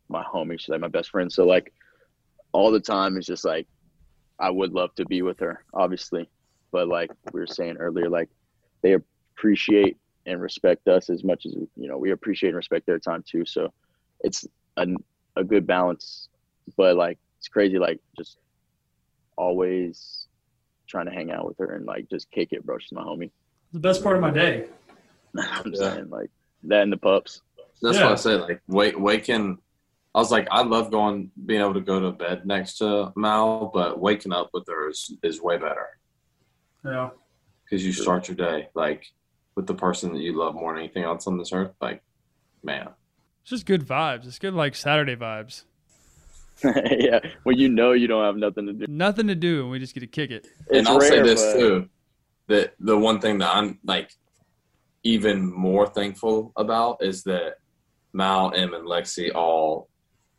my 0.09 0.23
homie. 0.23 0.59
She's 0.59 0.69
like 0.69 0.81
my 0.81 0.87
best 0.87 1.09
friend. 1.09 1.31
So 1.31 1.45
like 1.45 1.73
all 2.51 2.71
the 2.71 2.79
time 2.79 3.17
it's 3.17 3.27
just 3.27 3.45
like 3.45 3.67
I 4.39 4.49
would 4.49 4.71
love 4.71 4.93
to 4.95 5.05
be 5.05 5.21
with 5.21 5.39
her, 5.39 5.63
obviously. 5.73 6.29
But 6.71 6.87
like 6.87 7.11
we 7.33 7.39
were 7.39 7.47
saying 7.47 7.77
earlier, 7.77 8.09
like 8.09 8.29
they 8.83 8.95
appreciate 9.37 9.97
and 10.25 10.41
respect 10.41 10.87
us 10.87 11.09
as 11.09 11.23
much 11.23 11.45
as 11.45 11.53
you 11.53 11.87
know 11.87 11.97
we 11.97 12.11
appreciate 12.11 12.49
and 12.49 12.57
respect 12.57 12.85
their 12.85 12.99
time 12.99 13.23
too. 13.29 13.43
So 13.45 13.69
it's 14.21 14.45
a, 14.77 14.87
a 15.35 15.43
good 15.43 15.65
balance. 15.65 16.29
But 16.77 16.95
like 16.95 17.17
it's 17.39 17.47
crazy, 17.47 17.79
like 17.79 17.99
just 18.17 18.37
always 19.37 20.27
trying 20.87 21.05
to 21.05 21.11
hang 21.11 21.31
out 21.31 21.45
with 21.45 21.57
her 21.59 21.75
and 21.75 21.85
like 21.85 22.07
just 22.09 22.29
kick 22.31 22.49
it, 22.51 22.65
bro. 22.65 22.77
She's 22.79 22.91
my 22.91 23.03
homie. 23.03 23.31
the 23.73 23.79
best 23.79 24.03
part 24.03 24.15
of 24.15 24.21
my 24.21 24.31
day. 24.31 24.67
I'm 25.37 25.73
Yeah. 25.73 25.93
saying 25.93 26.09
like 26.09 26.29
that 26.63 26.83
and 26.83 26.91
the 26.93 26.97
pups. 26.97 27.41
That's 27.81 27.97
Yeah. 27.97 28.05
what 28.05 28.13
I 28.13 28.15
say. 28.15 28.35
Like 28.35 28.61
wake 28.67 28.99
waking. 28.99 29.57
I 30.15 30.19
was 30.19 30.31
like, 30.31 30.47
I 30.51 30.63
love 30.63 30.89
going, 30.91 31.29
being 31.45 31.61
able 31.61 31.75
to 31.75 31.81
go 31.81 31.99
to 31.99 32.11
bed 32.11 32.45
next 32.45 32.77
to 32.79 33.13
Mal, 33.15 33.69
but 33.73 33.99
waking 33.99 34.33
up 34.33 34.49
with 34.53 34.65
her 34.67 34.89
is, 34.89 35.13
is 35.21 35.41
way 35.41 35.57
better 35.57 35.87
Yeah. 36.83 37.11
because 37.63 37.85
you 37.85 37.91
start 37.93 38.27
your 38.27 38.35
day 38.35 38.69
like 38.73 39.05
with 39.55 39.67
the 39.67 39.75
person 39.75 40.13
that 40.13 40.19
you 40.21 40.35
love 40.37 40.55
more 40.55 40.73
than 40.73 40.83
anything 40.83 41.03
else 41.03 41.27
on 41.27 41.37
this 41.37 41.53
earth. 41.53 41.71
Like, 41.79 42.01
man, 42.63 42.89
It's 43.41 43.51
just 43.51 43.65
good 43.67 43.85
vibes. 43.85 44.25
It's 44.25 44.39
good 44.39 44.53
like 44.55 44.75
Saturday 44.75 45.15
vibes. 45.15 45.63
yeah, 46.63 47.19
when 47.43 47.57
you 47.57 47.69
know 47.69 47.93
you 47.93 48.07
don't 48.07 48.25
have 48.25 48.35
nothing 48.35 48.65
to 48.65 48.73
do. 48.73 48.85
Nothing 48.89 49.27
to 49.27 49.35
do, 49.35 49.61
and 49.61 49.71
we 49.71 49.79
just 49.79 49.93
get 49.93 50.01
to 50.01 50.07
kick 50.07 50.29
it. 50.29 50.45
It's 50.69 50.79
and 50.79 50.87
I'll 50.89 50.99
say 50.99 51.21
this 51.21 51.41
but- 51.41 51.53
too: 51.53 51.89
that 52.47 52.73
the 52.81 52.97
one 52.97 53.21
thing 53.21 53.37
that 53.37 53.55
I'm 53.55 53.79
like 53.85 54.11
even 55.03 55.45
more 55.49 55.87
thankful 55.87 56.51
about 56.57 57.01
is 57.01 57.23
that 57.23 57.55
Mal, 58.11 58.51
M, 58.53 58.73
and 58.73 58.85
Lexi 58.85 59.33
all 59.33 59.87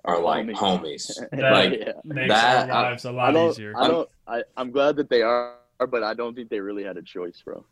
are 0.04 0.20
like 0.20 0.46
Homies. 0.46 0.56
homies. 0.56 1.30
That 1.32 1.52
like 1.52 1.78
yeah. 1.80 1.92
makes 2.04 2.28
that- 2.28 2.70
our 2.70 2.82
lives 2.90 3.04
a 3.04 3.08
I 3.08 3.12
lot 3.12 3.30
don't. 3.32 3.50
easier. 3.50 3.72
I 3.76 3.88
don't. 3.88 4.08
I, 4.26 4.42
I'm 4.56 4.70
glad 4.70 4.96
that 4.96 5.08
they 5.10 5.22
are, 5.22 5.54
but 5.90 6.02
I 6.02 6.14
don't 6.14 6.34
think 6.34 6.48
they 6.50 6.60
really 6.60 6.84
had 6.84 6.96
a 6.96 7.02
choice, 7.02 7.42
bro. 7.44 7.64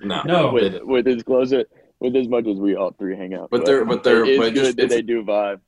no, 0.00 0.22
No. 0.22 0.52
With 0.52 0.82
with 0.82 1.06
as 1.08 1.22
close 1.22 1.52
as 1.52 1.64
with 2.00 2.14
as 2.16 2.28
much 2.28 2.46
as 2.46 2.58
we 2.58 2.76
all 2.76 2.92
three 2.92 3.16
hang 3.16 3.34
out. 3.34 3.48
But 3.50 3.64
they're- 3.64 3.84
but 3.84 4.02
they're- 4.04 4.24
it 4.24 4.30
is 4.30 4.38
but 4.38 4.54
just- 4.54 4.76
good 4.76 4.88
that 4.90 4.94
they 4.94 5.02
do 5.02 5.22
vibe. 5.24 5.60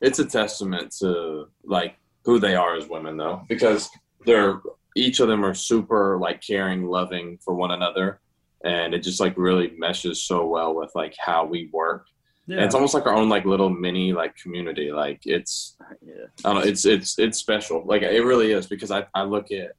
it's 0.00 0.18
a 0.18 0.24
testament 0.26 0.90
to 0.98 1.46
like 1.64 1.96
who 2.24 2.38
they 2.38 2.54
are 2.54 2.74
as 2.76 2.88
women 2.88 3.16
though 3.16 3.42
because 3.48 3.88
they're 4.26 4.60
each 4.96 5.20
of 5.20 5.28
them 5.28 5.44
are 5.44 5.54
super 5.54 6.18
like 6.18 6.40
caring 6.42 6.84
loving 6.86 7.38
for 7.44 7.54
one 7.54 7.70
another 7.70 8.20
and 8.64 8.92
it 8.94 8.98
just 9.02 9.20
like 9.20 9.34
really 9.38 9.72
meshes 9.78 10.22
so 10.22 10.44
well 10.46 10.74
with 10.74 10.90
like 10.94 11.14
how 11.18 11.44
we 11.46 11.68
work 11.72 12.06
and 12.46 12.58
Yeah. 12.58 12.64
it's 12.64 12.74
almost 12.74 12.94
like 12.94 13.06
our 13.06 13.14
own 13.14 13.28
like 13.28 13.44
little 13.44 13.70
mini 13.70 14.12
like 14.12 14.34
community 14.36 14.90
like 14.92 15.20
it's 15.26 15.76
Yeah. 16.04 16.26
I 16.44 16.52
don't 16.52 16.54
know, 16.62 16.68
it's 16.68 16.84
it's 16.84 17.18
it's 17.18 17.38
special. 17.38 17.84
Like 17.84 18.02
it 18.02 18.24
really 18.24 18.52
is 18.52 18.66
because 18.66 18.90
I, 18.90 19.06
I 19.14 19.22
look 19.22 19.50
at 19.52 19.72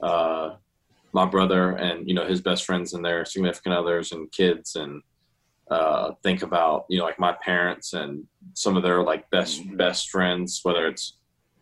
uh 0.00 0.56
my 1.12 1.26
brother 1.26 1.70
and 1.72 2.08
you 2.08 2.14
know 2.14 2.26
his 2.26 2.40
best 2.40 2.64
friends 2.64 2.94
and 2.94 3.04
their 3.04 3.24
significant 3.24 3.74
others 3.74 4.12
and 4.12 4.30
kids 4.32 4.76
and 4.76 5.02
uh 5.70 6.12
think 6.22 6.42
about 6.42 6.86
you 6.88 6.98
know 6.98 7.04
like 7.04 7.18
my 7.20 7.32
parents 7.42 7.92
and 7.92 8.24
some 8.54 8.76
of 8.76 8.82
their 8.82 9.02
like 9.02 9.28
best 9.30 9.62
Mhm. 9.62 9.76
best 9.76 10.10
friends 10.10 10.60
whether 10.64 10.86
it's 10.88 11.18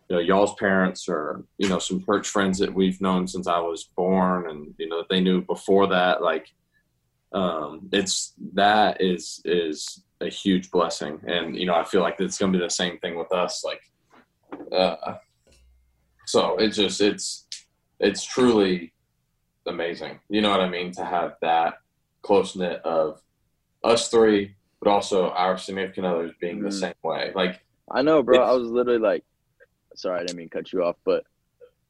you 0.09 0.15
know 0.15 0.21
y'all's 0.21 0.55
parents 0.55 1.07
or 1.07 1.43
you 1.57 1.69
know 1.69 1.79
some 1.79 2.03
church 2.03 2.27
friends 2.27 2.57
that 2.59 2.73
we've 2.73 2.99
known 3.01 3.27
since 3.27 3.47
I 3.47 3.59
was 3.59 3.83
born 3.95 4.49
and 4.49 4.73
you 4.79 4.87
know 4.89 4.97
that 4.99 5.09
they 5.09 5.21
knew 5.21 5.41
before 5.41 5.87
that 5.87 6.21
like 6.23 6.47
um 7.33 7.87
it's 7.93 8.33
that 8.53 9.01
is 9.01 9.41
is 9.45 10.03
a 10.21 10.29
huge 10.29 10.69
blessing 10.71 11.19
and 11.27 11.55
you 11.55 11.65
know 11.65 11.75
I 11.75 11.83
feel 11.83 12.01
like 12.01 12.19
it's 12.19 12.37
going 12.37 12.51
to 12.53 12.57
be 12.59 12.63
the 12.63 12.69
same 12.69 12.97
thing 12.99 13.17
with 13.17 13.31
us 13.33 13.63
like 13.63 13.81
uh, 14.71 15.15
so 16.25 16.57
it's 16.57 16.77
just 16.77 17.01
it's 17.01 17.47
it's 17.99 18.23
truly 18.23 18.93
amazing. 19.67 20.19
You 20.29 20.41
know 20.41 20.49
what 20.49 20.61
I 20.61 20.69
mean 20.69 20.91
to 20.93 21.05
have 21.05 21.35
that 21.41 21.75
close 22.23 22.55
knit 22.55 22.81
of 22.83 23.21
us 23.83 24.09
three, 24.09 24.55
but 24.81 24.89
also 24.89 25.29
our 25.31 25.57
significant 25.57 26.05
others 26.07 26.31
being 26.39 26.61
the 26.61 26.69
Mhm. 26.69 26.79
same 26.79 26.93
way. 27.03 27.31
Like 27.35 27.61
I 27.91 28.01
know, 28.01 28.23
bro. 28.23 28.41
I 28.41 28.53
was 28.53 28.69
literally 28.69 28.99
like, 28.99 29.23
sorry, 29.95 30.19
I 30.19 30.23
didn't 30.23 30.37
mean 30.37 30.49
to 30.49 30.57
cut 30.57 30.71
you 30.73 30.83
off, 30.83 30.95
but 31.05 31.23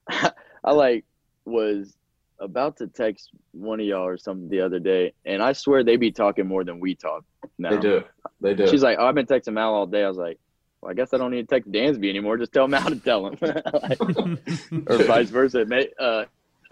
I 0.10 0.72
like 0.72 1.06
was 1.46 1.96
about 2.41 2.77
to 2.77 2.88
text 2.88 3.30
one 3.51 3.80
of 3.80 3.86
y'all 3.86 4.06
or 4.06 4.17
something 4.17 4.49
the 4.49 4.62
other 4.62 4.80
day, 4.80 5.13
and 5.25 5.41
I 5.41 5.54
swear 5.54 5.84
they 5.84 5.95
be 5.95 6.12
talking 6.12 6.47
more 6.47 6.63
than 6.63 6.80
we 6.80 6.95
talk 6.95 7.23
now. 7.58 7.69
they 7.69 7.77
do, 7.77 8.04
they 8.41 8.54
do. 8.54 8.67
She's 8.67 8.84
like, 8.84 8.97
oh, 8.99 9.06
I've 9.06 9.15
been 9.15 9.27
texting 9.27 9.54
Mal 9.54 9.73
all 9.73 9.86
day. 9.86 10.04
I 10.04 10.08
was 10.08 10.17
like, 10.17 10.39
well, 10.82 10.91
I 10.91 10.93
guess 10.93 11.13
I 11.13 11.17
don't 11.17 11.32
need 11.32 11.47
to 11.47 11.56
text 11.56 11.71
Dansby 11.71 12.10
anymore. 12.10 12.38
Just 12.38 12.51
tell 12.51 12.67
Mal 12.67 12.89
to 12.89 12.95
tell 12.97 13.27
him, 13.27 13.38
Like, 13.41 14.01
or 14.88 15.04
vice 15.04 15.30
versa. 15.30 15.63
May, 15.65 15.89
uh, 15.99 16.25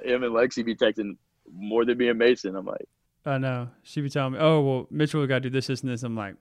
him 0.04 0.24
and 0.24 0.34
Lexi 0.34 0.66
be 0.66 0.76
texting 0.76 1.16
more 1.54 1.86
than 1.86 1.98
me 1.98 2.10
and 2.10 2.18
Mason. 2.20 2.56
I'm 2.56 2.66
like, 2.66 2.88
I 3.26 3.38
know. 3.38 3.70
She 3.84 4.02
be 4.02 4.10
telling 4.10 4.34
me, 4.34 4.40
"Oh, 4.40 4.62
well, 4.62 4.88
Mitchell 4.90 5.26
got 5.28 5.36
to 5.36 5.42
do 5.42 5.50
this, 5.50 5.68
this, 5.68 5.82
and 5.82 5.92
this." 5.92 6.04
I'm 6.04 6.16
like, 6.16 6.36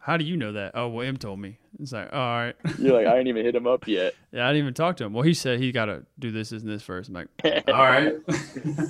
"How 0.00 0.16
do 0.16 0.24
you 0.24 0.36
know 0.36 0.52
that?" 0.52 0.72
Oh, 0.74 0.88
well, 0.88 1.06
M 1.06 1.16
told 1.16 1.38
me. 1.40 1.58
It's 1.80 1.92
like, 1.92 2.12
all 2.12 2.18
right. 2.18 2.54
you're 2.78 2.94
like, 2.94 3.06
I 3.06 3.18
ain't 3.18 3.28
even 3.28 3.44
hit 3.44 3.54
him 3.54 3.66
up 3.66 3.86
yet. 3.86 4.14
Yeah, 4.32 4.44
I 4.46 4.50
didn't 4.50 4.64
even 4.64 4.74
talk 4.74 4.96
to 4.98 5.04
him. 5.04 5.14
Well, 5.14 5.22
he 5.22 5.32
said 5.32 5.58
he 5.58 5.72
got 5.72 5.86
to 5.86 6.04
do 6.18 6.30
this, 6.30 6.50
this, 6.50 6.62
and 6.62 6.70
this 6.70 6.82
first. 6.82 7.08
I'm 7.08 7.14
like, 7.14 7.28
all 7.68 7.74
right. 7.74 8.14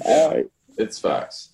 all 0.05 0.31
right. 0.35 0.47
it's 0.77 0.99
facts. 0.99 1.51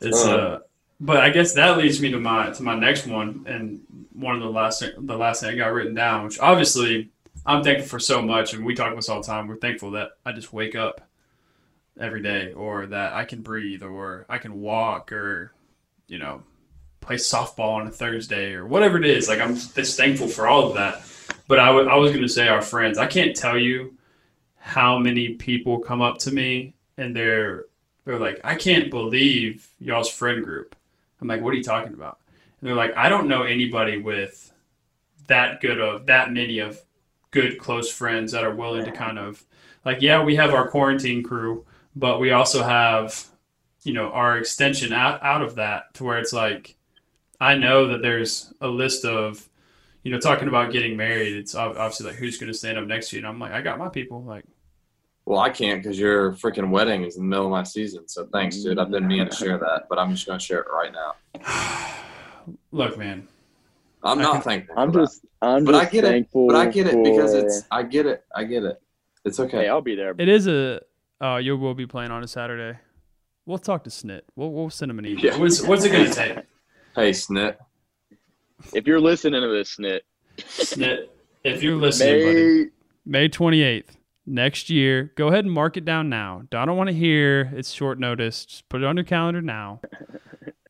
It's 0.00 0.24
Uh. 0.24 0.36
uh, 0.36 0.58
but 1.00 1.18
I 1.18 1.30
guess 1.30 1.52
that 1.54 1.78
leads 1.78 2.00
me 2.00 2.10
to 2.10 2.18
my 2.18 2.50
to 2.50 2.62
my 2.64 2.74
next 2.74 3.06
one, 3.06 3.44
and 3.46 3.80
one 4.12 4.34
of 4.34 4.42
the 4.42 4.50
last 4.50 4.82
the 4.98 5.16
last 5.16 5.40
thing 5.42 5.50
I 5.50 5.54
got 5.56 5.72
written 5.72 5.94
down, 5.94 6.24
which 6.24 6.40
obviously 6.40 7.10
I'm 7.46 7.62
thankful 7.62 7.86
for 7.86 8.00
so 8.00 8.20
much, 8.20 8.52
and 8.54 8.64
we 8.64 8.74
talk 8.74 8.88
about 8.88 8.96
this 8.96 9.08
all 9.08 9.20
the 9.20 9.26
time. 9.26 9.46
We're 9.46 9.56
thankful 9.58 9.92
that 9.92 10.12
I 10.26 10.32
just 10.32 10.52
wake 10.52 10.74
up 10.74 11.00
every 12.00 12.20
day, 12.22 12.52
or 12.52 12.86
that 12.86 13.12
I 13.12 13.24
can 13.24 13.42
breathe, 13.42 13.84
or 13.84 14.26
I 14.28 14.38
can 14.38 14.60
walk, 14.60 15.12
or 15.12 15.52
you 16.08 16.18
know, 16.18 16.42
play 17.00 17.16
softball 17.16 17.76
on 17.76 17.86
a 17.86 17.90
Thursday, 17.90 18.52
or 18.54 18.66
whatever 18.66 18.98
it 18.98 19.06
is. 19.06 19.28
Like 19.28 19.40
I'm 19.40 19.56
just 19.56 19.96
thankful 19.96 20.28
for 20.28 20.46
all 20.46 20.68
of 20.68 20.74
that. 20.74 21.02
But 21.46 21.58
I 21.58 21.70
wa- 21.70 21.82
I 21.82 21.96
was 21.96 22.10
going 22.10 22.22
to 22.22 22.28
say 22.28 22.48
our 22.48 22.62
friends. 22.62 22.98
I 22.98 23.06
can't 23.06 23.34
tell 23.34 23.56
you 23.56 23.96
how 24.58 24.98
many 24.98 25.30
people 25.30 25.78
come 25.78 26.02
up 26.02 26.18
to 26.18 26.32
me 26.32 26.74
and 26.96 27.16
they're 27.16 27.64
they're 28.04 28.18
like, 28.18 28.40
I 28.44 28.54
can't 28.54 28.90
believe 28.90 29.68
y'all's 29.78 30.10
friend 30.10 30.42
group. 30.44 30.74
I'm 31.20 31.28
like, 31.28 31.42
what 31.42 31.52
are 31.52 31.56
you 31.56 31.64
talking 31.64 31.92
about? 31.92 32.18
And 32.60 32.68
they're 32.68 32.76
like, 32.76 32.96
I 32.96 33.08
don't 33.08 33.28
know 33.28 33.42
anybody 33.42 33.98
with 33.98 34.52
that 35.26 35.60
good 35.60 35.78
of 35.80 36.06
that 36.06 36.32
many 36.32 36.58
of 36.58 36.80
good 37.30 37.58
close 37.58 37.92
friends 37.92 38.32
that 38.32 38.44
are 38.44 38.54
willing 38.54 38.84
to 38.86 38.92
kind 38.92 39.18
of 39.18 39.44
like, 39.84 40.00
yeah, 40.00 40.22
we 40.22 40.36
have 40.36 40.54
our 40.54 40.68
quarantine 40.68 41.22
crew, 41.22 41.66
but 41.94 42.18
we 42.18 42.30
also 42.30 42.62
have, 42.62 43.26
you 43.82 43.92
know, 43.92 44.10
our 44.10 44.38
extension 44.38 44.92
out, 44.92 45.22
out 45.22 45.42
of 45.42 45.56
that 45.56 45.92
to 45.94 46.04
where 46.04 46.18
it's 46.18 46.32
like, 46.32 46.76
I 47.40 47.54
know 47.54 47.86
that 47.88 48.02
there's 48.02 48.52
a 48.60 48.68
list 48.68 49.04
of, 49.04 49.48
you 50.02 50.10
know, 50.12 50.18
talking 50.18 50.48
about 50.48 50.72
getting 50.72 50.96
married. 50.96 51.34
It's 51.36 51.54
obviously 51.54 52.06
like 52.06 52.16
who's 52.16 52.38
going 52.38 52.50
to 52.52 52.58
stand 52.58 52.78
up 52.78 52.86
next 52.86 53.10
to 53.10 53.16
you, 53.16 53.20
and 53.20 53.26
I'm 53.28 53.38
like, 53.38 53.52
I 53.52 53.60
got 53.60 53.78
my 53.78 53.88
people. 53.88 54.22
Like, 54.24 54.44
Well, 55.24 55.38
I 55.38 55.50
can't 55.50 55.82
because 55.82 55.98
your 55.98 56.32
freaking 56.32 56.70
wedding 56.70 57.04
is 57.04 57.16
in 57.16 57.22
the 57.22 57.28
middle 57.28 57.44
of 57.46 57.50
my 57.52 57.62
season. 57.62 58.08
So 58.08 58.26
thanks, 58.32 58.56
dude. 58.62 58.78
I've 58.78 58.90
been 58.90 59.06
meaning 59.06 59.28
to 59.28 59.34
share 59.36 59.58
that, 59.58 59.86
but 59.88 59.98
I'm 59.98 60.10
just 60.10 60.26
gonna 60.26 60.40
share 60.40 60.60
it 60.60 60.66
right 60.72 60.92
now. 60.92 61.94
look, 62.72 62.98
man, 62.98 63.28
I'm 64.02 64.18
not 64.18 64.34
can- 64.34 64.42
thankful. 64.42 64.74
I'm 64.78 64.92
for 64.92 64.98
that. 65.00 65.04
just, 65.06 65.24
I'm 65.42 65.64
but 65.64 65.72
just 65.72 65.86
I 65.86 65.90
get 65.90 66.04
it. 66.04 66.28
But 66.32 66.56
I 66.56 66.66
get 66.66 66.86
it 66.86 67.04
because 67.04 67.34
it's. 67.34 67.62
I 67.70 67.82
get 67.82 68.06
it. 68.06 68.24
I 68.34 68.44
get 68.44 68.64
it. 68.64 68.80
It's 69.24 69.38
okay. 69.38 69.58
Hey, 69.64 69.68
I'll 69.68 69.80
be 69.82 69.94
there. 69.94 70.14
It 70.18 70.28
is 70.28 70.46
a. 70.48 70.80
Uh, 71.20 71.36
you 71.36 71.56
will 71.56 71.74
be 71.74 71.86
playing 71.86 72.10
on 72.10 72.22
a 72.22 72.28
Saturday. 72.28 72.78
We'll 73.44 73.58
talk 73.58 73.84
to 73.84 73.90
Snit. 73.90 74.22
We'll 74.36 74.50
we'll 74.52 74.70
send 74.70 74.90
him 74.90 74.98
an 74.98 75.06
email. 75.06 75.24
Yeah. 75.24 75.36
What's 75.36 75.62
what's 75.62 75.84
it 75.84 75.90
gonna 75.90 76.12
take? 76.12 76.38
Hey, 76.98 77.10
Snit. 77.10 77.56
If 78.74 78.86
you're 78.88 79.00
listening 79.00 79.40
to 79.40 79.48
this, 79.48 79.76
Snit, 79.76 80.00
Snit, 80.38 81.06
if 81.44 81.62
you're 81.62 81.76
listening, 81.76 82.24
buddy, 82.26 82.64
May 83.06 83.20
May 83.20 83.28
twenty 83.28 83.62
eighth 83.62 83.96
next 84.26 84.68
year. 84.68 85.12
Go 85.14 85.28
ahead 85.28 85.44
and 85.44 85.52
mark 85.54 85.76
it 85.76 85.84
down 85.84 86.08
now. 86.08 86.42
I 86.52 86.64
don't 86.64 86.76
want 86.76 86.88
to 86.88 86.94
hear 86.94 87.52
it's 87.54 87.70
short 87.70 88.00
notice. 88.00 88.44
Just 88.44 88.68
put 88.68 88.82
it 88.82 88.86
on 88.86 88.96
your 88.96 89.04
calendar 89.04 89.40
now. 89.40 89.80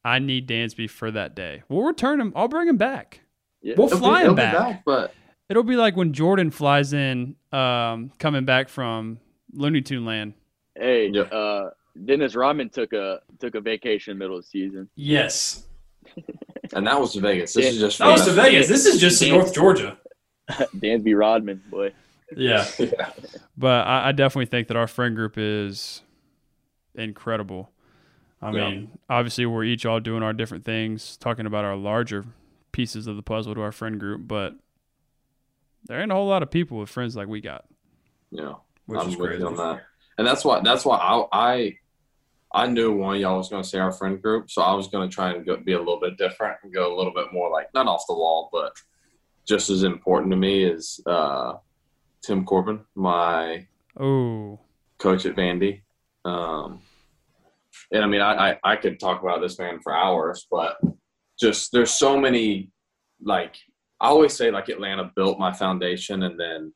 I 0.04 0.18
need 0.18 0.46
Dansby 0.46 0.90
for 0.90 1.10
that 1.10 1.34
day. 1.34 1.62
We'll 1.70 1.84
return 1.86 2.20
him. 2.20 2.32
I'll 2.36 2.48
bring 2.48 2.68
him 2.68 2.76
back. 2.76 3.20
yeah. 3.62 3.74
We'll 3.78 3.88
He'll 3.88 3.96
be- 3.96 4.00
fly 4.00 4.20
he'll 4.20 4.30
him 4.30 4.36
be 4.36 4.42
back. 4.42 4.84
But 4.84 5.14
It'll 5.48 5.62
be 5.62 5.76
like 5.76 5.96
when 5.96 6.12
Jordan 6.12 6.50
flies 6.50 6.92
in, 6.92 7.36
um, 7.52 8.12
coming 8.18 8.44
back 8.44 8.68
from 8.68 9.18
Looney 9.54 9.80
Tune 9.80 10.04
Land. 10.04 10.34
Hey, 10.76 11.08
Yeah. 11.10 11.22
uh, 11.22 11.70
Dennis 12.04 12.36
Rodman 12.36 12.68
took 12.68 12.92
a 12.92 13.20
took 13.40 13.54
a 13.54 13.60
vacation 13.62 14.18
middle 14.18 14.36
of 14.36 14.42
the 14.44 14.48
season. 14.48 14.88
Yes, 14.94 15.66
and 16.72 16.86
that 16.86 17.00
was 17.00 17.12
to 17.14 17.20
Vegas. 17.20 17.52
This 17.54 17.64
Yeah. 17.64 17.70
is 17.72 17.78
just. 17.78 17.98
that 17.98 18.12
was 18.12 18.24
to 18.26 18.32
Vegas. 18.32 18.68
This 18.68 18.86
is 18.86 19.00
just 19.00 19.20
in 19.22 19.30
North 19.30 19.54
Georgia. 19.54 19.98
Dansby 20.50 21.18
Rodman, 21.18 21.62
boy. 21.70 21.92
Yeah. 22.36 22.66
yeah. 22.78 23.10
But 23.56 23.86
I, 23.86 24.08
I 24.08 24.12
definitely 24.12 24.46
think 24.46 24.68
that 24.68 24.76
our 24.76 24.86
friend 24.86 25.14
group 25.16 25.34
is 25.36 26.02
incredible. 26.94 27.70
I 28.40 28.52
Yeah. 28.52 28.70
mean, 28.70 28.98
obviously, 29.10 29.46
we're 29.46 29.64
each 29.64 29.84
all 29.86 30.00
doing 30.00 30.22
our 30.22 30.32
different 30.32 30.64
things, 30.64 31.16
talking 31.16 31.46
about 31.46 31.64
our 31.64 31.76
larger 31.76 32.24
pieces 32.72 33.06
of 33.06 33.16
the 33.16 33.22
puzzle 33.22 33.54
to 33.54 33.60
our 33.62 33.72
friend 33.72 33.98
group, 33.98 34.26
but 34.28 34.54
there 35.86 36.00
ain't 36.00 36.12
a 36.12 36.14
whole 36.14 36.28
lot 36.28 36.42
of 36.42 36.50
people 36.50 36.78
with 36.78 36.88
friends 36.90 37.16
like 37.16 37.28
we 37.28 37.40
got, 37.40 37.64
Yeah. 38.30 38.54
which 38.86 39.00
I'm 39.00 39.08
is 39.08 39.16
with 39.16 39.28
crazy. 39.30 39.42
you 39.42 39.48
on 39.48 39.56
that. 39.56 39.82
And 40.18 40.26
that's 40.26 40.44
why. 40.44 40.60
That's 40.60 40.84
why 40.84 40.96
I. 40.98 41.26
I 41.32 41.78
I 42.52 42.66
knew 42.66 42.92
one 42.92 43.16
of 43.16 43.20
y'all 43.20 43.36
was 43.36 43.48
going 43.48 43.62
to 43.62 43.68
say 43.68 43.78
our 43.78 43.92
friend 43.92 44.20
group, 44.22 44.50
so 44.50 44.62
I 44.62 44.72
was 44.74 44.88
going 44.88 45.08
to 45.08 45.14
try 45.14 45.32
and 45.32 45.44
go, 45.44 45.56
be 45.58 45.74
a 45.74 45.78
little 45.78 46.00
bit 46.00 46.16
different 46.16 46.56
and 46.62 46.72
go 46.72 46.94
a 46.94 46.96
little 46.96 47.12
bit 47.12 47.32
more 47.32 47.50
like 47.50 47.66
not 47.74 47.86
off 47.86 48.04
the 48.08 48.14
wall, 48.14 48.48
but 48.52 48.72
just 49.46 49.70
as 49.70 49.82
important 49.82 50.30
to 50.30 50.36
me 50.36 50.64
is 50.64 51.00
uh, 51.06 51.54
Tim 52.22 52.44
Corbin, 52.44 52.80
my 52.94 53.66
Oh, 53.98 54.60
coach 54.98 55.26
at 55.26 55.34
Vandy. 55.34 55.82
Um, 56.24 56.80
and 57.90 58.04
I 58.04 58.06
mean, 58.06 58.20
I, 58.20 58.50
I, 58.50 58.58
I 58.64 58.76
could 58.76 59.00
talk 59.00 59.22
about 59.22 59.40
this 59.40 59.58
man 59.58 59.80
for 59.80 59.94
hours, 59.94 60.46
but 60.50 60.78
just 61.40 61.72
there's 61.72 61.90
so 61.90 62.18
many, 62.18 62.70
like, 63.20 63.56
I 64.00 64.08
always 64.08 64.34
say, 64.34 64.50
like, 64.50 64.68
Atlanta 64.68 65.10
built 65.16 65.38
my 65.38 65.52
foundation 65.52 66.22
and 66.22 66.38
then, 66.38 66.72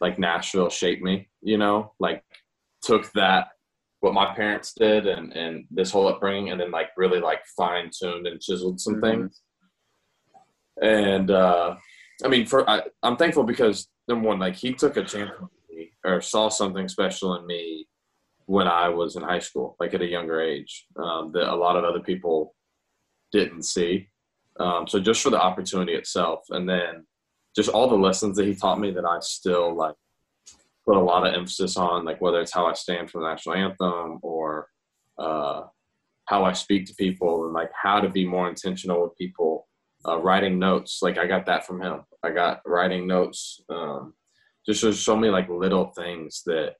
like, 0.00 0.18
Nashville 0.18 0.70
shaped 0.70 1.02
me, 1.02 1.28
you 1.42 1.58
know, 1.58 1.92
like, 2.00 2.24
took 2.82 3.12
that, 3.12 3.48
what 4.00 4.14
my 4.14 4.34
parents 4.34 4.72
did 4.72 5.06
and, 5.06 5.32
and 5.32 5.64
this 5.70 5.90
whole 5.90 6.08
upbringing, 6.08 6.50
and 6.50 6.60
then, 6.60 6.70
like, 6.70 6.88
really, 6.96 7.20
like, 7.20 7.40
fine 7.56 7.90
tuned 7.96 8.26
and 8.26 8.40
chiseled 8.40 8.80
some 8.80 8.94
mm-hmm. 8.96 9.22
things. 9.22 9.40
And, 10.82 11.30
uh, 11.30 11.76
I 12.24 12.28
mean, 12.28 12.46
for 12.46 12.68
I, 12.68 12.82
I'm 13.02 13.16
thankful 13.16 13.44
because 13.44 13.88
number 14.08 14.28
one, 14.28 14.38
like 14.38 14.56
he 14.56 14.72
took 14.72 14.96
a 14.96 15.04
chance 15.04 15.30
on 15.40 15.48
me 15.70 15.92
or 16.04 16.20
saw 16.20 16.48
something 16.48 16.88
special 16.88 17.36
in 17.36 17.46
me 17.46 17.86
when 18.46 18.66
I 18.66 18.88
was 18.88 19.16
in 19.16 19.22
high 19.22 19.38
school, 19.38 19.76
like 19.80 19.94
at 19.94 20.02
a 20.02 20.06
younger 20.06 20.40
age, 20.40 20.86
um, 20.96 21.32
that 21.32 21.52
a 21.52 21.54
lot 21.54 21.76
of 21.76 21.84
other 21.84 22.00
people 22.00 22.54
didn't 23.32 23.62
see. 23.62 24.08
Um, 24.58 24.86
so 24.86 25.00
just 25.00 25.22
for 25.22 25.30
the 25.30 25.40
opportunity 25.40 25.94
itself, 25.94 26.40
and 26.50 26.68
then 26.68 27.06
just 27.56 27.70
all 27.70 27.88
the 27.88 27.96
lessons 27.96 28.36
that 28.36 28.46
he 28.46 28.54
taught 28.54 28.80
me 28.80 28.90
that 28.90 29.04
I 29.04 29.18
still 29.20 29.74
like 29.74 29.94
put 30.86 30.96
a 30.96 31.00
lot 31.00 31.26
of 31.26 31.34
emphasis 31.34 31.76
on, 31.76 32.04
like 32.04 32.20
whether 32.20 32.40
it's 32.40 32.54
how 32.54 32.66
I 32.66 32.72
stand 32.74 33.10
for 33.10 33.20
the 33.20 33.28
national 33.28 33.56
anthem 33.56 34.18
or 34.22 34.68
uh, 35.18 35.62
how 36.26 36.44
I 36.44 36.52
speak 36.52 36.86
to 36.86 36.94
people 36.94 37.44
and 37.44 37.52
like 37.52 37.70
how 37.74 38.00
to 38.00 38.08
be 38.08 38.26
more 38.26 38.48
intentional 38.48 39.02
with 39.02 39.16
people 39.16 39.68
uh, 40.06 40.18
writing 40.18 40.58
notes. 40.58 41.00
Like 41.02 41.18
I 41.18 41.26
got 41.26 41.46
that 41.46 41.66
from 41.66 41.80
him. 41.80 42.02
I 42.22 42.30
got 42.30 42.60
writing 42.66 43.06
notes. 43.06 43.60
Um, 43.68 44.14
just 44.66 44.82
there's 44.82 45.00
so 45.00 45.16
many 45.16 45.32
like 45.32 45.48
little 45.48 45.86
things 45.96 46.42
that 46.46 46.74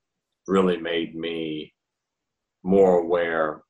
really 0.47 0.77
made 0.77 1.15
me 1.15 1.75
more 2.63 2.99
aware, 3.01 3.63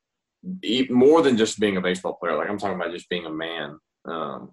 more 0.90 1.22
than 1.22 1.36
just 1.36 1.60
being 1.60 1.76
a 1.76 1.80
baseball 1.80 2.14
player. 2.14 2.36
Like 2.36 2.48
I'm 2.48 2.58
talking 2.58 2.76
about 2.76 2.92
just 2.92 3.08
being 3.08 3.26
a 3.26 3.30
man. 3.30 3.78
Um, 4.04 4.50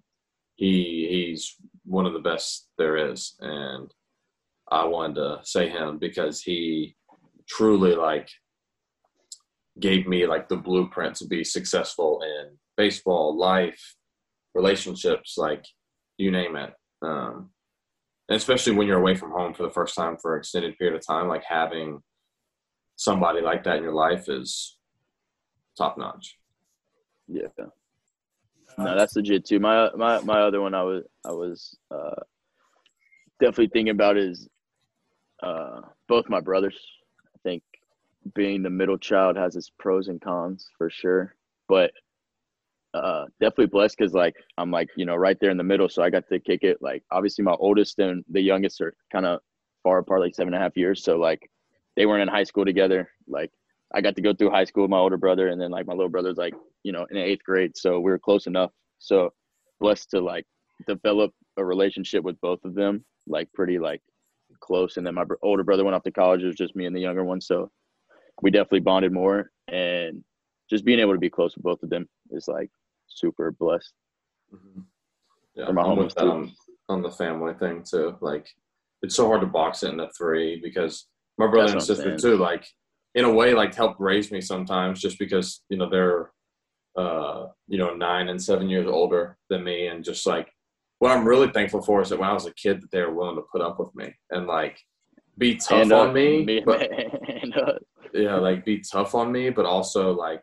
he 0.56 1.08
he's 1.30 1.56
one 1.86 2.06
of 2.06 2.14
the 2.14 2.20
best 2.20 2.70
there 2.78 3.12
is, 3.12 3.36
and 3.40 3.92
I 4.72 4.86
wanted 4.86 5.16
to 5.16 5.40
say 5.44 5.70
him 5.70 5.98
because 5.98 6.42
he 6.42 6.96
truly 7.48 7.96
like 7.96 8.30
gave 9.80 10.08
me 10.08 10.26
like 10.26 10.50
the 10.50 10.58
blueprint 10.58 11.16
to 11.16 11.28
be 11.28 11.44
successful 11.44 12.22
in 12.22 12.58
baseball, 12.76 13.38
life, 13.38 13.96
relationships, 14.54 15.36
like 15.38 15.66
you 16.18 16.32
name 16.32 16.56
it. 16.56 16.74
Um, 17.02 17.52
and 18.30 18.36
especially 18.36 18.74
when 18.74 18.88
you're 18.88 19.00
away 19.00 19.16
from 19.16 19.32
home 19.32 19.54
for 19.54 19.64
the 19.64 19.70
first 19.70 19.96
time 19.96 20.18
for 20.18 20.36
an 20.36 20.40
extended 20.40 20.78
period 20.78 20.98
of 20.98 21.06
time, 21.06 21.28
like 21.28 21.44
having 21.48 22.02
somebody 22.98 23.42
like 23.42 23.64
that 23.64 23.78
in 23.78 23.84
your 23.84 23.94
life 23.94 24.28
is 24.28 24.78
top 25.78 25.98
notch. 25.98 26.38
Yeah. 27.28 27.48
No, 28.78 28.96
that's 28.96 29.16
legit 29.16 29.46
too. 29.46 29.60
My 29.60 29.90
my 29.96 30.20
my 30.22 30.42
other 30.42 30.62
one 30.62 30.74
I 30.74 30.84
was 30.84 31.04
I 31.26 31.32
was 31.32 31.78
uh, 31.90 32.22
definitely 33.40 33.70
thinking 33.70 33.92
about 33.92 34.18
is 34.18 34.48
uh, 35.44 35.82
both 36.08 36.30
my 36.30 36.40
brothers. 36.40 36.78
I 37.36 37.38
think 37.44 37.64
being 38.36 38.64
the 38.64 38.70
middle 38.70 38.98
child 38.98 39.38
has 39.38 39.56
its 39.56 39.72
pros 39.80 40.08
and 40.08 40.22
cons 40.22 40.70
for 40.78 40.90
sure, 40.90 41.36
but 41.68 41.92
uh, 42.94 43.26
definitely 43.40 43.68
blessed 43.68 43.96
because 43.98 44.14
like 44.14 44.36
I'm 44.58 44.72
like 44.72 44.90
you 44.96 45.06
know 45.06 45.16
right 45.16 45.38
there 45.40 45.52
in 45.52 45.58
the 45.58 45.64
middle, 45.64 45.90
so 45.90 46.02
I 46.02 46.10
got 46.10 46.28
to 46.30 46.40
kick 46.40 46.64
it. 46.64 46.78
Like 46.82 47.04
obviously 47.12 47.44
my 47.44 47.54
oldest 47.54 48.00
and 48.00 48.24
the 48.30 48.42
youngest 48.42 48.82
are 48.82 48.94
kind 49.12 49.26
of 49.26 49.40
far 49.84 50.00
apart, 50.00 50.22
like 50.22 50.36
seven 50.36 50.54
and 50.54 50.62
a 50.62 50.64
half 50.64 50.78
years. 50.78 51.04
So 51.04 51.18
like 51.18 51.50
they 51.96 52.06
weren't 52.06 52.22
in 52.22 52.28
high 52.28 52.44
school 52.44 52.66
together. 52.66 53.10
Like 53.28 53.52
I 53.94 54.02
got 54.02 54.16
to 54.16 54.22
go 54.22 54.34
through 54.34 54.52
high 54.52 54.66
school 54.66 54.84
with 54.84 54.92
my 54.92 54.98
older 54.98 55.18
brother, 55.18 55.50
and 55.50 55.62
then 55.62 55.72
like 55.72 55.88
my 55.88 55.94
little 55.94 56.10
brother's 56.10 56.38
like 56.38 56.54
you 56.84 56.92
know 56.92 57.06
in 57.12 57.18
eighth 57.18 57.44
grade, 57.44 57.76
so 57.76 58.00
we 58.00 58.12
were 58.12 58.20
close 58.20 58.48
enough. 58.48 58.72
So 59.00 59.34
blessed 59.80 60.10
to 60.12 60.22
like 60.22 60.46
develop 60.88 61.32
a 61.58 61.66
relationship 61.66 62.24
with 62.24 62.40
both 62.42 62.60
of 62.64 62.74
them, 62.74 63.06
like 63.28 63.52
pretty 63.54 63.80
like 63.80 64.02
close. 64.60 64.98
And 64.98 65.06
then 65.06 65.16
my 65.16 65.24
older 65.42 65.64
brother 65.64 65.84
went 65.84 65.96
off 65.96 66.04
to 66.04 66.12
college. 66.12 66.44
It 66.44 66.48
was 66.48 66.56
just 66.56 66.76
me 66.76 66.86
and 66.86 66.96
the 66.96 67.02
younger 67.02 67.24
one, 67.24 67.42
so 67.42 67.70
we 68.42 68.52
definitely 68.52 68.82
bonded 68.82 69.12
more. 69.12 69.52
And 69.68 70.24
just 70.70 70.86
being 70.86 71.00
able 71.00 71.14
to 71.14 71.20
be 71.20 71.30
close 71.30 71.56
with 71.56 71.64
both 71.64 71.84
of 71.84 71.90
them 71.90 72.08
is 72.32 72.48
like 72.48 72.70
super 73.08 73.52
blessed. 73.52 73.94
Mm-hmm. 74.54 74.82
Yeah, 75.56 75.66
I'm 75.68 75.98
with 75.98 76.14
that 76.16 76.26
on, 76.26 76.54
on, 76.88 77.02
the 77.02 77.10
family 77.10 77.54
thing 77.56 77.84
too. 77.84 78.16
Like, 78.22 78.48
it's 79.02 79.16
so 79.16 79.28
hard 79.28 79.42
to 79.42 79.48
box 79.48 79.82
it 79.82 79.90
into 79.90 80.08
three 80.16 80.60
because 80.62 81.08
my 81.38 81.48
brother 81.48 81.72
That's 81.72 81.90
and 81.90 81.98
sister 81.98 82.18
too, 82.18 82.38
like, 82.38 82.68
in 83.16 83.26
a 83.26 83.34
way, 83.34 83.54
like 83.56 83.74
help 83.74 83.96
raise 84.00 84.32
me 84.32 84.40
sometimes 84.40 85.02
just 85.02 85.18
because 85.18 85.64
you 85.70 85.78
know 85.78 85.90
they're, 85.90 86.32
uh, 86.96 87.48
you 87.68 87.80
know, 87.80 87.96
nine 87.96 88.30
and 88.30 88.42
seven 88.42 88.70
years 88.70 88.88
older 88.88 89.38
than 89.50 89.64
me, 89.64 89.88
and 89.88 90.04
just 90.04 90.28
like 90.28 90.52
what 91.00 91.12
I'm 91.12 91.28
really 91.28 91.50
thankful 91.50 91.82
for 91.82 92.02
is 92.02 92.10
that 92.10 92.20
when 92.20 92.30
I 92.30 92.34
was 92.34 92.46
a 92.46 92.54
kid, 92.54 92.82
that 92.82 92.92
they 92.92 93.02
were 93.02 93.14
willing 93.14 93.36
to 93.36 93.44
put 93.52 93.62
up 93.62 93.80
with 93.80 93.94
me 93.96 94.14
and 94.32 94.48
like 94.48 94.80
be 95.38 95.56
tough 95.56 95.84
and, 95.84 95.92
uh, 95.92 96.02
on 96.02 96.14
me, 96.14 96.44
me 96.44 96.62
but, 96.66 96.90
and, 97.42 97.56
uh, 97.56 97.74
yeah, 98.14 98.36
like 98.36 98.66
be 98.66 98.80
tough 98.80 99.14
on 99.14 99.32
me, 99.32 99.50
but 99.50 99.66
also 99.66 100.12
like 100.12 100.42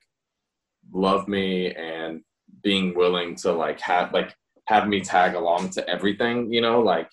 love 0.92 1.26
me 1.28 1.72
and 1.72 2.20
being 2.62 2.94
willing 2.94 3.34
to 3.34 3.52
like 3.52 3.80
have 3.80 4.12
like 4.12 4.34
have 4.66 4.88
me 4.88 5.00
tag 5.00 5.34
along 5.34 5.70
to 5.70 5.88
everything, 5.88 6.52
you 6.52 6.60
know, 6.60 6.80
like 6.80 7.08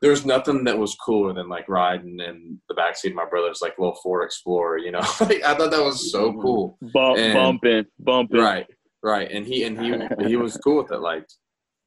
there's 0.00 0.24
nothing 0.24 0.64
that 0.64 0.78
was 0.78 0.94
cooler 0.94 1.34
than 1.34 1.48
like 1.48 1.68
riding 1.68 2.18
in 2.20 2.58
the 2.68 2.74
backseat 2.74 3.10
of 3.10 3.14
my 3.14 3.26
brother's 3.28 3.60
like 3.60 3.78
little 3.78 3.98
Ford 4.02 4.24
Explorer, 4.24 4.78
you 4.78 4.90
know. 4.90 5.00
like, 5.20 5.42
I 5.44 5.54
thought 5.54 5.70
that 5.70 5.84
was 5.84 6.10
so 6.10 6.30
mm-hmm. 6.30 6.40
cool. 6.40 6.78
Bump, 6.94 7.18
and, 7.18 7.34
bumping, 7.34 7.84
bumping. 7.98 8.40
Right, 8.40 8.66
right. 9.02 9.30
And 9.30 9.46
he 9.46 9.64
and 9.64 9.78
he 9.78 10.26
he 10.26 10.36
was 10.36 10.56
cool 10.56 10.82
with 10.82 10.92
it. 10.92 11.00
Like 11.00 11.26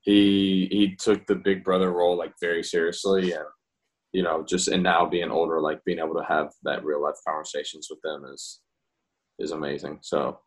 he 0.04 0.68
he 0.72 0.96
took 0.96 1.26
the 1.26 1.36
big 1.36 1.63
brother 1.63 1.92
role 1.92 2.18
like 2.18 2.34
very 2.39 2.63
seriously 2.63 3.34
and 3.34 3.46
you 4.13 4.22
know, 4.22 4.44
just 4.48 4.68
and 4.68 4.84
now 4.84 5.06
being 5.06 5.32
older, 5.32 5.60
like 5.60 5.84
being 5.84 5.98
able 5.98 6.13
to 6.13 6.24
have 6.24 6.52
that 6.63 6.86
real 6.86 7.02
life 7.02 7.16
conversations 7.28 7.88
with 7.89 8.00
them 8.02 8.24
is 8.32 8.62
is 9.39 9.52
amazing. 9.52 10.00
So 10.02 10.39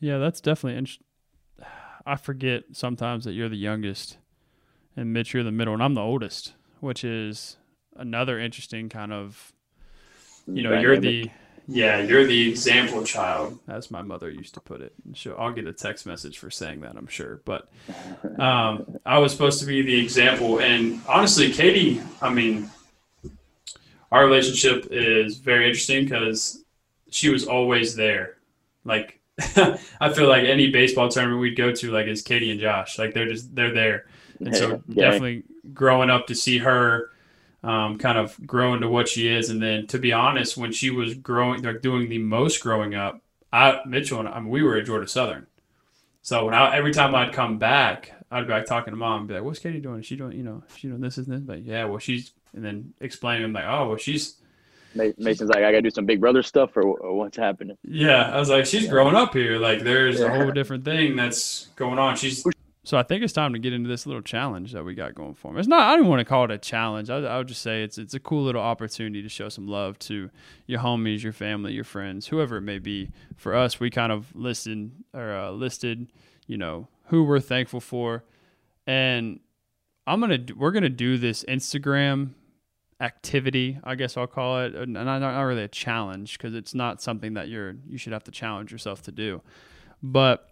yeah, 0.00 0.18
that's 0.18 0.40
definitely 0.40 0.78
interesting. 0.78 1.06
I 2.04 2.16
forget 2.16 2.64
sometimes 2.72 3.24
that 3.24 3.32
you're 3.32 3.48
the 3.48 3.56
youngest, 3.56 4.18
and 4.96 5.12
Mitch, 5.12 5.32
you're 5.32 5.44
the 5.44 5.52
middle, 5.52 5.72
and 5.72 5.82
I'm 5.82 5.94
the 5.94 6.00
oldest, 6.00 6.54
which 6.80 7.04
is 7.04 7.58
another 7.94 8.40
interesting 8.40 8.88
kind 8.88 9.12
of, 9.12 9.52
you 10.48 10.64
know, 10.64 10.70
Dynamic. 10.70 10.82
you're 10.82 11.00
the 11.00 11.30
yeah, 11.68 12.00
you're 12.00 12.26
the 12.26 12.50
example 12.50 13.04
child, 13.04 13.58
as 13.68 13.90
my 13.90 14.02
mother 14.02 14.30
used 14.30 14.54
to 14.54 14.60
put 14.60 14.80
it. 14.80 14.92
So 15.14 15.34
I'll 15.34 15.52
get 15.52 15.66
a 15.66 15.72
text 15.72 16.06
message 16.06 16.38
for 16.38 16.50
saying 16.50 16.80
that, 16.80 16.96
I'm 16.96 17.06
sure. 17.06 17.40
But 17.44 17.68
um, 18.38 18.98
I 19.06 19.18
was 19.18 19.32
supposed 19.32 19.60
to 19.60 19.66
be 19.66 19.82
the 19.82 20.00
example, 20.00 20.60
and 20.60 21.00
honestly, 21.08 21.52
Katie, 21.52 22.00
I 22.20 22.30
mean, 22.30 22.70
our 24.10 24.24
relationship 24.24 24.88
is 24.90 25.38
very 25.38 25.66
interesting 25.66 26.04
because 26.04 26.64
she 27.10 27.30
was 27.30 27.46
always 27.46 27.94
there. 27.94 28.36
Like 28.84 29.20
I 29.56 30.12
feel 30.12 30.28
like 30.28 30.44
any 30.44 30.70
baseball 30.70 31.08
tournament 31.08 31.40
we'd 31.40 31.56
go 31.56 31.72
to, 31.72 31.90
like 31.90 32.06
is 32.06 32.22
Katie 32.22 32.50
and 32.50 32.60
Josh, 32.60 32.98
like 32.98 33.14
they're 33.14 33.28
just 33.28 33.54
they're 33.54 33.72
there, 33.72 34.06
and 34.40 34.54
so 34.54 34.82
yeah. 34.88 35.04
definitely 35.04 35.44
growing 35.72 36.10
up 36.10 36.26
to 36.26 36.34
see 36.34 36.58
her 36.58 37.11
um, 37.62 37.98
kind 37.98 38.18
of 38.18 38.36
grow 38.46 38.74
into 38.74 38.88
what 38.88 39.08
she 39.08 39.28
is, 39.28 39.50
and 39.50 39.62
then 39.62 39.86
to 39.88 39.98
be 39.98 40.12
honest, 40.12 40.56
when 40.56 40.72
she 40.72 40.90
was 40.90 41.14
growing, 41.14 41.62
like 41.62 41.80
doing 41.80 42.08
the 42.08 42.18
most 42.18 42.60
growing 42.60 42.94
up, 42.94 43.22
I 43.52 43.80
Mitchell 43.86 44.18
and 44.18 44.28
I 44.28 44.40
mean, 44.40 44.50
we 44.50 44.62
were 44.62 44.76
at 44.76 44.86
Georgia 44.86 45.08
Southern, 45.08 45.46
so 46.22 46.46
when 46.46 46.54
I 46.54 46.76
every 46.76 46.92
time 46.92 47.14
I'd 47.14 47.32
come 47.32 47.58
back, 47.58 48.12
I'd 48.30 48.46
be 48.46 48.52
like 48.52 48.66
talking 48.66 48.92
to 48.92 48.96
mom, 48.96 49.20
and 49.20 49.28
be 49.28 49.34
like, 49.34 49.44
"What's 49.44 49.58
Katie 49.58 49.80
doing? 49.80 50.00
Is 50.00 50.06
she 50.06 50.16
doing, 50.16 50.36
you 50.36 50.42
know, 50.42 50.64
she 50.76 50.88
doing 50.88 51.00
this 51.00 51.18
and 51.18 51.26
this?" 51.26 51.40
But 51.40 51.62
yeah, 51.62 51.84
well, 51.84 51.98
she's, 51.98 52.32
and 52.54 52.64
then 52.64 52.94
explaining 53.00 53.52
like, 53.52 53.64
"Oh, 53.66 53.88
well, 53.88 53.98
she's." 53.98 54.36
Mason's 54.94 55.48
like, 55.48 55.60
I 55.60 55.70
gotta 55.70 55.80
do 55.80 55.88
some 55.88 56.04
Big 56.04 56.20
Brother 56.20 56.42
stuff, 56.42 56.76
or, 56.76 56.82
or 56.82 57.16
what's 57.16 57.38
happening? 57.38 57.78
Yeah, 57.82 58.30
I 58.30 58.38
was 58.38 58.50
like, 58.50 58.66
she's 58.66 58.86
growing 58.88 59.14
up 59.14 59.32
here. 59.32 59.58
Like, 59.58 59.80
there's 59.80 60.20
yeah. 60.20 60.26
a 60.26 60.38
whole 60.38 60.52
different 60.52 60.84
thing 60.84 61.16
that's 61.16 61.68
going 61.76 61.98
on. 61.98 62.16
She's 62.16 62.44
so 62.84 62.98
I 62.98 63.04
think 63.04 63.22
it's 63.22 63.32
time 63.32 63.52
to 63.52 63.60
get 63.60 63.72
into 63.72 63.88
this 63.88 64.06
little 64.06 64.22
challenge 64.22 64.72
that 64.72 64.84
we 64.84 64.94
got 64.94 65.14
going 65.14 65.34
for 65.34 65.52
me. 65.52 65.60
It's 65.60 65.68
not. 65.68 65.92
I 65.92 65.96
don't 65.96 66.08
want 66.08 66.18
to 66.18 66.24
call 66.24 66.44
it 66.44 66.50
a 66.50 66.58
challenge. 66.58 67.10
I, 67.10 67.18
I 67.18 67.38
would 67.38 67.46
just 67.46 67.62
say 67.62 67.84
it's 67.84 67.96
it's 67.96 68.14
a 68.14 68.20
cool 68.20 68.42
little 68.42 68.60
opportunity 68.60 69.22
to 69.22 69.28
show 69.28 69.48
some 69.48 69.68
love 69.68 69.98
to 70.00 70.30
your 70.66 70.80
homies, 70.80 71.22
your 71.22 71.32
family, 71.32 71.72
your 71.72 71.84
friends, 71.84 72.26
whoever 72.26 72.56
it 72.56 72.62
may 72.62 72.80
be. 72.80 73.10
For 73.36 73.54
us, 73.54 73.78
we 73.78 73.88
kind 73.88 74.10
of 74.10 74.34
listed 74.34 74.90
or 75.14 75.32
uh, 75.32 75.50
listed, 75.52 76.08
you 76.48 76.58
know, 76.58 76.88
who 77.06 77.22
we're 77.22 77.40
thankful 77.40 77.80
for, 77.80 78.24
and 78.84 79.38
I'm 80.06 80.18
gonna 80.18 80.44
we're 80.56 80.72
gonna 80.72 80.88
do 80.88 81.18
this 81.18 81.44
Instagram 81.44 82.30
activity, 83.00 83.78
I 83.84 83.94
guess 83.94 84.16
I'll 84.16 84.26
call 84.26 84.60
it, 84.60 84.74
and 84.74 84.98
I 84.98 85.04
not, 85.04 85.20
not 85.20 85.42
really 85.42 85.64
a 85.64 85.68
challenge 85.68 86.36
because 86.36 86.54
it's 86.54 86.74
not 86.74 87.00
something 87.00 87.34
that 87.34 87.48
you're 87.48 87.76
you 87.88 87.96
should 87.96 88.12
have 88.12 88.24
to 88.24 88.32
challenge 88.32 88.72
yourself 88.72 89.02
to 89.02 89.12
do, 89.12 89.40
but 90.02 90.51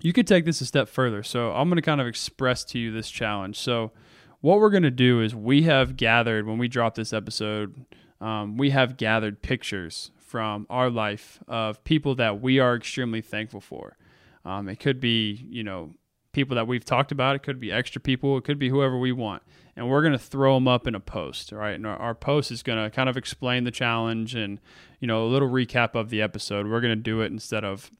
you 0.00 0.12
could 0.12 0.26
take 0.26 0.44
this 0.44 0.60
a 0.60 0.66
step 0.66 0.88
further. 0.88 1.22
So 1.22 1.52
I'm 1.52 1.68
going 1.68 1.76
to 1.76 1.82
kind 1.82 2.00
of 2.00 2.06
express 2.06 2.64
to 2.66 2.78
you 2.78 2.92
this 2.92 3.10
challenge. 3.10 3.58
So 3.58 3.92
what 4.40 4.60
we're 4.60 4.70
going 4.70 4.82
to 4.82 4.90
do 4.90 5.20
is 5.20 5.34
we 5.34 5.62
have 5.62 5.96
gathered 5.96 6.46
when 6.46 6.58
we 6.58 6.68
drop 6.68 6.94
this 6.94 7.12
episode, 7.12 7.86
um, 8.20 8.56
we 8.56 8.70
have 8.70 8.96
gathered 8.96 9.42
pictures 9.42 10.10
from 10.18 10.66
our 10.68 10.90
life 10.90 11.38
of 11.48 11.82
people 11.84 12.14
that 12.16 12.40
we 12.40 12.58
are 12.58 12.74
extremely 12.74 13.20
thankful 13.20 13.60
for. 13.60 13.96
Um, 14.44 14.68
it 14.68 14.80
could 14.80 15.00
be, 15.00 15.46
you 15.48 15.64
know, 15.64 15.94
people 16.32 16.54
that 16.54 16.66
we've 16.66 16.84
talked 16.84 17.12
about. 17.12 17.34
It 17.34 17.42
could 17.42 17.58
be 17.58 17.72
extra 17.72 18.00
people. 18.00 18.36
It 18.36 18.44
could 18.44 18.58
be 18.58 18.68
whoever 18.68 18.98
we 18.98 19.10
want. 19.10 19.42
And 19.74 19.88
we're 19.88 20.02
going 20.02 20.12
to 20.12 20.18
throw 20.18 20.54
them 20.54 20.68
up 20.68 20.86
in 20.86 20.94
a 20.94 21.00
post, 21.00 21.52
right? 21.52 21.74
And 21.74 21.86
our, 21.86 21.96
our 21.96 22.14
post 22.14 22.50
is 22.50 22.62
going 22.62 22.82
to 22.82 22.94
kind 22.94 23.08
of 23.08 23.16
explain 23.16 23.64
the 23.64 23.70
challenge 23.70 24.34
and, 24.34 24.60
you 25.00 25.08
know, 25.08 25.24
a 25.24 25.28
little 25.28 25.48
recap 25.48 25.94
of 25.94 26.10
the 26.10 26.22
episode. 26.22 26.66
We're 26.66 26.80
going 26.80 26.92
to 26.92 26.96
do 26.96 27.20
it 27.22 27.32
instead 27.32 27.64
of 27.64 27.90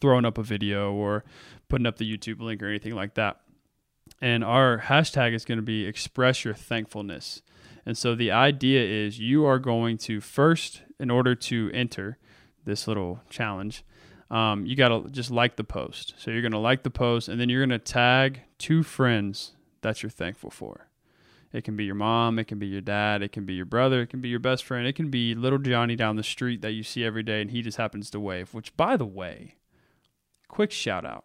throwing 0.00 0.24
up 0.24 0.38
a 0.38 0.42
video 0.42 0.92
or 0.92 1.24
putting 1.68 1.86
up 1.86 1.96
the 1.96 2.10
YouTube 2.10 2.40
link 2.40 2.62
or 2.62 2.68
anything 2.68 2.94
like 2.94 3.14
that. 3.14 3.40
And 4.20 4.44
our 4.44 4.78
hashtag 4.78 5.34
is 5.34 5.44
going 5.44 5.58
to 5.58 5.62
be 5.62 5.84
express 5.84 6.44
your 6.44 6.54
thankfulness. 6.54 7.42
And 7.84 7.96
so 7.96 8.14
the 8.14 8.30
idea 8.30 8.82
is 8.82 9.18
you 9.18 9.44
are 9.44 9.58
going 9.58 9.98
to 9.98 10.20
first, 10.20 10.82
in 10.98 11.10
order 11.10 11.34
to 11.34 11.70
enter 11.72 12.18
this 12.64 12.88
little 12.88 13.20
challenge, 13.30 13.84
um, 14.30 14.66
you 14.66 14.74
got 14.74 14.88
to 14.88 15.08
just 15.10 15.30
like 15.30 15.56
the 15.56 15.64
post. 15.64 16.14
So 16.18 16.30
you're 16.30 16.42
going 16.42 16.52
to 16.52 16.58
like 16.58 16.82
the 16.82 16.90
post 16.90 17.28
and 17.28 17.40
then 17.40 17.48
you're 17.48 17.64
going 17.64 17.78
to 17.78 17.84
tag 17.84 18.42
two 18.58 18.82
friends 18.82 19.52
that 19.82 20.02
you're 20.02 20.10
thankful 20.10 20.50
for. 20.50 20.88
It 21.52 21.62
can 21.64 21.76
be 21.76 21.84
your 21.84 21.94
mom, 21.94 22.38
it 22.38 22.48
can 22.48 22.58
be 22.58 22.66
your 22.66 22.80
dad, 22.80 23.22
it 23.22 23.32
can 23.32 23.46
be 23.46 23.54
your 23.54 23.64
brother, 23.64 24.02
it 24.02 24.08
can 24.08 24.20
be 24.20 24.28
your 24.28 24.40
best 24.40 24.64
friend, 24.64 24.86
it 24.86 24.94
can 24.94 25.10
be 25.10 25.34
little 25.34 25.58
Johnny 25.58 25.96
down 25.96 26.16
the 26.16 26.22
street 26.22 26.60
that 26.62 26.72
you 26.72 26.82
see 26.82 27.04
every 27.04 27.22
day 27.22 27.40
and 27.40 27.50
he 27.50 27.62
just 27.62 27.78
happens 27.78 28.10
to 28.10 28.20
wave, 28.20 28.52
which, 28.52 28.76
by 28.76 28.96
the 28.96 29.06
way, 29.06 29.55
quick 30.48 30.70
shout 30.70 31.04
out. 31.04 31.24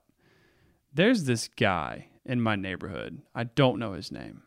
There's 0.93 1.23
this 1.23 1.47
guy 1.47 2.07
in 2.25 2.41
my 2.41 2.55
neighborhood. 2.55 3.21
I 3.33 3.45
don't 3.45 3.79
know 3.79 3.93
his 3.93 4.11
name. 4.11 4.43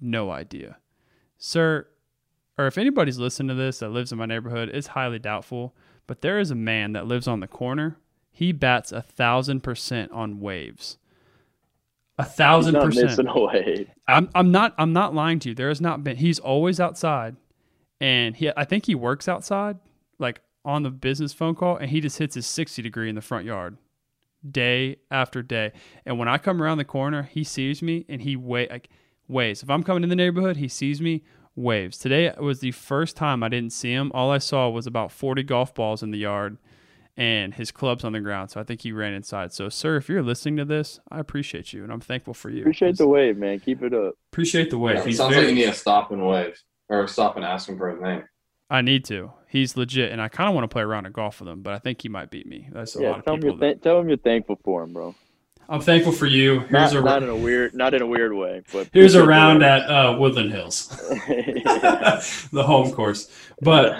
No 0.00 0.30
idea. 0.30 0.78
Sir, 1.38 1.86
or 2.56 2.66
if 2.66 2.78
anybody's 2.78 3.18
listening 3.18 3.48
to 3.48 3.54
this 3.54 3.78
that 3.78 3.90
lives 3.90 4.12
in 4.12 4.18
my 4.18 4.26
neighborhood, 4.26 4.70
it's 4.72 4.88
highly 4.88 5.18
doubtful. 5.18 5.74
But 6.06 6.20
there 6.20 6.38
is 6.38 6.50
a 6.50 6.56
man 6.56 6.92
that 6.92 7.06
lives 7.06 7.26
on 7.26 7.40
the 7.40 7.46
corner. 7.46 7.98
He 8.30 8.52
bats 8.52 8.92
a 8.92 9.02
thousand 9.02 9.62
percent 9.62 10.12
on 10.12 10.40
waves. 10.40 10.98
A 12.18 12.24
thousand 12.24 12.74
percent. 12.74 13.18
I'm 14.06 14.28
I'm 14.34 14.52
not 14.52 14.74
I'm 14.78 14.92
not 14.92 15.14
lying 15.14 15.38
to 15.40 15.50
you. 15.50 15.54
There 15.54 15.68
has 15.68 15.80
not 15.80 16.04
been. 16.04 16.16
He's 16.16 16.38
always 16.38 16.78
outside, 16.78 17.36
and 18.00 18.36
he 18.36 18.50
I 18.56 18.64
think 18.64 18.86
he 18.86 18.94
works 18.94 19.28
outside, 19.28 19.78
like 20.18 20.40
on 20.64 20.82
the 20.82 20.90
business 20.90 21.32
phone 21.32 21.54
call, 21.54 21.76
and 21.76 21.90
he 21.90 22.00
just 22.00 22.18
hits 22.18 22.34
his 22.34 22.46
sixty 22.46 22.82
degree 22.82 23.08
in 23.08 23.14
the 23.14 23.20
front 23.20 23.44
yard, 23.44 23.76
day 24.48 24.96
after 25.10 25.42
day. 25.42 25.72
And 26.06 26.18
when 26.18 26.28
I 26.28 26.38
come 26.38 26.62
around 26.62 26.78
the 26.78 26.84
corner, 26.84 27.24
he 27.24 27.44
sees 27.44 27.82
me 27.82 28.04
and 28.08 28.22
he 28.22 28.36
wait 28.36 28.70
like 28.70 28.88
waves. 29.28 29.62
If 29.62 29.70
I'm 29.70 29.82
coming 29.82 30.02
in 30.02 30.08
the 30.08 30.16
neighborhood, 30.16 30.56
he 30.56 30.68
sees 30.68 31.00
me 31.00 31.22
waves. 31.56 31.98
Today 31.98 32.32
was 32.38 32.60
the 32.60 32.72
first 32.72 33.16
time 33.16 33.42
I 33.42 33.48
didn't 33.48 33.72
see 33.72 33.92
him. 33.92 34.10
All 34.14 34.30
I 34.30 34.38
saw 34.38 34.68
was 34.68 34.86
about 34.86 35.12
forty 35.12 35.42
golf 35.42 35.74
balls 35.74 36.02
in 36.02 36.10
the 36.10 36.18
yard. 36.18 36.58
And 37.16 37.54
his 37.54 37.70
club's 37.70 38.02
on 38.02 38.12
the 38.12 38.18
ground, 38.18 38.50
so 38.50 38.60
I 38.60 38.64
think 38.64 38.80
he 38.80 38.90
ran 38.90 39.12
inside. 39.12 39.52
So, 39.52 39.68
sir, 39.68 39.94
if 39.98 40.08
you're 40.08 40.20
listening 40.20 40.56
to 40.56 40.64
this, 40.64 40.98
I 41.12 41.20
appreciate 41.20 41.72
you, 41.72 41.84
and 41.84 41.92
I'm 41.92 42.00
thankful 42.00 42.34
for 42.34 42.50
you. 42.50 42.62
Appreciate 42.62 42.96
the 42.96 43.06
wave, 43.06 43.36
man. 43.36 43.60
Keep 43.60 43.84
it 43.84 43.94
up. 43.94 44.14
appreciate 44.32 44.68
the 44.68 44.78
wave. 44.78 44.96
Yeah, 44.96 45.04
it 45.06 45.14
sounds 45.14 45.32
very- 45.32 45.46
like 45.46 45.54
you 45.54 45.60
need 45.64 45.70
to 45.70 45.78
stop 45.78 46.10
and 46.10 46.26
wave 46.26 46.60
or 46.88 47.06
stop 47.06 47.36
and 47.36 47.44
ask 47.44 47.68
him 47.68 47.78
for 47.78 47.88
his 47.92 48.00
name. 48.02 48.24
I 48.74 48.82
need 48.82 49.04
to. 49.06 49.32
He's 49.48 49.76
legit, 49.76 50.10
and 50.10 50.20
I 50.20 50.28
kind 50.28 50.48
of 50.48 50.54
want 50.54 50.64
to 50.64 50.68
play 50.68 50.82
around 50.82 51.06
of 51.06 51.12
golf 51.12 51.38
with 51.40 51.48
him, 51.48 51.62
but 51.62 51.74
I 51.74 51.78
think 51.78 52.02
he 52.02 52.08
might 52.08 52.30
beat 52.30 52.46
me. 52.46 52.68
That's 52.72 52.96
a 52.96 53.02
yeah, 53.02 53.10
lot 53.10 53.18
of 53.20 53.24
tell 53.24 53.34
him 53.34 53.40
people. 53.40 53.56
you're 53.58 53.60
that- 53.60 53.74
th- 53.74 53.82
tell 53.82 54.00
him 54.00 54.08
you're 54.08 54.16
thankful 54.18 54.58
for 54.64 54.82
him, 54.82 54.92
bro. 54.92 55.14
I'm 55.68 55.80
thankful 55.80 56.12
for 56.12 56.26
you. 56.26 56.60
Here's 56.60 56.92
Not, 56.92 56.96
a 56.96 57.00
not 57.02 57.22
in 57.22 57.28
a 57.30 57.36
weird, 57.36 57.72
not 57.74 57.94
in 57.94 58.02
a 58.02 58.06
weird 58.06 58.34
way, 58.34 58.62
but 58.72 58.88
here's 58.92 59.14
a 59.14 59.24
round 59.24 59.62
at 59.62 59.88
uh, 59.88 60.14
Woodland 60.18 60.52
Hills, 60.52 60.88
the 62.52 62.62
home 62.66 62.92
course. 62.92 63.30
But 63.62 63.96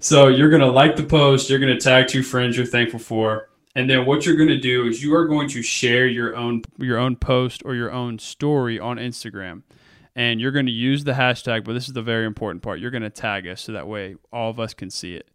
so 0.00 0.28
you're 0.28 0.48
gonna 0.48 0.70
like 0.70 0.96
the 0.96 1.02
post. 1.02 1.50
You're 1.50 1.58
gonna 1.58 1.78
tag 1.78 2.08
two 2.08 2.22
friends 2.22 2.56
you're 2.56 2.64
thankful 2.64 3.00
for, 3.00 3.50
and 3.74 3.90
then 3.90 4.06
what 4.06 4.24
you're 4.24 4.36
gonna 4.36 4.58
do 4.60 4.86
is 4.86 5.02
you 5.02 5.14
are 5.14 5.26
going 5.26 5.48
to 5.50 5.60
share 5.62 6.06
your 6.06 6.34
own 6.34 6.62
your 6.78 6.96
own 6.96 7.16
post 7.16 7.62
or 7.66 7.74
your 7.74 7.90
own 7.92 8.18
story 8.18 8.78
on 8.80 8.96
Instagram. 8.96 9.64
And 10.18 10.40
you're 10.40 10.50
going 10.52 10.66
to 10.66 10.72
use 10.72 11.04
the 11.04 11.12
hashtag, 11.12 11.64
but 11.64 11.74
this 11.74 11.86
is 11.86 11.94
the 11.94 12.02
very 12.02 12.26
important 12.26 12.62
part. 12.62 12.80
You're 12.80 12.90
going 12.90 13.02
to 13.02 13.10
tag 13.10 13.46
us 13.46 13.60
so 13.60 13.72
that 13.72 13.86
way 13.86 14.16
all 14.32 14.50
of 14.50 14.58
us 14.58 14.74
can 14.74 14.90
see 14.90 15.14
it. 15.14 15.28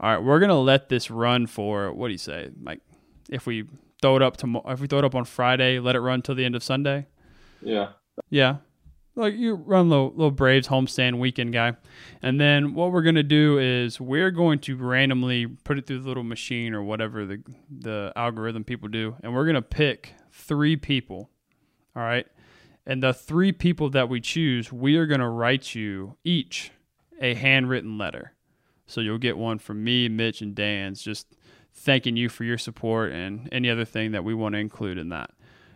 All 0.00 0.10
right, 0.10 0.22
we're 0.22 0.38
gonna 0.38 0.60
let 0.60 0.88
this 0.88 1.10
run 1.10 1.48
for 1.48 1.92
what 1.92 2.06
do 2.06 2.12
you 2.12 2.18
say? 2.18 2.50
Like, 2.62 2.80
if 3.28 3.46
we 3.46 3.64
throw 4.00 4.14
it 4.14 4.22
up 4.22 4.36
to 4.38 4.62
if 4.66 4.80
we 4.80 4.86
throw 4.86 5.00
it 5.00 5.04
up 5.04 5.16
on 5.16 5.24
Friday, 5.24 5.80
let 5.80 5.96
it 5.96 6.00
run 6.00 6.22
till 6.22 6.36
the 6.36 6.44
end 6.44 6.54
of 6.54 6.62
Sunday. 6.62 7.06
Yeah. 7.60 7.90
Yeah, 8.30 8.58
like 9.16 9.34
you 9.34 9.54
run 9.54 9.88
little 9.88 10.10
little 10.10 10.30
Braves 10.30 10.68
homestand 10.68 11.18
weekend 11.18 11.52
guy, 11.52 11.76
and 12.22 12.40
then 12.40 12.74
what 12.74 12.92
we're 12.92 13.02
gonna 13.02 13.24
do 13.24 13.58
is 13.58 14.00
we're 14.00 14.30
going 14.30 14.60
to 14.60 14.76
randomly 14.76 15.46
put 15.46 15.78
it 15.78 15.86
through 15.86 16.00
the 16.00 16.08
little 16.08 16.24
machine 16.24 16.74
or 16.74 16.82
whatever 16.82 17.26
the 17.26 17.42
the 17.68 18.12
algorithm 18.14 18.62
people 18.62 18.88
do, 18.88 19.16
and 19.22 19.34
we're 19.34 19.46
gonna 19.46 19.62
pick 19.62 20.14
three 20.30 20.76
people. 20.76 21.28
All 21.96 22.02
right, 22.02 22.26
and 22.88 23.00
the 23.02 23.14
three 23.14 23.52
people 23.52 23.90
that 23.90 24.08
we 24.08 24.20
choose, 24.20 24.72
we 24.72 24.96
are 24.96 25.06
gonna 25.06 25.30
write 25.30 25.76
you 25.76 26.16
each 26.24 26.72
a 27.20 27.34
handwritten 27.34 27.98
letter. 27.98 28.32
So 28.86 29.00
you'll 29.00 29.18
get 29.18 29.36
one 29.36 29.58
from 29.58 29.84
me, 29.84 30.08
Mitch, 30.08 30.40
and 30.40 30.54
Dan's 30.54 31.02
just 31.02 31.36
thanking 31.72 32.16
you 32.16 32.28
for 32.28 32.42
your 32.42 32.58
support 32.58 33.12
and 33.12 33.48
any 33.52 33.70
other 33.70 33.84
thing 33.84 34.12
that 34.12 34.24
we 34.24 34.34
want 34.34 34.54
to 34.54 34.58
include 34.58 34.98
in 34.98 35.10
that. 35.10 35.30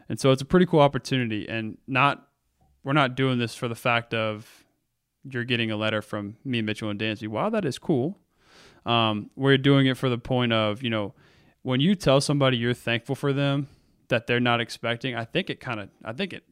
And 0.09 0.18
so 0.18 0.31
it's 0.31 0.42
a 0.42 0.46
pretty 0.46 0.66
cool 0.66 0.81
opportunity 0.81 1.48
and 1.48 1.79
not 1.87 2.27
we're 2.83 2.92
not 2.94 3.14
doing 3.14 3.38
this 3.38 3.55
for 3.55 3.68
the 3.68 3.77
fact 3.77 4.12
of 4.12 4.64
you're 5.22 5.44
getting 5.44 5.70
a 5.70 5.77
letter 5.77 6.03
from 6.03 6.37
me, 6.44 6.62
Mitchell, 6.62 6.90
and 6.90 6.98
Dansby. 6.98 7.29
Wow, 7.29 7.51
that 7.51 7.64
is 7.64 7.79
cool, 7.79 8.18
um, 8.87 9.31
we're 9.37 9.59
doing 9.59 9.87
it 9.87 9.96
for 9.96 10.09
the 10.09 10.18
point 10.18 10.53
of, 10.53 10.83
you 10.83 10.90
know, 10.90 11.14
when 11.62 11.81
you 11.81 11.94
tell 11.94 12.20
somebody 12.20 12.57
you're 12.57 12.75
thankful 12.75 13.14
for 13.14 13.33
them 13.33 13.68
that 14.09 14.27
they're 14.27 14.40
not 14.40 14.61
expecting, 14.61 15.14
I 15.14 15.25
think 15.25 15.48
it 15.48 15.61
kind 15.61 15.81
of, 15.81 15.88
I 16.05 16.12
think 16.12 16.33
it 16.33 16.42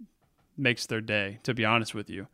makes 0.61 0.87
their 0.87 1.01
day, 1.01 1.39
to 1.43 1.55
be 1.55 1.65
honest 1.65 1.95
with 1.95 2.11
you. 2.11 2.27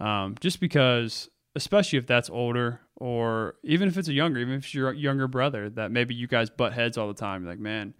Um, 0.00 0.34
just 0.40 0.60
because, 0.60 1.30
especially 1.54 1.98
if 1.98 2.06
that's 2.06 2.28
older 2.28 2.80
or 2.96 3.54
even 3.62 3.88
if 3.88 3.96
it's 3.96 4.08
a 4.08 4.12
younger, 4.12 4.40
even 4.40 4.54
if 4.54 4.64
it's 4.64 4.74
your 4.74 4.92
younger 4.92 5.28
brother 5.28 5.70
that 5.70 5.90
maybe 5.90 6.14
you 6.14 6.26
guys 6.26 6.50
butt 6.50 6.72
heads 6.72 6.98
all 6.98 7.08
the 7.08 7.14
time, 7.14 7.46
like, 7.46 7.58
man, 7.58 7.94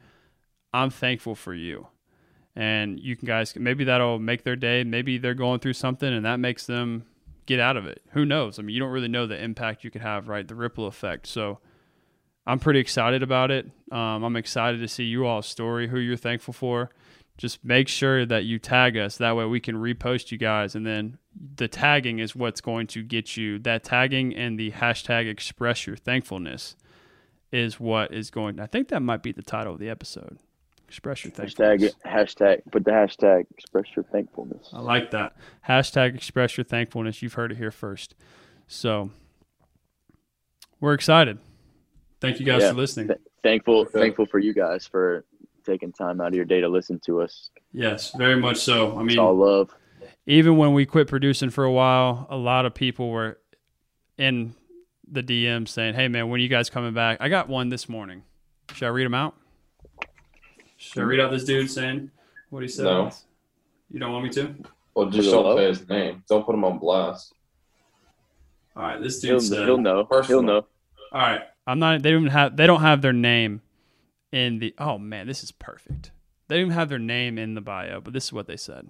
I'm 0.73 0.91
thankful 0.91 1.35
for 1.35 1.55
you. 1.55 1.87
And 2.57 3.01
you 3.01 3.17
can 3.17 3.27
guys 3.27 3.55
maybe 3.57 3.85
that'll 3.85 4.19
make 4.19 4.45
their 4.45 4.57
day. 4.57 4.85
Maybe 4.85 5.19
they're 5.19 5.35
going 5.35 5.61
through 5.61 5.73
something 5.73 6.13
and 6.13 6.25
that 6.25 6.39
makes 6.39 6.67
them 6.67 7.05
get 7.47 7.61
out 7.61 7.77
of 7.77 7.87
it. 7.87 8.03
Who 8.13 8.25
knows? 8.25 8.59
I 8.59 8.63
mean 8.63 8.75
you 8.75 8.81
don't 8.81 8.93
really 8.93 9.09
know 9.09 9.27
the 9.27 9.43
impact 9.43 9.85
you 9.85 9.91
could 9.91 10.03
have 10.03 10.29
right? 10.29 10.47
The 10.47 10.55
ripple 10.55 10.87
effect. 10.87 11.27
So 11.27 11.59
i'm 12.47 12.59
pretty 12.59 12.79
excited 12.79 13.23
about 13.23 13.51
it. 13.51 13.67
Um, 13.91 14.23
i'm 14.23 14.37
excited 14.37 14.79
to 14.81 14.89
see 14.89 15.05
you 15.05 15.27
all's 15.27 15.47
story 15.47 15.89
who 15.89 15.99
you're 15.99 16.17
thankful 16.17 16.55
for 16.55 16.91
just 17.37 17.65
make 17.65 17.89
sure 17.89 18.25
that 18.25 18.45
you 18.45 18.59
tag 18.59 18.97
us 18.97 19.17
that 19.19 19.35
way 19.37 19.45
we 19.45 19.61
can 19.61 19.75
repost 19.77 20.31
you 20.31 20.39
guys 20.39 20.75
and 20.75 20.87
then 20.87 21.19
the 21.57 21.67
tagging 21.69 22.19
is 22.21 22.37
what's 22.37 22.61
going 22.61 22.87
to 22.87 23.03
get 23.03 23.37
you 23.37 23.59
that 23.59 23.83
tagging 23.83 24.35
and 24.35 24.59
the 24.59 24.71
hashtag 24.71 25.29
express 25.29 25.87
your 25.87 25.97
thankfulness 25.97 26.77
is 27.51 27.81
what 27.81 28.13
is 28.13 28.31
going 28.31 28.61
i 28.61 28.67
think 28.67 28.89
that 28.89 29.01
might 29.01 29.23
be 29.23 29.33
the 29.33 29.43
title 29.43 29.73
of 29.75 29.81
the 29.81 29.89
episode 29.89 30.39
express 30.87 31.25
your 31.25 31.33
thankfulness 31.33 31.93
hashtag 32.05 32.13
hashtag 32.13 32.61
put 32.71 32.85
the 32.85 32.91
hashtag 32.93 33.45
express 33.51 33.85
your 33.97 34.05
thankfulness. 34.05 34.69
I 34.73 34.79
like 34.81 35.11
that. 35.11 35.35
Hashtag 35.69 36.15
express 36.15 36.57
your 36.57 36.65
thankfulness. 36.65 37.21
You've 37.21 37.33
heard 37.35 37.51
it 37.51 37.57
here 37.59 37.73
first. 37.73 38.15
So 38.69 39.11
we're 40.81 40.93
excited. 40.95 41.39
Thank 42.21 42.39
you 42.39 42.47
guys 42.47 42.63
Yeah. 42.63 42.71
for 42.71 42.77
listening. 42.77 43.09
Th- 43.09 43.19
thankful 43.43 43.85
thankful 43.87 44.27
for 44.27 44.39
you 44.39 44.55
guys 44.55 44.87
for 44.87 45.25
taking 45.65 45.93
time 45.93 46.21
out 46.21 46.29
of 46.29 46.35
your 46.35 46.45
day 46.45 46.61
to 46.61 46.69
listen 46.69 47.01
to 47.07 47.21
us. 47.23 47.51
Yes, 47.73 48.13
very 48.13 48.37
much 48.41 48.59
so. 48.59 48.97
I 48.99 49.05
It's 49.05 49.17
all 49.19 49.33
mean, 49.35 49.41
love. 49.41 49.75
even 50.27 50.57
when 50.57 50.73
we 50.75 50.87
quit 50.87 51.09
producing 51.09 51.51
for 51.51 51.65
a 51.65 51.73
while, 51.73 52.27
a 52.31 52.37
lot 52.37 52.67
of 52.67 52.75
people 52.75 53.11
were 53.11 53.39
in 54.19 54.55
the 55.11 55.23
DM 55.23 55.67
saying, 55.67 55.95
"Hey, 55.95 56.09
man, 56.09 56.29
when 56.29 56.41
are 56.41 56.43
you 56.43 56.49
guys 56.49 56.71
coming 56.71 56.95
back?" 56.95 57.19
I 57.21 57.29
got 57.29 57.49
one 57.49 57.69
this 57.69 57.89
morning. 57.89 58.23
Should 58.75 58.87
I 58.87 58.91
read 58.91 59.05
them 59.05 59.15
out? 59.15 59.35
Should 60.77 61.01
I 61.03 61.05
read 61.07 61.21
out 61.21 61.31
this 61.31 61.45
dude 61.45 61.71
saying 61.71 62.11
what 62.51 62.63
he 62.63 62.69
said? 62.69 62.85
No. 62.85 63.11
You 63.91 64.01
don't 64.01 64.13
want 64.13 64.25
me 64.25 64.31
to? 64.31 64.55
Well, 64.95 65.07
just 65.11 65.31
don't 65.31 65.57
say 65.57 65.67
his 65.67 65.89
name. 65.89 66.23
Don't 66.29 66.45
put 66.45 66.55
him 66.55 66.65
on 66.65 66.79
blast. 66.79 67.33
All 68.77 68.83
right, 68.83 69.01
this 69.01 69.21
dude 69.21 69.31
He'll, 69.31 69.41
said. 69.41 69.65
he'll 69.67 69.79
know. 69.79 70.05
Personal. 70.05 70.41
He'll 70.41 70.47
know. 70.47 70.67
All 71.13 71.21
right. 71.21 71.43
I'm 71.67 71.79
not 71.79 72.03
they 72.03 72.11
don't 72.11 72.27
have 72.27 72.57
they 72.57 72.67
don't 72.67 72.81
have 72.83 73.01
their 73.03 73.13
name 73.13 73.63
in 74.35 74.59
the 74.59 74.75
Oh 74.79 74.99
man, 74.99 75.27
this 75.29 75.45
is 75.45 75.53
perfect. 75.53 76.11
They 76.49 76.61
even 76.61 76.73
have 76.73 76.89
their 76.89 76.99
name 76.99 77.39
in 77.39 77.55
the 77.55 77.61
bio, 77.61 78.01
but 78.01 78.13
this 78.13 78.25
is 78.25 78.33
what 78.33 78.47
they 78.47 78.57
said. 78.57 78.89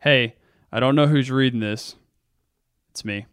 Hey, 0.00 0.34
I 0.72 0.80
don't 0.80 0.96
know 0.96 1.06
who's 1.06 1.30
reading 1.30 1.60
this. 1.60 1.94
It's 2.90 3.04
me. 3.04 3.26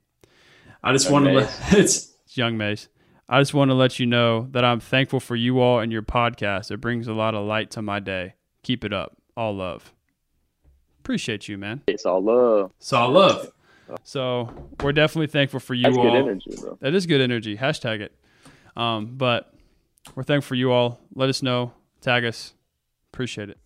I 0.83 0.93
just 0.93 1.09
want 1.09 1.25
to 1.25 1.31
let 1.31 1.51
it's, 1.71 2.13
young 2.29 2.57
Mace. 2.57 2.87
I 3.27 3.41
just 3.41 3.53
want 3.53 3.71
to 3.71 3.75
let 3.75 3.97
you 3.97 4.05
know 4.05 4.47
that 4.51 4.63
I'm 4.63 4.79
thankful 4.79 5.19
for 5.19 5.35
you 5.35 5.59
all 5.59 5.79
and 5.79 5.91
your 5.91 6.03
podcast. 6.03 6.69
It 6.69 6.77
brings 6.77 7.07
a 7.07 7.13
lot 7.13 7.33
of 7.33 7.45
light 7.45 7.71
to 7.71 7.81
my 7.81 7.99
day. 7.99 8.35
Keep 8.61 8.83
it 8.83 8.93
up. 8.93 9.17
All 9.35 9.55
love. 9.55 9.93
Appreciate 10.99 11.47
you, 11.47 11.57
man. 11.57 11.81
It's 11.87 12.05
all 12.05 12.21
love. 12.21 12.71
It's 12.77 12.93
all 12.93 13.11
love. 13.11 13.51
So 14.03 14.69
we're 14.81 14.93
definitely 14.93 15.27
thankful 15.27 15.59
for 15.59 15.73
you 15.73 15.83
That's 15.83 15.97
all. 15.97 16.03
good 16.03 16.15
energy, 16.15 16.51
bro. 16.59 16.77
That 16.81 16.93
is 16.93 17.07
good 17.07 17.21
energy. 17.21 17.57
Hashtag 17.57 18.01
it. 18.01 18.15
Um, 18.75 19.15
but 19.15 19.54
we're 20.13 20.23
thankful 20.23 20.49
for 20.49 20.55
you 20.55 20.71
all. 20.71 20.99
Let 21.15 21.29
us 21.29 21.41
know. 21.41 21.73
Tag 22.01 22.25
us. 22.25 22.53
Appreciate 23.11 23.49
it. 23.49 23.57